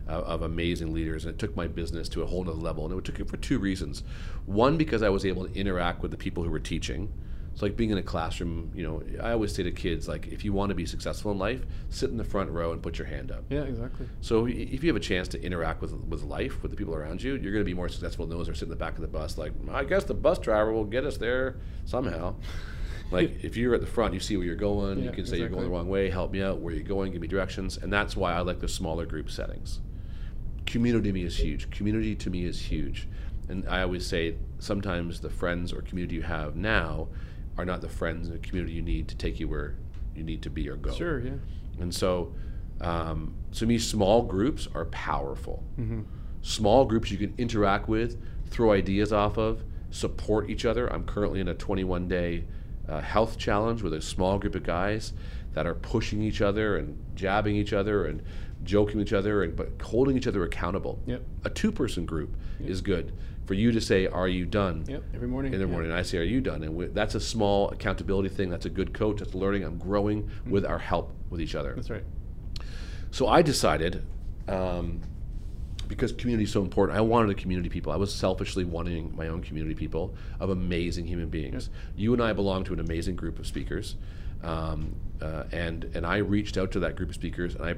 uh, 0.10 0.14
of 0.22 0.42
amazing 0.42 0.94
leaders, 0.94 1.26
and 1.26 1.34
it 1.36 1.40
took 1.40 1.56
my 1.56 1.68
business 1.68 2.10
to 2.10 2.24
a 2.24 2.26
whole 2.26 2.44
nother 2.44 2.58
level. 2.58 2.86
And 2.86 2.98
it 2.98 3.04
took 3.06 3.20
it 3.20 3.30
for 3.30 3.38
two 3.38 3.60
reasons. 3.60 4.04
One, 4.46 4.78
because 4.78 5.04
I 5.04 5.10
was 5.10 5.26
able 5.26 5.48
to 5.48 5.54
interact 5.54 6.02
with 6.02 6.12
the 6.12 6.18
people 6.18 6.44
who 6.44 6.50
were 6.50 6.60
teaching. 6.60 7.12
It's 7.58 7.64
like 7.64 7.76
being 7.76 7.90
in 7.90 7.98
a 7.98 8.04
classroom. 8.04 8.72
You 8.76 8.84
know, 8.84 9.04
I 9.20 9.32
always 9.32 9.52
say 9.52 9.64
to 9.64 9.72
kids, 9.72 10.08
like, 10.08 10.28
if 10.28 10.46
you 10.46 10.54
want 10.54 10.70
to 10.70 10.76
be 10.76 10.86
successful 10.86 11.32
in 11.32 11.40
life, 11.40 11.66
sit 11.90 12.12
in 12.12 12.18
the 12.18 12.24
front 12.24 12.52
row 12.52 12.72
and 12.72 12.84
put 12.84 13.00
your 13.00 13.08
hand 13.08 13.32
up. 13.32 13.46
yeah 13.50 13.62
exactly 13.62 14.08
So 14.22 14.46
if 14.46 14.84
you 14.84 14.90
have 14.90 14.96
a 14.96 15.00
chance 15.00 15.28
to 15.30 15.42
interact 15.42 15.82
with 15.82 15.92
with 15.92 16.22
life, 16.22 16.62
with 16.62 16.70
the 16.70 16.78
people 16.78 16.94
around 16.94 17.24
you, 17.24 17.32
you're 17.32 17.52
going 17.52 17.66
to 17.66 17.72
be 17.72 17.74
more 17.74 17.90
successful 17.90 18.28
than 18.28 18.38
those 18.38 18.46
who 18.46 18.52
are 18.52 18.56
sitting 18.56 18.72
in 18.72 18.78
the 18.78 18.86
back 18.86 18.94
of 18.94 19.02
the 19.02 19.08
bus. 19.08 19.40
Like, 19.40 19.54
I 19.72 19.86
guess 19.86 20.04
the 20.04 20.14
bus 20.14 20.38
driver 20.38 20.72
will 20.72 20.86
get 20.86 21.04
us 21.04 21.18
there 21.18 21.56
somehow. 21.86 22.36
like 23.12 23.44
if 23.44 23.58
you're 23.58 23.74
at 23.74 23.82
the 23.82 23.88
front, 23.88 24.14
you 24.14 24.20
see 24.20 24.38
where 24.38 24.46
you're 24.46 24.56
going. 24.56 25.00
Yeah, 25.00 25.06
you 25.06 25.12
can 25.14 25.26
say 25.26 25.40
you're 25.40 25.50
going 25.50 25.64
the 25.64 25.72
wrong 25.72 25.90
way. 25.90 26.12
Help 26.12 26.34
me 26.34 26.44
out. 26.44 26.60
Where 26.60 26.76
you're 26.76 26.84
going? 26.84 27.12
Give 27.12 27.22
me 27.22 27.28
directions. 27.28 27.78
And 27.78 27.92
that's 27.92 28.16
why 28.16 28.34
I 28.34 28.42
like 28.42 28.60
the 28.60 28.68
smaller 28.68 29.08
group 29.08 29.32
settings. 29.32 29.80
Community 30.68 31.10
to 31.10 31.14
me 31.14 31.24
is 31.24 31.36
huge. 31.38 31.72
Community 31.72 32.14
to 32.18 32.30
me 32.30 32.46
is 32.46 32.62
huge. 32.62 33.08
And 33.50 33.68
I 33.68 33.82
always 33.82 34.06
say 34.06 34.36
sometimes 34.60 35.22
the 35.22 35.32
friends 35.32 35.74
or 35.74 35.82
community 35.82 36.18
you 36.18 36.22
have 36.22 36.56
now 36.56 37.08
are 37.58 37.66
not 37.66 37.82
the 37.82 37.90
friends 37.90 38.30
and 38.30 38.42
community 38.44 38.74
you 38.74 38.82
need 38.82 39.08
to 39.08 39.16
take 39.16 39.40
you 39.40 39.48
where 39.48 39.76
you 40.16 40.24
need 40.24 40.42
to 40.42 40.50
be 40.50 40.68
or 40.70 40.76
go. 40.76 40.92
sure 40.94 41.20
yeah 41.20 41.32
And 41.80 41.94
so, 41.94 42.34
um, 42.82 43.36
to 43.54 43.66
me, 43.66 43.78
small 43.80 44.24
groups 44.24 44.68
are 44.74 44.86
powerful. 44.86 45.64
Mm-hmm. 45.80 46.02
Small 46.42 46.86
groups 46.86 47.12
you 47.12 47.18
can 47.18 47.34
interact 47.38 47.88
with, 47.88 48.20
throw 48.50 48.72
ideas 48.72 49.12
off 49.14 49.38
of, 49.38 49.64
support 49.92 50.50
each 50.50 50.66
other. 50.66 50.92
I'm 50.92 51.04
currently 51.04 51.40
in 51.40 51.48
a 51.50 51.54
21 51.54 52.08
day 52.08 52.46
uh, 52.88 53.02
health 53.02 53.38
challenge 53.38 53.82
with 53.82 53.94
a 53.94 54.02
small 54.02 54.40
group 54.40 54.56
of 54.56 54.64
guys 54.64 55.14
that 55.54 55.66
are 55.66 55.76
pushing 55.76 56.22
each 56.22 56.42
other 56.42 56.78
and 56.78 56.98
jabbing 57.16 57.56
each 57.56 57.74
other 57.74 58.06
and 58.06 58.22
joking 58.64 58.98
with 58.98 59.08
each 59.08 59.14
other 59.14 59.44
and 59.44 59.56
but 59.56 59.70
holding 59.82 60.18
each 60.18 60.28
other 60.28 60.44
accountable. 60.44 61.00
Yep. 61.06 61.22
A 61.46 61.50
two 61.50 61.72
person 61.72 62.06
group 62.06 62.36
is 62.60 62.82
good 62.82 63.14
for 63.48 63.54
you 63.56 63.72
to 63.72 63.82
say, 63.82 64.06
"Are 64.06 64.28
you 64.28 64.46
done?" 64.46 64.84
Yep, 64.88 65.04
every 65.16 65.28
morning, 65.28 65.54
In 65.54 65.60
the 65.60 65.66
yeah. 65.66 65.72
morning, 65.72 65.92
I 65.92 66.04
say, 66.04 66.20
"Are 66.20 66.24
you 66.24 66.42
done?" 66.42 66.62
And 66.64 66.76
we, 66.76 66.86
that's 66.88 67.16
a 67.16 67.20
small 67.20 67.70
accountability 67.70 68.30
thing. 68.30 68.50
That's 68.50 68.66
a 68.66 68.70
good 68.70 68.94
coach. 68.94 69.20
That's 69.20 69.34
learning. 69.34 69.64
I'm 69.64 69.78
growing 69.78 70.30
with 70.46 70.66
our 70.66 70.78
help 70.78 71.14
with 71.30 71.42
each 71.42 71.56
other. 71.56 71.70
Mm-hmm. 71.70 71.78
that's 71.78 71.90
right 71.90 72.04
So 73.12 73.28
I 73.28 73.42
decided, 73.42 74.06
um, 74.48 75.02
because 75.88 76.12
community 76.12 76.44
is 76.44 76.52
so 76.52 76.62
important, 76.62 76.98
I 76.98 77.02
wanted 77.02 77.32
a 77.32 77.36
community 77.36 77.70
people. 77.70 77.94
I 77.94 77.96
was 77.96 78.14
selfishly 78.14 78.66
wanting 78.66 79.16
my 79.16 79.30
own 79.30 79.42
community 79.42 79.74
people 79.76 80.14
of 80.42 80.50
amazing 80.50 81.08
human 81.08 81.30
beings. 81.30 81.70
You 81.96 82.12
and 82.14 82.22
I 82.22 82.34
belong 82.34 82.66
to 82.66 82.74
an 82.74 82.82
amazing 82.82 83.16
group 83.16 83.40
of 83.40 83.48
speakers, 83.48 83.96
um, 84.44 84.94
uh, 85.22 85.46
and 85.52 85.86
and 85.96 86.06
I 86.06 86.18
reached 86.18 86.58
out 86.58 86.72
to 86.72 86.80
that 86.82 86.96
group 86.98 87.10
of 87.10 87.16
speakers, 87.16 87.56
and 87.56 87.64
I 87.66 87.76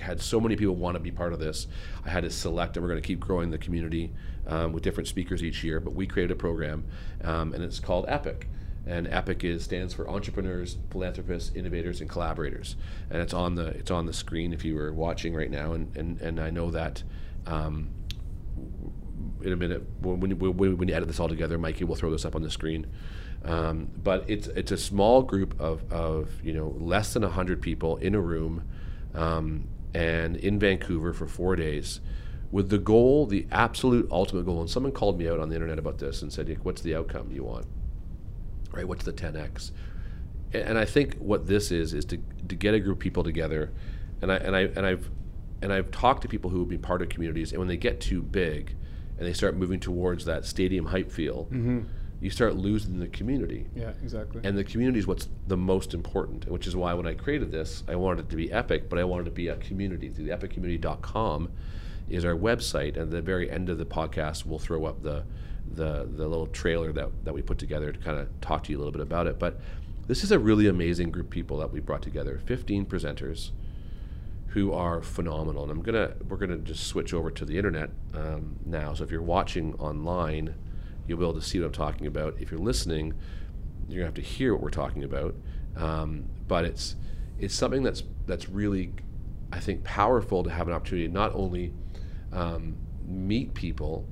had 0.00 0.20
so 0.20 0.40
many 0.40 0.56
people 0.56 0.74
want 0.74 0.94
to 0.94 1.00
be 1.00 1.10
part 1.10 1.32
of 1.32 1.38
this. 1.38 1.66
I 2.04 2.10
had 2.10 2.24
to 2.24 2.30
select, 2.30 2.76
and 2.76 2.84
we're 2.84 2.90
going 2.90 3.02
to 3.02 3.06
keep 3.06 3.20
growing 3.20 3.50
the 3.50 3.58
community 3.58 4.12
um, 4.46 4.72
with 4.72 4.82
different 4.82 5.08
speakers 5.08 5.42
each 5.42 5.62
year. 5.62 5.80
But 5.80 5.94
we 5.94 6.06
created 6.06 6.32
a 6.32 6.36
program, 6.36 6.84
um, 7.22 7.52
and 7.52 7.62
it's 7.62 7.80
called 7.80 8.06
EPIC. 8.08 8.48
And 8.86 9.06
EPIC 9.06 9.44
is 9.44 9.64
stands 9.64 9.92
for 9.92 10.08
Entrepreneurs, 10.08 10.78
Philanthropists, 10.90 11.54
Innovators, 11.54 12.00
and 12.00 12.08
Collaborators. 12.08 12.76
And 13.10 13.20
it's 13.20 13.34
on 13.34 13.54
the 13.54 13.66
it's 13.66 13.90
on 13.90 14.06
the 14.06 14.14
screen 14.14 14.52
if 14.52 14.64
you 14.64 14.74
were 14.74 14.92
watching 14.92 15.34
right 15.34 15.50
now. 15.50 15.72
And 15.72 15.94
and, 15.96 16.20
and 16.20 16.40
I 16.40 16.50
know 16.50 16.70
that. 16.70 17.02
Um, 17.46 17.90
in 19.42 19.52
a 19.52 19.56
minute 19.56 19.82
when, 20.00 20.20
when, 20.20 20.78
when 20.78 20.88
you 20.88 20.94
edit 20.94 21.08
this 21.08 21.20
all 21.20 21.28
together, 21.28 21.58
Mikey 21.58 21.84
will 21.84 21.94
throw 21.94 22.10
this 22.10 22.24
up 22.24 22.34
on 22.34 22.42
the 22.42 22.50
screen. 22.50 22.86
Um, 23.44 23.88
but 24.02 24.24
it's 24.28 24.48
it's 24.48 24.72
a 24.72 24.76
small 24.76 25.22
group 25.22 25.60
of, 25.60 25.90
of 25.92 26.44
you 26.44 26.52
know 26.52 26.74
less 26.78 27.12
than 27.12 27.22
hundred 27.22 27.62
people 27.62 27.96
in 27.98 28.14
a 28.14 28.20
room, 28.20 28.64
um, 29.14 29.68
and 29.94 30.36
in 30.36 30.58
Vancouver 30.58 31.12
for 31.12 31.26
four 31.26 31.56
days, 31.56 32.00
with 32.50 32.70
the 32.70 32.78
goal, 32.78 33.26
the 33.26 33.46
absolute 33.50 34.08
ultimate 34.10 34.44
goal. 34.44 34.60
And 34.60 34.70
someone 34.70 34.92
called 34.92 35.18
me 35.18 35.28
out 35.28 35.38
on 35.38 35.48
the 35.48 35.54
internet 35.54 35.78
about 35.78 35.98
this 35.98 36.22
and 36.22 36.32
said, 36.32 36.56
"What's 36.62 36.82
the 36.82 36.94
outcome 36.94 37.30
you 37.30 37.44
want? 37.44 37.66
Right? 38.72 38.86
What's 38.86 39.04
the 39.04 39.12
10x?" 39.12 39.72
And 40.52 40.78
I 40.78 40.84
think 40.84 41.16
what 41.16 41.46
this 41.46 41.70
is 41.70 41.92
is 41.92 42.04
to, 42.06 42.18
to 42.48 42.54
get 42.54 42.74
a 42.74 42.80
group 42.80 42.96
of 42.96 43.00
people 43.00 43.22
together, 43.22 43.70
and 44.22 44.32
I 44.32 44.36
and 44.36 44.56
I 44.56 44.60
and 44.60 44.86
I've 44.86 45.10
and 45.60 45.72
I've 45.72 45.90
talked 45.90 46.22
to 46.22 46.28
people 46.28 46.50
who 46.50 46.60
have 46.60 46.68
been 46.68 46.80
part 46.80 47.02
of 47.02 47.08
communities, 47.08 47.52
and 47.52 47.58
when 47.58 47.68
they 47.68 47.76
get 47.76 48.00
too 48.00 48.22
big, 48.22 48.74
and 49.18 49.26
they 49.26 49.32
start 49.32 49.56
moving 49.56 49.80
towards 49.80 50.24
that 50.24 50.44
stadium 50.44 50.86
hype 50.86 51.10
feel, 51.10 51.44
mm-hmm. 51.46 51.80
You 52.20 52.30
start 52.30 52.56
losing 52.56 52.98
the 52.98 53.08
community. 53.08 53.66
Yeah, 53.76 53.92
exactly. 54.02 54.40
And 54.44 54.58
the 54.58 54.64
community 54.64 54.98
is 54.98 55.06
what's 55.06 55.28
the 55.46 55.56
most 55.56 55.94
important, 55.94 56.48
which 56.50 56.66
is 56.66 56.74
why 56.74 56.92
when 56.94 57.06
I 57.06 57.14
created 57.14 57.52
this, 57.52 57.84
I 57.86 57.94
wanted 57.94 58.26
it 58.26 58.30
to 58.30 58.36
be 58.36 58.50
Epic, 58.50 58.88
but 58.88 58.98
I 58.98 59.04
wanted 59.04 59.28
it 59.28 59.30
to 59.30 59.36
be 59.36 59.48
a 59.48 59.56
community. 59.56 60.08
The 60.08 60.30
epiccommunity.com 60.30 61.50
is 62.08 62.24
our 62.24 62.34
website, 62.34 62.94
and 62.94 63.02
at 63.02 63.10
the 63.10 63.22
very 63.22 63.50
end 63.50 63.68
of 63.68 63.78
the 63.78 63.86
podcast, 63.86 64.46
we'll 64.46 64.58
throw 64.58 64.84
up 64.84 65.02
the 65.02 65.24
the, 65.74 66.08
the 66.10 66.26
little 66.26 66.46
trailer 66.46 66.92
that, 66.92 67.10
that 67.24 67.34
we 67.34 67.42
put 67.42 67.58
together 67.58 67.92
to 67.92 67.98
kind 67.98 68.18
of 68.18 68.28
talk 68.40 68.64
to 68.64 68.72
you 68.72 68.78
a 68.78 68.80
little 68.80 68.92
bit 68.92 69.02
about 69.02 69.26
it. 69.26 69.38
But 69.38 69.60
this 70.06 70.24
is 70.24 70.32
a 70.32 70.38
really 70.38 70.66
amazing 70.66 71.10
group 71.10 71.26
of 71.26 71.30
people 71.30 71.58
that 71.58 71.70
we 71.70 71.80
brought 71.80 72.00
together 72.00 72.40
15 72.46 72.86
presenters 72.86 73.50
who 74.48 74.72
are 74.72 75.02
phenomenal. 75.02 75.64
And 75.64 75.70
I'm 75.70 75.82
gonna 75.82 76.14
we're 76.26 76.38
gonna 76.38 76.56
just 76.56 76.86
switch 76.86 77.12
over 77.12 77.30
to 77.30 77.44
the 77.44 77.58
internet 77.58 77.90
um, 78.14 78.56
now. 78.64 78.94
So 78.94 79.04
if 79.04 79.10
you're 79.10 79.20
watching 79.20 79.74
online, 79.74 80.54
you'll 81.08 81.18
be 81.18 81.24
able 81.24 81.34
to 81.34 81.42
see 81.42 81.58
what 81.58 81.66
I'm 81.66 81.72
talking 81.72 82.06
about. 82.06 82.36
If 82.38 82.50
you're 82.50 82.60
listening, 82.60 83.14
you're 83.88 84.00
gonna 84.00 84.06
have 84.06 84.14
to 84.14 84.20
hear 84.20 84.52
what 84.52 84.62
we're 84.62 84.70
talking 84.70 85.02
about. 85.02 85.34
Um, 85.76 86.26
but 86.46 86.64
it's 86.64 86.96
it's 87.38 87.54
something 87.54 87.82
that's 87.82 88.02
that's 88.26 88.48
really 88.48 88.92
I 89.52 89.60
think 89.60 89.82
powerful 89.82 90.44
to 90.44 90.50
have 90.50 90.68
an 90.68 90.74
opportunity 90.74 91.08
to 91.08 91.12
not 91.14 91.34
only 91.34 91.72
um, 92.32 92.76
meet 93.06 93.54
people, 93.54 94.06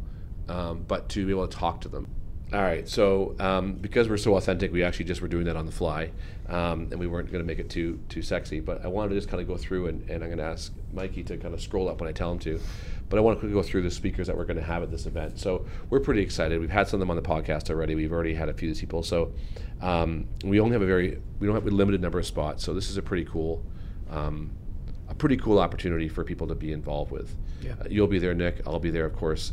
um, 0.49 0.85
but 0.89 1.09
to 1.11 1.27
be 1.27 1.33
able 1.33 1.47
to 1.47 1.57
talk 1.57 1.83
to 1.83 1.89
them. 1.89 2.09
All 2.53 2.63
right, 2.63 2.89
so 2.89 3.35
um, 3.41 3.73
because 3.75 4.09
we're 4.09 4.17
so 4.17 4.37
authentic, 4.37 4.73
we 4.73 4.85
actually 4.85 5.07
just 5.07 5.21
were 5.21 5.27
doing 5.27 5.47
that 5.47 5.57
on 5.57 5.67
the 5.67 5.73
fly, 5.73 6.13
um, 6.49 6.83
and 6.93 7.01
we 7.01 7.09
weren't 7.09 7.33
going 7.33 7.43
to 7.43 7.47
make 7.47 7.59
it 7.59 7.69
too 7.69 7.99
too 8.09 8.23
sexy. 8.23 8.61
But 8.61 8.85
I 8.85 8.89
wanted 8.89 9.11
to 9.11 9.15
just 9.17 9.29
kind 9.29 9.41
of 9.41 9.49
go 9.49 9.57
through, 9.57 9.89
and, 9.89 10.09
and 10.09 10.23
I'm 10.23 10.29
going 10.29 10.39
to 10.39 10.45
ask 10.45 10.73
Mikey 10.93 11.25
to 11.25 11.39
kind 11.39 11.55
of 11.55 11.61
scroll 11.61 11.89
up 11.89 12.01
when 12.01 12.09
I 12.09 12.13
tell 12.13 12.31
him 12.31 12.39
to. 12.41 12.61
But 13.09 13.19
I 13.19 13.21
want 13.23 13.37
to 13.37 13.41
quickly 13.41 13.55
go 13.55 13.63
through 13.63 13.83
the 13.83 13.91
speakers 13.91 14.29
that 14.29 14.37
we're 14.37 14.45
going 14.45 14.59
to 14.59 14.63
have 14.63 14.85
at 14.85 14.93
this 14.93 15.07
event. 15.07 15.41
So 15.41 15.67
we're 15.91 16.01
pretty 16.01 16.23
excited. 16.23 16.61
We've 16.61 16.71
had 16.71 16.87
some 16.87 16.99
of 16.99 17.01
them 17.01 17.11
on 17.11 17.17
the 17.17 17.23
podcast 17.23 17.69
already. 17.69 17.97
We've 17.97 18.13
already 18.13 18.35
had 18.35 18.49
a 18.49 18.55
few 18.55 18.69
of 18.69 18.75
these 18.75 18.81
people. 18.81 19.03
So 19.03 19.33
um, 19.81 20.29
we 20.45 20.61
only 20.61 20.75
have 20.75 20.83
a 20.83 20.87
very 20.87 21.21
we 21.41 21.49
don't 21.49 21.55
have 21.55 21.67
a 21.67 21.71
limited 21.71 22.01
number 22.01 22.21
of 22.21 22.27
spots. 22.27 22.63
So 22.65 22.75
this 22.75 22.91
is 22.91 22.97
a 22.97 23.03
pretty 23.03 23.25
cool. 23.25 23.65
Um, 24.09 24.53
a 25.09 25.15
pretty 25.15 25.37
cool 25.37 25.59
opportunity 25.59 26.09
for 26.09 26.25
people 26.25 26.47
to 26.49 26.55
be 26.55 26.73
involved 26.73 27.11
with. 27.11 27.35
Yeah. 27.63 27.73
Uh, 27.81 27.85
you'll 27.89 28.09
be 28.09 28.19
there, 28.19 28.35
Nick. 28.35 28.61
I'll 28.67 28.81
be 28.81 28.91
there, 28.91 29.05
of 29.05 29.15
course. 29.15 29.53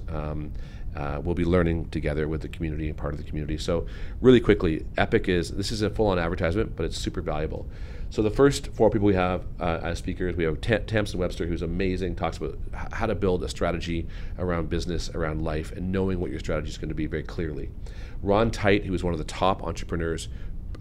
Uh, 0.96 1.20
we'll 1.24 1.36
be 1.36 1.46
learning 1.46 1.90
together 1.90 2.28
with 2.28 2.42
the 2.42 2.48
community 2.48 2.88
and 2.88 2.98
part 2.98 3.14
of 3.14 3.18
the 3.18 3.26
community. 3.26 3.58
So, 3.58 3.88
really 4.22 4.40
quickly, 4.40 4.86
Epic 4.98 5.28
is 5.28 5.50
this 5.52 5.72
is 5.72 5.82
a 5.82 5.90
full-on 5.90 6.20
advertisement, 6.20 6.76
but 6.76 6.86
it's 6.86 6.98
super 6.98 7.22
valuable. 7.22 7.66
So 8.14 8.22
the 8.22 8.30
first 8.30 8.68
four 8.68 8.92
people 8.92 9.08
we 9.08 9.16
have 9.16 9.42
uh, 9.60 9.80
as 9.82 9.98
speakers, 9.98 10.36
we 10.36 10.44
have 10.44 10.62
Tamsen 10.62 11.20
Webster, 11.20 11.48
who's 11.48 11.64
amazing, 11.64 12.14
talks 12.14 12.38
about 12.38 12.60
h- 12.72 12.88
how 12.92 13.08
to 13.08 13.16
build 13.16 13.44
a 13.44 13.50
strategy 13.50 14.08
around 14.38 14.70
business, 14.70 15.10
around 15.16 15.42
life, 15.42 15.72
and 15.72 15.92
knowing 15.92 16.20
what 16.20 16.30
your 16.30 16.40
strategy 16.40 16.70
is 16.70 16.78
going 16.78 16.90
to 16.90 16.94
be 16.94 17.08
very 17.08 17.24
clearly. 17.24 17.72
Ron 18.22 18.52
Tite, 18.52 18.86
who 18.86 18.94
is 18.94 19.04
one 19.04 19.14
of 19.14 19.18
the 19.18 19.26
top 19.26 19.64
entrepreneurs, 19.64 20.30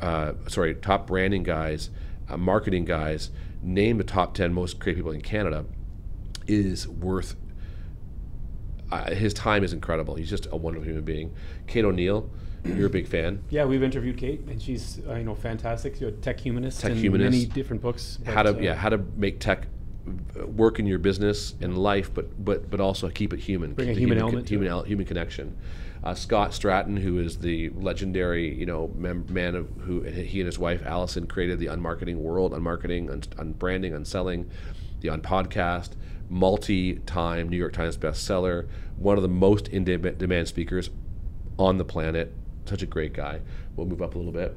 uh, 0.02 0.34
sorry, 0.46 0.74
top 0.74 1.06
branding 1.06 1.42
guys, 1.42 1.88
uh, 2.28 2.36
marketing 2.36 2.84
guys, 2.84 3.30
named 3.62 3.98
the 3.98 4.04
top 4.04 4.34
10 4.34 4.52
most 4.52 4.78
creative 4.78 4.98
people 4.98 5.12
in 5.12 5.22
Canada, 5.22 5.64
is 6.46 6.86
worth 6.86 7.34
his 9.00 9.34
time 9.34 9.64
is 9.64 9.72
incredible. 9.72 10.14
He's 10.14 10.30
just 10.30 10.46
a 10.50 10.56
wonderful 10.56 10.86
human 10.86 11.04
being. 11.04 11.34
Kate 11.66 11.84
O'Neill, 11.84 12.28
you're 12.64 12.86
a 12.86 12.90
big 12.90 13.06
fan. 13.08 13.42
Yeah, 13.50 13.64
we've 13.64 13.82
interviewed 13.82 14.16
Kate, 14.18 14.40
and 14.48 14.60
she's 14.60 15.00
uh, 15.08 15.14
you 15.14 15.24
know 15.24 15.34
fantastic. 15.34 15.94
She's 15.94 16.02
a 16.02 16.12
tech 16.12 16.40
humanist, 16.40 16.80
Tech 16.80 16.92
humanist. 16.92 17.30
many 17.32 17.44
different 17.46 17.82
books. 17.82 18.18
how 18.26 18.42
to 18.42 18.50
uh, 18.56 18.60
yeah 18.60 18.74
how 18.74 18.88
to 18.88 18.98
make 19.16 19.40
tech 19.40 19.66
uh, 20.40 20.46
work 20.46 20.78
in 20.78 20.86
your 20.86 20.98
business 20.98 21.54
and 21.60 21.76
life, 21.78 22.12
but 22.12 22.44
but 22.44 22.70
but 22.70 22.80
also 22.80 23.08
keep 23.08 23.32
it 23.32 23.40
human. 23.40 23.74
Bring 23.74 23.90
a 23.90 23.94
human 23.94 24.18
con- 24.18 24.28
element 24.28 24.48
human 24.48 24.68
it. 24.72 24.86
human 24.86 25.06
connection. 25.06 25.56
Uh, 26.04 26.14
Scott 26.14 26.50
Stratten, 26.50 26.98
who 26.98 27.20
is 27.20 27.38
the 27.38 27.70
legendary 27.70 28.52
you 28.52 28.66
know 28.66 28.90
mem- 28.96 29.26
man 29.28 29.54
of 29.54 29.68
who 29.80 30.02
he 30.02 30.40
and 30.40 30.46
his 30.46 30.58
wife 30.58 30.82
Alison 30.84 31.26
created 31.26 31.58
the 31.60 31.66
unmarketing 31.66 32.16
world, 32.16 32.52
unmarketing, 32.52 33.08
un- 33.10 33.20
unbranding, 33.54 33.94
unselling, 33.94 34.50
the 35.00 35.08
unpodcast, 35.08 35.90
multi-time 36.32 37.48
New 37.48 37.58
York 37.58 37.74
Times 37.74 37.96
bestseller, 37.96 38.66
one 38.96 39.16
of 39.16 39.22
the 39.22 39.28
most 39.28 39.68
in-demand 39.68 40.48
speakers 40.48 40.90
on 41.58 41.76
the 41.76 41.84
planet. 41.84 42.32
Such 42.64 42.82
a 42.82 42.86
great 42.86 43.12
guy. 43.12 43.40
We'll 43.76 43.86
move 43.86 44.02
up 44.02 44.14
a 44.14 44.18
little 44.18 44.32
bit. 44.32 44.56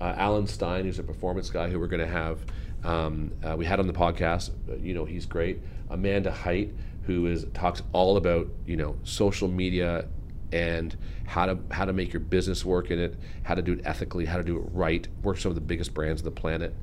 Uh, 0.00 0.14
Alan 0.16 0.46
Stein, 0.46 0.84
who's 0.84 0.98
a 0.98 1.02
performance 1.02 1.50
guy 1.50 1.70
who 1.70 1.80
we're 1.80 1.88
going 1.88 2.06
to 2.06 2.06
have, 2.06 2.40
um, 2.84 3.32
uh, 3.42 3.56
we 3.56 3.64
had 3.64 3.80
on 3.80 3.86
the 3.86 3.92
podcast. 3.92 4.50
You 4.82 4.94
know, 4.94 5.04
he's 5.04 5.26
great. 5.26 5.60
Amanda 5.90 6.30
Hite, 6.30 6.72
who 7.04 7.26
is 7.26 7.46
talks 7.54 7.82
all 7.92 8.16
about 8.16 8.46
you 8.66 8.76
know 8.76 8.96
social 9.02 9.48
media 9.48 10.06
and 10.52 10.96
how 11.26 11.46
to 11.46 11.58
how 11.70 11.84
to 11.84 11.92
make 11.92 12.12
your 12.12 12.20
business 12.20 12.64
work 12.64 12.90
in 12.90 12.98
it, 12.98 13.16
how 13.42 13.54
to 13.54 13.62
do 13.62 13.72
it 13.72 13.80
ethically, 13.84 14.26
how 14.26 14.36
to 14.36 14.44
do 14.44 14.58
it 14.58 14.64
right. 14.72 15.08
Works 15.22 15.42
some 15.42 15.50
of 15.50 15.56
the 15.56 15.62
biggest 15.62 15.94
brands 15.94 16.20
on 16.20 16.26
the 16.26 16.30
planet. 16.30 16.74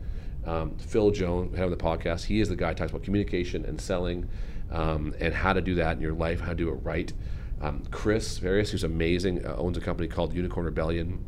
Um, 0.45 0.77
Phil 0.77 1.11
Jones, 1.11 1.59
on 1.59 1.71
the 1.71 1.77
podcast. 1.77 2.25
He 2.25 2.39
is 2.39 2.49
the 2.49 2.55
guy 2.55 2.69
who 2.69 2.75
talks 2.75 2.91
about 2.91 3.03
communication 3.03 3.65
and 3.65 3.79
selling, 3.81 4.29
um, 4.71 5.15
and 5.19 5.33
how 5.33 5.53
to 5.53 5.61
do 5.61 5.75
that 5.75 5.95
in 5.97 6.01
your 6.01 6.13
life, 6.13 6.39
how 6.39 6.49
to 6.49 6.55
do 6.55 6.69
it 6.69 6.73
right. 6.83 7.11
Um, 7.61 7.83
Chris 7.89 8.37
Various, 8.37 8.71
who's 8.71 8.83
amazing, 8.83 9.45
uh, 9.45 9.55
owns 9.57 9.77
a 9.77 9.81
company 9.81 10.07
called 10.07 10.33
Unicorn 10.33 10.65
Rebellion 10.65 11.23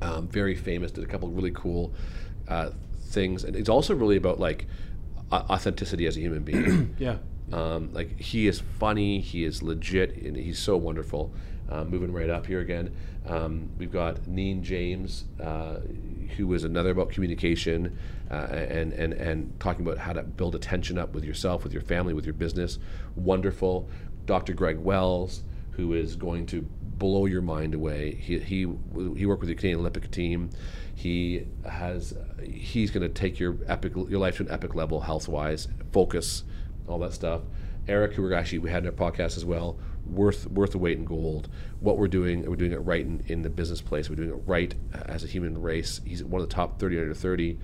um, 0.00 0.28
very 0.28 0.54
famous, 0.54 0.90
did 0.92 1.04
a 1.04 1.06
couple 1.06 1.28
really 1.30 1.50
cool 1.52 1.92
uh, 2.48 2.70
things, 3.06 3.44
and 3.44 3.56
it's 3.56 3.68
also 3.68 3.94
really 3.94 4.16
about 4.16 4.38
like 4.38 4.66
au- 5.32 5.36
authenticity 5.50 6.06
as 6.06 6.16
a 6.16 6.20
human 6.20 6.42
being. 6.42 6.94
Yeah. 6.98 7.16
um, 7.52 7.92
like 7.92 8.18
he 8.20 8.46
is 8.46 8.60
funny, 8.78 9.20
he 9.20 9.44
is 9.44 9.62
legit, 9.62 10.16
and 10.22 10.36
he's 10.36 10.58
so 10.58 10.76
wonderful. 10.76 11.32
Uh, 11.68 11.82
moving 11.84 12.12
right 12.12 12.28
up 12.28 12.46
here 12.46 12.60
again, 12.60 12.94
um, 13.26 13.70
we've 13.78 13.92
got 13.92 14.26
Neen 14.28 14.62
James, 14.62 15.24
uh, 15.42 15.76
who 16.36 16.52
is 16.52 16.64
another 16.64 16.90
about 16.90 17.08
communication 17.08 17.98
uh, 18.30 18.34
and 18.34 18.92
and 18.92 19.14
and 19.14 19.58
talking 19.60 19.86
about 19.86 19.98
how 19.98 20.12
to 20.12 20.22
build 20.22 20.54
attention 20.54 20.98
up 20.98 21.14
with 21.14 21.24
yourself, 21.24 21.64
with 21.64 21.72
your 21.72 21.82
family, 21.82 22.12
with 22.12 22.26
your 22.26 22.34
business. 22.34 22.78
Wonderful. 23.16 23.88
Dr. 24.26 24.54
Greg 24.54 24.78
Wells, 24.78 25.42
who 25.72 25.92
is 25.92 26.16
going 26.16 26.46
to 26.46 26.62
blow 26.62 27.26
your 27.26 27.42
mind 27.42 27.74
away. 27.74 28.14
He 28.14 28.38
he 28.38 28.68
he 29.16 29.26
worked 29.26 29.40
with 29.40 29.48
the 29.48 29.54
Canadian 29.54 29.80
Olympic 29.80 30.10
team. 30.10 30.50
He 30.94 31.46
has 31.68 32.14
he's 32.42 32.90
going 32.90 33.02
to 33.02 33.08
take 33.08 33.38
your 33.38 33.56
epic 33.66 33.94
your 33.94 34.20
life 34.20 34.36
to 34.36 34.44
an 34.44 34.50
epic 34.50 34.74
level 34.74 35.00
health 35.00 35.28
wise, 35.28 35.68
focus, 35.92 36.44
all 36.86 36.98
that 37.00 37.12
stuff. 37.12 37.42
Eric, 37.86 38.14
who 38.14 38.22
we're 38.22 38.34
actually 38.34 38.60
we 38.60 38.70
had 38.70 38.84
in 38.84 38.86
our 38.86 38.92
podcast 38.92 39.36
as 39.36 39.44
well, 39.44 39.76
worth 40.06 40.46
worth 40.48 40.72
the 40.72 40.78
weight 40.78 40.98
in 40.98 41.04
gold. 41.04 41.48
What 41.80 41.98
we're 41.98 42.08
doing, 42.08 42.48
we're 42.48 42.56
doing 42.56 42.72
it 42.72 42.78
right 42.78 43.04
in, 43.04 43.22
in 43.26 43.42
the 43.42 43.50
business 43.50 43.80
place. 43.80 44.08
We're 44.08 44.16
doing 44.16 44.30
it 44.30 44.42
right 44.46 44.74
as 45.06 45.24
a 45.24 45.26
human 45.26 45.60
race. 45.60 46.00
He's 46.04 46.22
one 46.22 46.42
of 46.42 46.48
the 46.48 46.54
top 46.54 46.78
30 46.78 47.00
under 47.00 47.14
30 47.14 47.58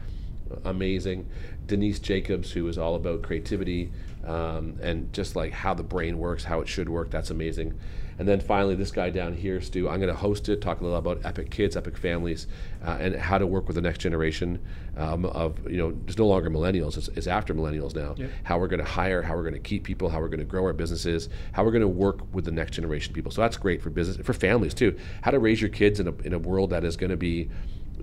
amazing. 0.64 1.28
Denise 1.66 1.98
Jacobs, 1.98 2.52
who 2.52 2.66
is 2.68 2.78
all 2.78 2.94
about 2.94 3.22
creativity 3.22 3.92
um, 4.24 4.76
and 4.82 5.12
just 5.12 5.36
like 5.36 5.52
how 5.52 5.74
the 5.74 5.82
brain 5.82 6.18
works, 6.18 6.44
how 6.44 6.60
it 6.60 6.68
should 6.68 6.88
work. 6.88 7.10
That's 7.10 7.30
amazing. 7.30 7.78
And 8.20 8.28
then 8.28 8.38
finally, 8.38 8.74
this 8.74 8.90
guy 8.90 9.08
down 9.08 9.32
here, 9.32 9.62
Stu, 9.62 9.88
I'm 9.88 9.98
going 9.98 10.12
to 10.12 10.20
host 10.20 10.50
it, 10.50 10.60
talk 10.60 10.82
a 10.82 10.84
little 10.84 10.98
about 10.98 11.24
epic 11.24 11.50
kids, 11.50 11.74
epic 11.74 11.96
families, 11.96 12.48
uh, 12.84 12.98
and 13.00 13.16
how 13.16 13.38
to 13.38 13.46
work 13.46 13.66
with 13.66 13.76
the 13.76 13.80
next 13.80 13.96
generation 13.96 14.60
um, 14.98 15.24
of, 15.24 15.58
you 15.70 15.78
know, 15.78 15.96
it's 16.06 16.18
no 16.18 16.26
longer 16.26 16.50
millennials, 16.50 16.98
it's, 16.98 17.08
it's 17.08 17.26
after 17.26 17.54
millennials 17.54 17.94
now. 17.94 18.14
Yep. 18.18 18.30
How 18.42 18.58
we're 18.58 18.68
going 18.68 18.84
to 18.84 18.90
hire, 18.90 19.22
how 19.22 19.34
we're 19.34 19.44
going 19.44 19.54
to 19.54 19.58
keep 19.58 19.84
people, 19.84 20.10
how 20.10 20.20
we're 20.20 20.28
going 20.28 20.40
to 20.40 20.44
grow 20.44 20.66
our 20.66 20.74
businesses, 20.74 21.30
how 21.52 21.64
we're 21.64 21.70
going 21.70 21.80
to 21.80 21.88
work 21.88 22.20
with 22.34 22.44
the 22.44 22.50
next 22.50 22.72
generation 22.72 23.14
people. 23.14 23.32
So 23.32 23.40
that's 23.40 23.56
great 23.56 23.80
for 23.80 23.88
business, 23.88 24.18
for 24.18 24.34
families 24.34 24.74
too. 24.74 24.98
How 25.22 25.30
to 25.30 25.38
raise 25.38 25.62
your 25.62 25.70
kids 25.70 25.98
in 25.98 26.06
a, 26.06 26.14
in 26.22 26.34
a 26.34 26.38
world 26.38 26.68
that 26.70 26.84
is 26.84 26.98
going 26.98 27.12
to 27.12 27.16
be 27.16 27.48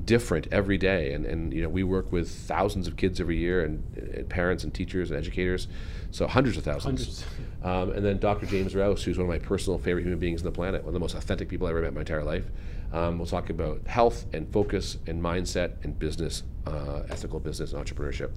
different 0.03 0.47
every 0.51 0.77
day 0.77 1.13
and, 1.13 1.25
and 1.25 1.51
you 1.51 1.62
know 1.62 1.69
we 1.69 1.84
work 1.84 2.12
with 2.12 2.30
thousands 2.30 2.88
of 2.88 2.95
kids 2.95 3.19
every 3.19 3.38
year 3.38 3.63
and, 3.63 3.84
and 3.97 4.30
parents 4.30 4.63
and 4.63 4.73
teachers 4.73 5.10
and 5.10 5.17
educators 5.17 5.67
so 6.12 6.28
hundreds 6.28 6.58
of 6.58 6.63
thousands 6.63 7.24
Hundreds. 7.24 7.26
Um, 7.63 7.91
and 7.91 8.06
then 8.06 8.17
dr 8.17 8.46
james 8.46 8.76
rouse 8.76 9.04
who's 9.04 9.17
one 9.17 9.26
of 9.26 9.30
my 9.30 9.39
personal 9.39 9.78
favorite 9.80 10.04
human 10.04 10.20
beings 10.20 10.41
on 10.41 10.46
the 10.46 10.52
planet 10.52 10.82
one 10.82 10.89
of 10.89 10.93
the 10.93 11.00
most 11.00 11.15
authentic 11.15 11.50
people 11.50 11.67
i 11.67 11.70
ever 11.70 11.82
met 11.82 11.89
in 11.89 11.93
my 11.93 12.02
entire 12.02 12.24
life 12.24 12.46
um, 12.93 13.17
we'll 13.17 13.28
talk 13.28 13.50
about 13.50 13.86
health 13.88 14.26
and 14.34 14.52
focus 14.54 14.97
and 15.08 15.22
mindset 15.22 15.74
and 15.84 15.97
business 15.99 16.43
uh, 16.66 17.03
ethical 17.10 17.39
business 17.39 17.74
and 17.74 17.86
entrepreneurship 17.86 18.32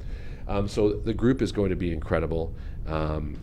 um, 0.48 0.66
so 0.66 0.92
the 0.92 1.14
group 1.14 1.40
is 1.42 1.52
going 1.52 1.70
to 1.70 1.76
be 1.76 1.92
incredible 1.92 2.52
um, 2.86 3.36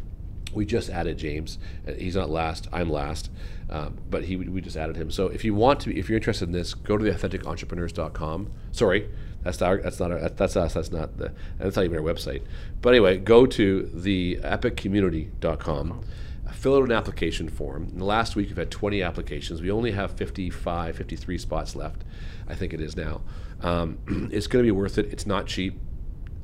we 0.54 0.66
just 0.66 0.90
added 0.90 1.18
James. 1.18 1.60
Uh, 1.88 1.94
He's 1.94 2.16
not 2.16 2.30
last. 2.30 2.68
I'm 2.72 2.90
last, 2.90 3.30
um, 3.70 3.98
but 4.10 4.24
he 4.26 4.38
we 4.38 4.62
just 4.62 4.78
added 4.78 4.96
him. 4.96 5.12
So 5.12 5.28
if 5.28 5.44
you 5.44 5.54
want 5.54 5.82
to, 5.82 5.96
if 5.98 6.10
you're 6.10 6.18
interested 6.18 6.46
in 6.46 6.54
this, 6.54 6.74
go 6.74 6.98
to 6.98 7.04
theauthenticentrepreneurs.com. 7.04 8.52
Sorry, 8.72 9.10
that's 9.44 9.60
not 9.60 9.84
that's 9.84 10.00
not 10.00 10.12
our, 10.12 10.30
that's 10.30 10.56
us. 10.56 10.74
That's 10.74 10.92
not 10.92 11.18
the 11.18 11.34
that's 11.58 11.76
not 11.76 11.86
even 11.86 11.98
our 11.98 12.04
website. 12.04 12.44
But 12.82 12.92
anyway, 12.92 13.18
go 13.18 13.46
to 13.46 13.90
the 13.94 14.40
EpicCommunity.com. 14.42 16.06
Fill 16.54 16.78
out 16.78 16.84
an 16.84 16.92
application 16.92 17.50
form. 17.50 17.90
In 17.92 18.00
the 18.00 18.06
last 18.06 18.36
week, 18.36 18.48
we've 18.48 18.58
had 18.58 18.72
20 18.72 19.04
applications. 19.04 19.62
We 19.62 19.70
only 19.70 19.92
have 19.92 20.12
55, 20.14 20.96
53 20.96 21.38
spots 21.38 21.76
left. 21.76 22.04
I 22.48 22.56
think 22.56 22.74
it 22.74 22.82
is 22.82 22.96
now. 22.96 23.22
Um, 23.62 24.00
it's 24.32 24.48
going 24.48 24.64
to 24.64 24.68
be 24.68 24.72
worth 24.72 24.98
it. 24.98 25.08
It's 25.12 25.28
not 25.28 25.46
cheap. 25.46 25.80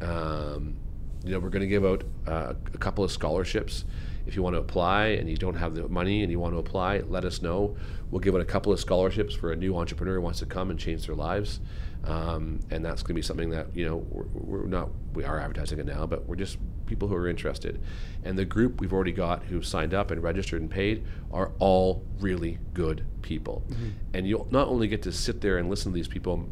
Um, 0.01 0.75
you 1.23 1.31
know, 1.31 1.39
we're 1.39 1.49
going 1.49 1.61
to 1.61 1.67
give 1.67 1.85
out 1.85 2.03
uh, 2.27 2.53
a 2.73 2.77
couple 2.77 3.03
of 3.03 3.11
scholarships. 3.11 3.85
If 4.25 4.35
you 4.35 4.43
want 4.43 4.55
to 4.55 4.59
apply 4.59 5.07
and 5.07 5.29
you 5.29 5.35
don't 5.35 5.55
have 5.55 5.75
the 5.75 5.87
money 5.89 6.23
and 6.23 6.31
you 6.31 6.39
want 6.39 6.53
to 6.53 6.59
apply, 6.59 6.99
let 6.99 7.25
us 7.25 7.41
know. 7.41 7.75
We'll 8.09 8.21
give 8.21 8.35
out 8.35 8.41
a 8.41 8.45
couple 8.45 8.71
of 8.71 8.79
scholarships 8.79 9.35
for 9.35 9.51
a 9.51 9.55
new 9.55 9.77
entrepreneur 9.77 10.15
who 10.15 10.21
wants 10.21 10.39
to 10.39 10.45
come 10.45 10.69
and 10.69 10.79
change 10.79 11.05
their 11.07 11.15
lives. 11.15 11.59
Um, 12.05 12.59
and 12.69 12.83
that's 12.83 13.01
going 13.01 13.09
to 13.09 13.13
be 13.13 13.21
something 13.21 13.49
that 13.51 13.67
you 13.73 13.85
know 13.85 13.97
we're, 14.09 14.25
we're 14.33 14.67
not 14.67 14.89
we 15.13 15.23
are 15.23 15.39
advertising 15.39 15.79
it 15.79 15.85
now, 15.85 16.05
but 16.05 16.25
we're 16.25 16.35
just 16.35 16.57
people 16.85 17.07
who 17.07 17.15
are 17.15 17.27
interested. 17.27 17.81
And 18.23 18.37
the 18.37 18.45
group 18.45 18.81
we've 18.81 18.93
already 18.93 19.13
got 19.13 19.43
who 19.43 19.61
signed 19.61 19.93
up 19.93 20.11
and 20.11 20.21
registered 20.21 20.61
and 20.61 20.69
paid 20.69 21.05
are 21.31 21.51
all 21.59 22.03
really 22.19 22.59
good 22.73 23.05
people. 23.21 23.63
And 24.13 24.27
you'll 24.27 24.47
not 24.51 24.67
only 24.67 24.87
get 24.87 25.01
to 25.03 25.11
sit 25.11 25.39
there 25.41 25.57
and 25.57 25.69
listen 25.69 25.91
to 25.91 25.95
these 25.95 26.09
people, 26.09 26.49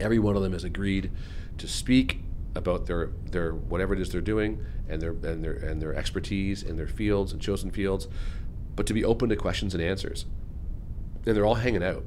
every 0.00 0.18
one 0.18 0.34
of 0.34 0.42
them 0.42 0.52
has 0.52 0.64
agreed 0.64 1.10
to 1.58 1.68
speak 1.68 2.20
about 2.54 2.86
their 2.86 3.10
their 3.30 3.52
whatever 3.52 3.94
it 3.94 4.00
is 4.00 4.10
they're 4.10 4.20
doing 4.20 4.64
and 4.88 5.00
their 5.00 5.12
and 5.12 5.42
their 5.42 5.52
and 5.54 5.80
their 5.80 5.94
expertise 5.94 6.62
in 6.62 6.76
their 6.76 6.86
fields 6.86 7.32
and 7.32 7.40
chosen 7.40 7.70
fields, 7.70 8.08
but 8.76 8.86
to 8.86 8.92
be 8.94 9.04
open 9.04 9.28
to 9.30 9.36
questions 9.36 9.74
and 9.74 9.82
answers. 9.82 10.26
And 11.26 11.36
they're 11.36 11.46
all 11.46 11.54
hanging 11.56 11.82
out. 11.84 12.04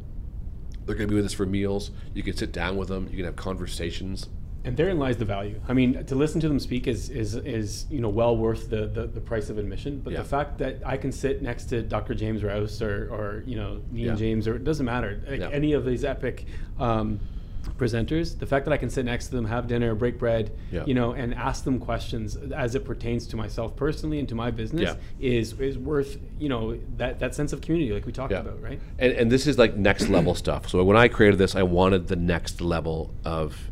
They're 0.85 0.95
going 0.95 1.07
to 1.07 1.11
be 1.11 1.15
with 1.15 1.25
us 1.25 1.33
for 1.33 1.45
meals. 1.45 1.89
You 2.13 2.21
can 2.21 2.35
sit 2.35 2.51
down 2.51 2.77
with 2.77 2.89
them. 2.89 3.07
You 3.09 3.17
can 3.17 3.25
have 3.25 3.35
conversations. 3.35 4.29
And 4.65 4.75
therein 4.75 4.97
lies 4.99 5.17
the 5.17 5.25
value. 5.25 5.61
I 5.67 5.73
mean, 5.73 6.03
to 6.05 6.15
listen 6.15 6.41
to 6.41 6.47
them 6.47 6.59
speak 6.59 6.87
is 6.87 7.09
is, 7.09 7.35
is 7.35 7.85
you 7.89 8.01
know 8.01 8.09
well 8.09 8.35
worth 8.35 8.69
the, 8.69 8.87
the, 8.87 9.05
the 9.07 9.21
price 9.21 9.49
of 9.49 9.57
admission. 9.57 10.01
But 10.03 10.13
Yeah. 10.13 10.19
the 10.19 10.25
fact 10.27 10.57
that 10.59 10.77
I 10.85 10.97
can 10.97 11.11
sit 11.11 11.41
next 11.41 11.65
to 11.65 11.81
Dr. 11.81 12.13
James 12.15 12.43
Rouse 12.43 12.81
or, 12.81 13.07
or 13.13 13.43
you 13.45 13.55
know 13.55 13.81
Neen 13.91 14.05
Yeah. 14.07 14.15
James 14.15 14.47
or 14.47 14.55
it 14.55 14.63
doesn't 14.63 14.85
matter 14.85 15.21
like 15.29 15.39
Yeah. 15.39 15.49
any 15.49 15.73
of 15.73 15.85
these 15.85 16.03
epic 16.03 16.45
um, 16.79 17.19
presenters. 17.77 18.37
The 18.37 18.45
fact 18.45 18.65
that 18.65 18.71
I 18.73 18.77
can 18.77 18.89
sit 18.89 19.05
next 19.05 19.27
to 19.27 19.35
them, 19.35 19.45
have 19.45 19.67
dinner, 19.67 19.95
break 19.95 20.17
bread, 20.19 20.51
Yeah. 20.71 20.83
you 20.85 20.93
know, 20.93 21.13
and 21.13 21.33
ask 21.33 21.63
them 21.63 21.79
questions 21.79 22.35
as 22.55 22.75
it 22.75 22.85
pertains 22.85 23.27
to 23.27 23.35
myself 23.35 23.75
personally 23.75 24.19
and 24.19 24.29
to 24.29 24.35
my 24.35 24.51
business 24.51 24.81
Yeah. 24.81 24.95
is 25.19 25.59
is 25.59 25.77
worth 25.77 26.17
you 26.39 26.47
know 26.49 26.77
that 26.97 27.19
that 27.19 27.33
sense 27.35 27.53
of 27.53 27.61
community 27.61 27.91
like 27.93 28.05
we 28.05 28.11
talked 28.11 28.31
Yeah. 28.31 28.39
about, 28.41 28.61
right? 28.61 28.79
And, 28.99 29.11
and 29.13 29.31
this 29.31 29.47
is 29.47 29.57
like 29.57 29.75
next 29.75 30.09
level 30.09 30.35
stuff. 30.45 30.69
So 30.69 30.83
when 30.83 30.97
I 30.97 31.07
created 31.07 31.37
this, 31.37 31.55
I 31.55 31.63
wanted 31.63 32.07
the 32.07 32.15
next 32.15 32.61
level 32.61 33.13
of, 33.25 33.71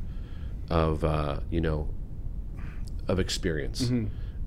of 0.70 1.04
uh, 1.04 1.40
you 1.50 1.62
know, 1.62 1.88
of 3.08 3.20
experience. 3.20 3.90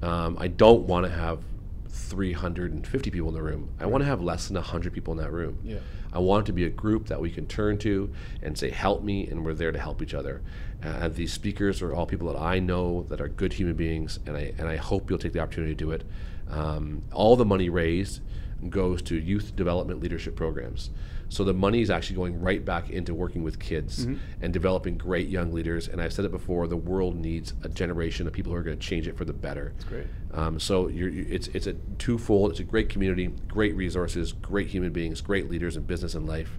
Um, 0.02 0.36
I 0.38 0.48
don't 0.48 0.86
want 0.86 1.06
to 1.06 1.12
have 1.12 1.40
350 1.88 3.10
people 3.10 3.28
in 3.28 3.34
the 3.34 3.42
room. 3.42 3.70
I 3.80 3.86
want 3.86 4.02
to 4.02 4.06
have 4.06 4.20
less 4.20 4.48
than 4.48 4.56
100 4.56 4.92
people 4.92 5.12
in 5.12 5.18
that 5.18 5.32
room. 5.32 5.58
Yeah. 5.64 5.78
I 6.16 6.18
want 6.18 6.46
to 6.46 6.52
be 6.54 6.64
a 6.64 6.70
group 6.70 7.08
that 7.08 7.20
we 7.20 7.30
can 7.30 7.46
turn 7.46 7.76
to 7.78 8.10
and 8.42 8.56
say, 8.56 8.70
"Help 8.70 9.02
me," 9.02 9.26
and 9.26 9.44
we're 9.44 9.52
there 9.52 9.70
to 9.70 9.78
help 9.78 10.00
each 10.00 10.14
other. 10.14 10.40
Uh, 10.82 11.08
these 11.08 11.30
speakers 11.30 11.82
are 11.82 11.94
all 11.94 12.06
people 12.06 12.32
that 12.32 12.40
I 12.40 12.58
know 12.58 13.04
that 13.10 13.20
are 13.20 13.28
good 13.28 13.52
human 13.52 13.76
beings, 13.76 14.18
and 14.24 14.34
I 14.34 14.54
and 14.56 14.66
I 14.66 14.76
hope 14.76 15.10
you'll 15.10 15.18
take 15.18 15.34
the 15.34 15.40
opportunity 15.40 15.74
to 15.74 15.84
do 15.84 15.90
it. 15.90 16.04
Um, 16.48 17.02
all 17.12 17.36
the 17.36 17.44
money 17.44 17.68
raised 17.68 18.22
goes 18.70 19.02
to 19.02 19.14
youth 19.14 19.54
development 19.54 20.00
leadership 20.00 20.36
programs. 20.36 20.88
So 21.28 21.42
the 21.42 21.52
money 21.52 21.80
is 21.80 21.90
actually 21.90 22.16
going 22.16 22.40
right 22.40 22.64
back 22.64 22.90
into 22.90 23.12
working 23.12 23.42
with 23.42 23.58
kids 23.58 24.06
and 24.40 24.52
developing 24.52 24.96
great 24.96 25.28
young 25.28 25.52
leaders. 25.52 25.88
And 25.88 26.00
I've 26.00 26.12
said 26.12 26.24
it 26.24 26.30
before: 26.30 26.66
the 26.68 26.76
world 26.76 27.16
needs 27.16 27.52
a 27.62 27.68
generation 27.68 28.26
of 28.26 28.32
people 28.32 28.52
who 28.52 28.58
are 28.58 28.62
going 28.62 28.78
to 28.78 28.86
change 28.86 29.08
it 29.08 29.16
for 29.16 29.24
the 29.24 29.32
better. 29.32 29.72
That's 29.74 29.84
great. 29.84 30.06
Um, 30.32 30.60
so 30.60 30.88
you're, 30.88 31.08
you 31.08 31.26
it's 31.28 31.48
it's 31.48 31.66
a 31.66 31.74
twofold. 31.98 32.52
It's 32.52 32.60
a 32.60 32.64
great 32.64 32.88
community, 32.88 33.26
great 33.48 33.74
resources, 33.74 34.32
great 34.32 34.68
human 34.68 34.92
beings, 34.92 35.20
great 35.20 35.50
leaders 35.50 35.76
in 35.76 35.82
business 35.82 36.14
and 36.14 36.26
life 36.28 36.58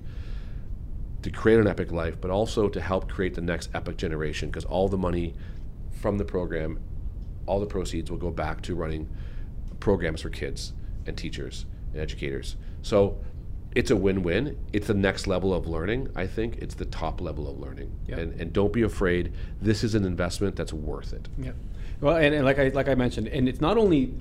to 1.22 1.32
create 1.32 1.60
an 1.60 1.68
epic 1.68 1.92
life, 1.92 2.20
but 2.20 2.30
also 2.30 2.70
to 2.70 2.82
help 2.82 3.10
create 3.10 3.34
the 3.36 3.42
next 3.42 3.70
epic 3.74 3.98
generation. 3.98 4.50
Because 4.50 4.66
all 4.66 4.88
the 4.90 4.98
money 4.98 5.34
from 6.02 6.18
the 6.18 6.26
program, 6.26 6.80
all 7.46 7.60
the 7.60 7.66
proceeds 7.66 8.12
will 8.12 8.18
go 8.18 8.32
back 8.32 8.62
to 8.64 8.76
running 8.76 9.10
programs 9.80 10.22
for 10.22 10.30
kids 10.30 10.74
and 11.06 11.18
teachers 11.18 11.66
and 11.94 12.02
educators. 12.02 12.58
So 12.82 13.18
it's 13.76 13.92
a 13.92 13.96
win-win. 13.96 14.58
It's 14.74 14.88
the 14.88 14.94
next 14.94 15.28
level 15.28 15.54
of 15.54 15.68
learning. 15.68 16.10
I 16.16 16.28
think 16.28 16.58
it's 16.58 16.76
the 16.76 16.86
top 16.86 17.22
level 17.22 17.50
of 17.50 17.60
learning. 17.60 17.92
Yeah. 18.08 18.18
And, 18.18 18.42
and 18.42 18.54
don't 18.54 18.74
be 18.74 18.82
afraid. 18.82 19.34
This 19.62 19.84
is 19.84 19.96
an 19.96 20.06
investment 20.06 20.56
that's 20.56 20.74
worth 20.74 21.14
it. 21.14 21.28
Yeah. 21.38 21.52
Well, 22.02 22.18
and, 22.18 22.34
and 22.34 22.46
like 22.46 22.60
I 22.60 22.70
like 22.70 22.88
I 22.88 22.96
mentioned, 22.96 23.28
and 23.28 23.50
it's 23.50 23.62
not 23.62 23.78
only 23.78 24.14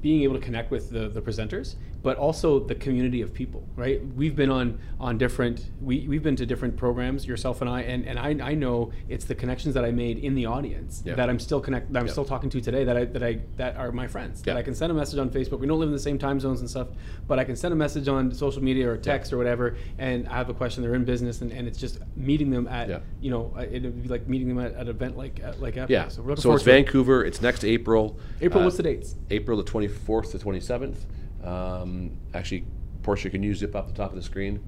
being 0.00 0.22
able 0.22 0.34
to 0.34 0.40
connect 0.40 0.70
with 0.70 0.90
the, 0.90 1.08
the 1.08 1.20
presenters, 1.20 1.74
but 2.02 2.16
also 2.16 2.60
the 2.60 2.74
community 2.74 3.22
of 3.22 3.34
people, 3.34 3.66
right? 3.76 4.00
We've 4.14 4.36
been 4.36 4.50
on 4.50 4.78
on 5.00 5.18
different 5.18 5.70
we 5.80 6.06
we've 6.08 6.22
been 6.22 6.36
to 6.36 6.46
different 6.46 6.76
programs, 6.76 7.26
yourself 7.26 7.60
and 7.60 7.68
I, 7.70 7.82
and, 7.82 8.06
and 8.06 8.18
I, 8.18 8.50
I 8.50 8.54
know 8.54 8.92
it's 9.08 9.24
the 9.24 9.34
connections 9.34 9.74
that 9.74 9.84
I 9.84 9.90
made 9.90 10.18
in 10.18 10.34
the 10.34 10.46
audience 10.46 11.02
Yeah. 11.04 11.14
that 11.14 11.28
I'm 11.28 11.38
still 11.38 11.60
connect 11.60 11.92
that 11.92 11.98
I'm 12.00 12.06
Yeah. 12.06 12.12
still 12.12 12.24
talking 12.24 12.50
to 12.50 12.60
today 12.60 12.84
that 12.84 12.96
I 12.96 13.04
that 13.06 13.22
I 13.22 13.40
that 13.56 13.76
are 13.76 13.90
my 13.92 14.06
friends. 14.06 14.42
That 14.42 14.56
I 14.56 14.62
can 14.62 14.74
send 14.74 14.92
a 14.92 14.94
message 14.94 15.18
on 15.18 15.30
Facebook. 15.30 15.58
We 15.58 15.66
don't 15.66 15.80
live 15.80 15.88
in 15.88 15.92
the 15.94 15.98
same 16.00 16.18
time 16.18 16.38
zones 16.40 16.60
and 16.60 16.70
stuff, 16.70 16.88
but 17.26 17.38
I 17.38 17.44
can 17.44 17.56
send 17.56 17.72
a 17.72 17.76
message 17.76 18.06
on 18.08 18.32
social 18.32 18.62
media 18.62 18.88
or 18.88 18.96
text 18.96 19.32
or 19.32 19.38
whatever, 19.38 19.76
and 19.98 20.28
I 20.28 20.34
have 20.36 20.48
a 20.50 20.54
question. 20.54 20.82
They're 20.82 20.94
in 20.94 21.04
business, 21.04 21.40
and, 21.42 21.52
and 21.52 21.66
it's 21.66 21.78
just 21.78 21.98
meeting 22.16 22.50
them 22.50 22.66
at 22.68 22.88
Yeah. 22.88 22.98
you 23.20 23.30
know 23.30 23.52
uh, 23.56 23.62
it'd 23.62 24.02
be 24.02 24.08
like 24.08 24.28
meeting 24.28 24.48
them 24.48 24.58
at, 24.60 24.72
at 24.74 24.82
an 24.82 24.88
event 24.88 25.16
like 25.16 25.40
at, 25.42 25.60
like 25.60 25.76
Epic. 25.76 25.90
Yeah. 25.90 26.08
So 26.08 26.22
So, 26.22 26.32
it's 26.32 26.42
to 26.42 26.52
it. 26.54 26.62
Vancouver. 26.62 27.24
It's 27.24 27.42
next 27.42 27.64
April. 27.64 28.16
April, 28.40 28.62
Uh, 28.62 28.66
what's 28.66 28.76
the 28.76 28.82
dates? 28.84 29.16
April 29.30 29.56
the 29.58 29.64
24th 29.64 30.30
to 30.32 30.38
27th. 30.38 30.96
Um, 31.44 32.12
actually, 32.34 32.64
Portia, 33.02 33.30
can 33.30 33.42
you 33.42 33.54
zip 33.54 33.74
up 33.74 33.88
the 33.88 33.94
top 33.94 34.10
of 34.10 34.16
the 34.16 34.22
screen 34.22 34.60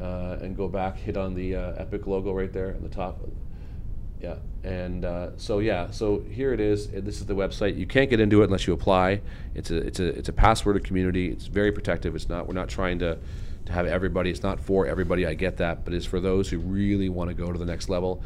uh, 0.00 0.38
and 0.40 0.56
go 0.56 0.68
back, 0.68 0.98
hit 0.98 1.16
on 1.16 1.34
the 1.34 1.56
uh, 1.56 1.72
Epic 1.76 2.06
logo 2.06 2.32
right 2.32 2.52
there 2.52 2.70
at 2.70 2.82
the 2.82 2.88
top. 2.88 3.20
Yeah, 4.20 4.36
and 4.62 5.04
uh, 5.04 5.36
so 5.36 5.58
yeah, 5.58 5.90
so 5.90 6.20
here 6.30 6.52
it 6.52 6.60
is. 6.60 6.88
This 6.88 7.20
is 7.20 7.26
the 7.26 7.34
website. 7.34 7.76
You 7.76 7.86
can't 7.86 8.08
get 8.08 8.20
into 8.20 8.40
it 8.40 8.46
unless 8.46 8.66
you 8.66 8.72
apply. 8.72 9.20
It's 9.54 9.70
a 9.70 9.76
it's 9.76 10.00
a 10.00 10.06
it's 10.06 10.28
a 10.28 10.32
passworded 10.32 10.84
community. 10.84 11.30
It's 11.30 11.46
very 11.46 11.72
protective. 11.72 12.14
It's 12.14 12.28
not. 12.28 12.46
We're 12.46 12.54
not 12.54 12.68
trying 12.68 12.98
to 13.00 13.18
to 13.66 13.72
have 13.72 13.86
everybody. 13.86 14.30
It's 14.30 14.42
not 14.42 14.60
for 14.60 14.86
everybody. 14.86 15.26
I 15.26 15.34
get 15.34 15.58
that, 15.58 15.84
but 15.84 15.92
it's 15.92 16.06
for 16.06 16.20
those 16.20 16.48
who 16.48 16.58
really 16.58 17.08
want 17.08 17.28
to 17.28 17.34
go 17.34 17.52
to 17.52 17.58
the 17.58 17.66
next 17.66 17.88
level 17.88 18.22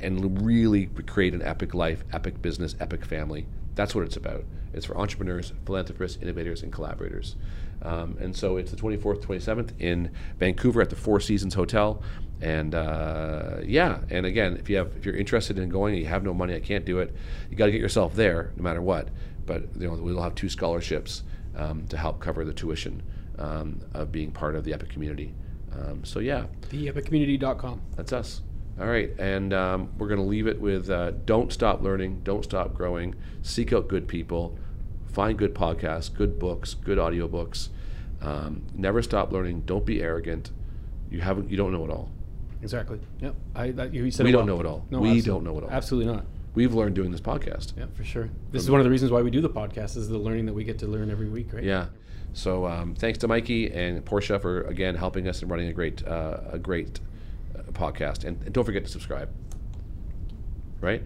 and 0.00 0.44
really 0.44 0.86
create 1.06 1.34
an 1.34 1.42
epic 1.42 1.74
life, 1.74 2.04
epic 2.12 2.40
business, 2.40 2.76
epic 2.78 3.04
family. 3.04 3.46
That's 3.80 3.94
what 3.94 4.04
it's 4.04 4.18
about. 4.18 4.44
It's 4.74 4.84
for 4.84 4.98
entrepreneurs, 4.98 5.54
philanthropists, 5.64 6.20
innovators, 6.20 6.62
and 6.62 6.70
collaborators. 6.70 7.36
Um, 7.80 8.18
and 8.20 8.36
so 8.36 8.58
it's 8.58 8.70
the 8.70 8.76
24th, 8.76 9.22
27th 9.22 9.70
in 9.78 10.10
Vancouver 10.38 10.82
at 10.82 10.90
the 10.90 10.96
Four 10.96 11.18
Seasons 11.18 11.54
Hotel. 11.54 12.02
And 12.42 12.74
uh, 12.74 13.60
yeah, 13.64 14.00
and 14.10 14.26
again, 14.26 14.58
if 14.58 14.68
you 14.68 14.76
have 14.76 14.92
if 14.98 15.06
you're 15.06 15.16
interested 15.16 15.58
in 15.58 15.70
going 15.70 15.94
and 15.94 16.02
you 16.02 16.10
have 16.10 16.22
no 16.22 16.34
money, 16.34 16.54
I 16.54 16.60
can't 16.60 16.84
do 16.84 16.98
it. 16.98 17.16
You 17.50 17.56
got 17.56 17.66
to 17.66 17.72
get 17.72 17.80
yourself 17.80 18.14
there, 18.14 18.52
no 18.54 18.62
matter 18.62 18.82
what. 18.82 19.08
But 19.46 19.62
you 19.78 19.88
know, 19.88 19.94
we'll 19.94 20.20
have 20.20 20.34
two 20.34 20.50
scholarships 20.50 21.22
um, 21.56 21.86
to 21.86 21.96
help 21.96 22.20
cover 22.20 22.44
the 22.44 22.52
tuition 22.52 23.02
um, 23.38 23.80
of 23.94 24.12
being 24.12 24.30
part 24.30 24.56
of 24.56 24.64
the 24.64 24.74
Epic 24.74 24.90
community. 24.90 25.32
Um, 25.72 26.04
so 26.04 26.18
yeah, 26.18 26.48
theepiccommunity.com. 26.68 27.80
that's 27.96 28.12
us. 28.12 28.42
All 28.80 28.86
right, 28.86 29.10
and 29.18 29.52
um, 29.52 29.90
we're 29.98 30.08
going 30.08 30.20
to 30.20 30.26
leave 30.26 30.46
it 30.46 30.58
with 30.58 30.88
uh, 30.88 31.10
don't 31.26 31.52
stop 31.52 31.82
learning, 31.82 32.22
don't 32.24 32.42
stop 32.42 32.72
growing, 32.74 33.14
seek 33.42 33.74
out 33.74 33.88
good 33.88 34.08
people, 34.08 34.56
find 35.12 35.36
good 35.38 35.54
podcasts, 35.54 36.12
good 36.12 36.38
books, 36.38 36.72
good 36.74 36.96
audiobooks. 36.96 37.68
Um, 38.22 38.62
never 38.74 39.02
stop 39.02 39.32
learning. 39.32 39.62
Don't 39.66 39.84
be 39.84 40.00
arrogant. 40.02 40.50
You 41.10 41.20
haven't. 41.20 41.50
You 41.50 41.56
don't 41.58 41.72
know 41.72 41.84
it 41.84 41.90
all. 41.90 42.10
Exactly. 42.62 43.00
Yep. 43.20 43.34
I 43.54 43.70
that, 43.72 43.92
you 43.94 44.10
said 44.10 44.24
We 44.24 44.32
don't 44.32 44.46
well. 44.46 44.56
know 44.56 44.60
it 44.60 44.66
all. 44.66 44.86
No, 44.90 45.00
We 45.00 45.08
absolutely- 45.10 45.30
don't 45.30 45.44
know 45.44 45.58
it 45.58 45.64
all. 45.64 45.70
Absolutely 45.70 46.12
not. 46.14 46.24
We've 46.54 46.74
learned 46.74 46.94
doing 46.96 47.10
this 47.12 47.20
podcast. 47.20 47.74
Yeah, 47.78 47.86
for 47.94 48.02
sure. 48.02 48.28
This 48.50 48.62
is 48.62 48.70
one 48.70 48.80
of 48.80 48.84
the 48.84 48.90
reasons 48.90 49.12
why 49.12 49.22
we 49.22 49.30
do 49.30 49.40
the 49.40 49.48
podcast 49.48 49.96
is 49.96 50.08
the 50.08 50.18
learning 50.18 50.46
that 50.46 50.52
we 50.52 50.64
get 50.64 50.78
to 50.80 50.86
learn 50.88 51.08
every 51.10 51.28
week, 51.28 51.52
right? 51.52 51.62
Yeah. 51.62 51.86
So 52.32 52.66
um, 52.66 52.94
thanks 52.94 53.18
to 53.18 53.28
Mikey 53.28 53.70
and 53.72 54.04
Portia 54.04 54.38
for 54.40 54.62
again 54.62 54.94
helping 54.96 55.28
us 55.28 55.42
and 55.42 55.50
running 55.50 55.68
a 55.68 55.72
great 55.72 56.06
uh, 56.06 56.38
a 56.50 56.58
great 56.58 56.98
podcast. 57.72 58.24
And, 58.24 58.42
and 58.42 58.52
don't 58.52 58.64
forget 58.64 58.84
to 58.84 58.90
subscribe. 58.90 59.30
Right? 60.80 61.02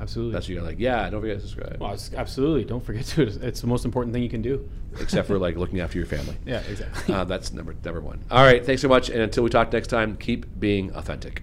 Absolutely. 0.00 0.32
That's 0.32 0.46
what 0.46 0.54
you're 0.54 0.62
like. 0.62 0.78
Yeah. 0.78 1.10
Don't 1.10 1.20
forget 1.20 1.40
to 1.40 1.46
subscribe. 1.46 1.78
well, 1.80 1.92
it's, 1.92 2.12
absolutely. 2.14 2.64
Don't 2.64 2.84
forget 2.84 3.04
to. 3.06 3.22
It's 3.22 3.60
the 3.60 3.66
most 3.66 3.84
important 3.84 4.14
thing 4.14 4.22
you 4.22 4.30
can 4.30 4.42
do. 4.42 4.68
Except 4.98 5.28
for 5.28 5.38
like 5.46 5.56
looking 5.56 5.80
after 5.80 5.98
your 5.98 6.06
family. 6.06 6.36
Yeah, 6.46 6.62
exactly. 6.68 7.14
Uh, 7.14 7.24
that's 7.24 7.52
number 7.52 7.74
number 7.84 8.00
one. 8.00 8.24
All 8.30 8.44
right. 8.44 8.64
Thanks 8.64 8.82
so 8.82 8.88
much. 8.88 9.10
And 9.10 9.20
until 9.20 9.44
we 9.44 9.50
talk 9.50 9.72
next 9.72 9.88
time, 9.88 10.16
keep 10.16 10.58
being 10.58 10.90
authentic. 10.94 11.42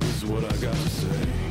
This 0.00 0.22
is 0.22 0.24
what 0.26 0.44
I 0.44 0.56
got 0.56 0.74
to 0.74 0.88
say. 0.88 1.43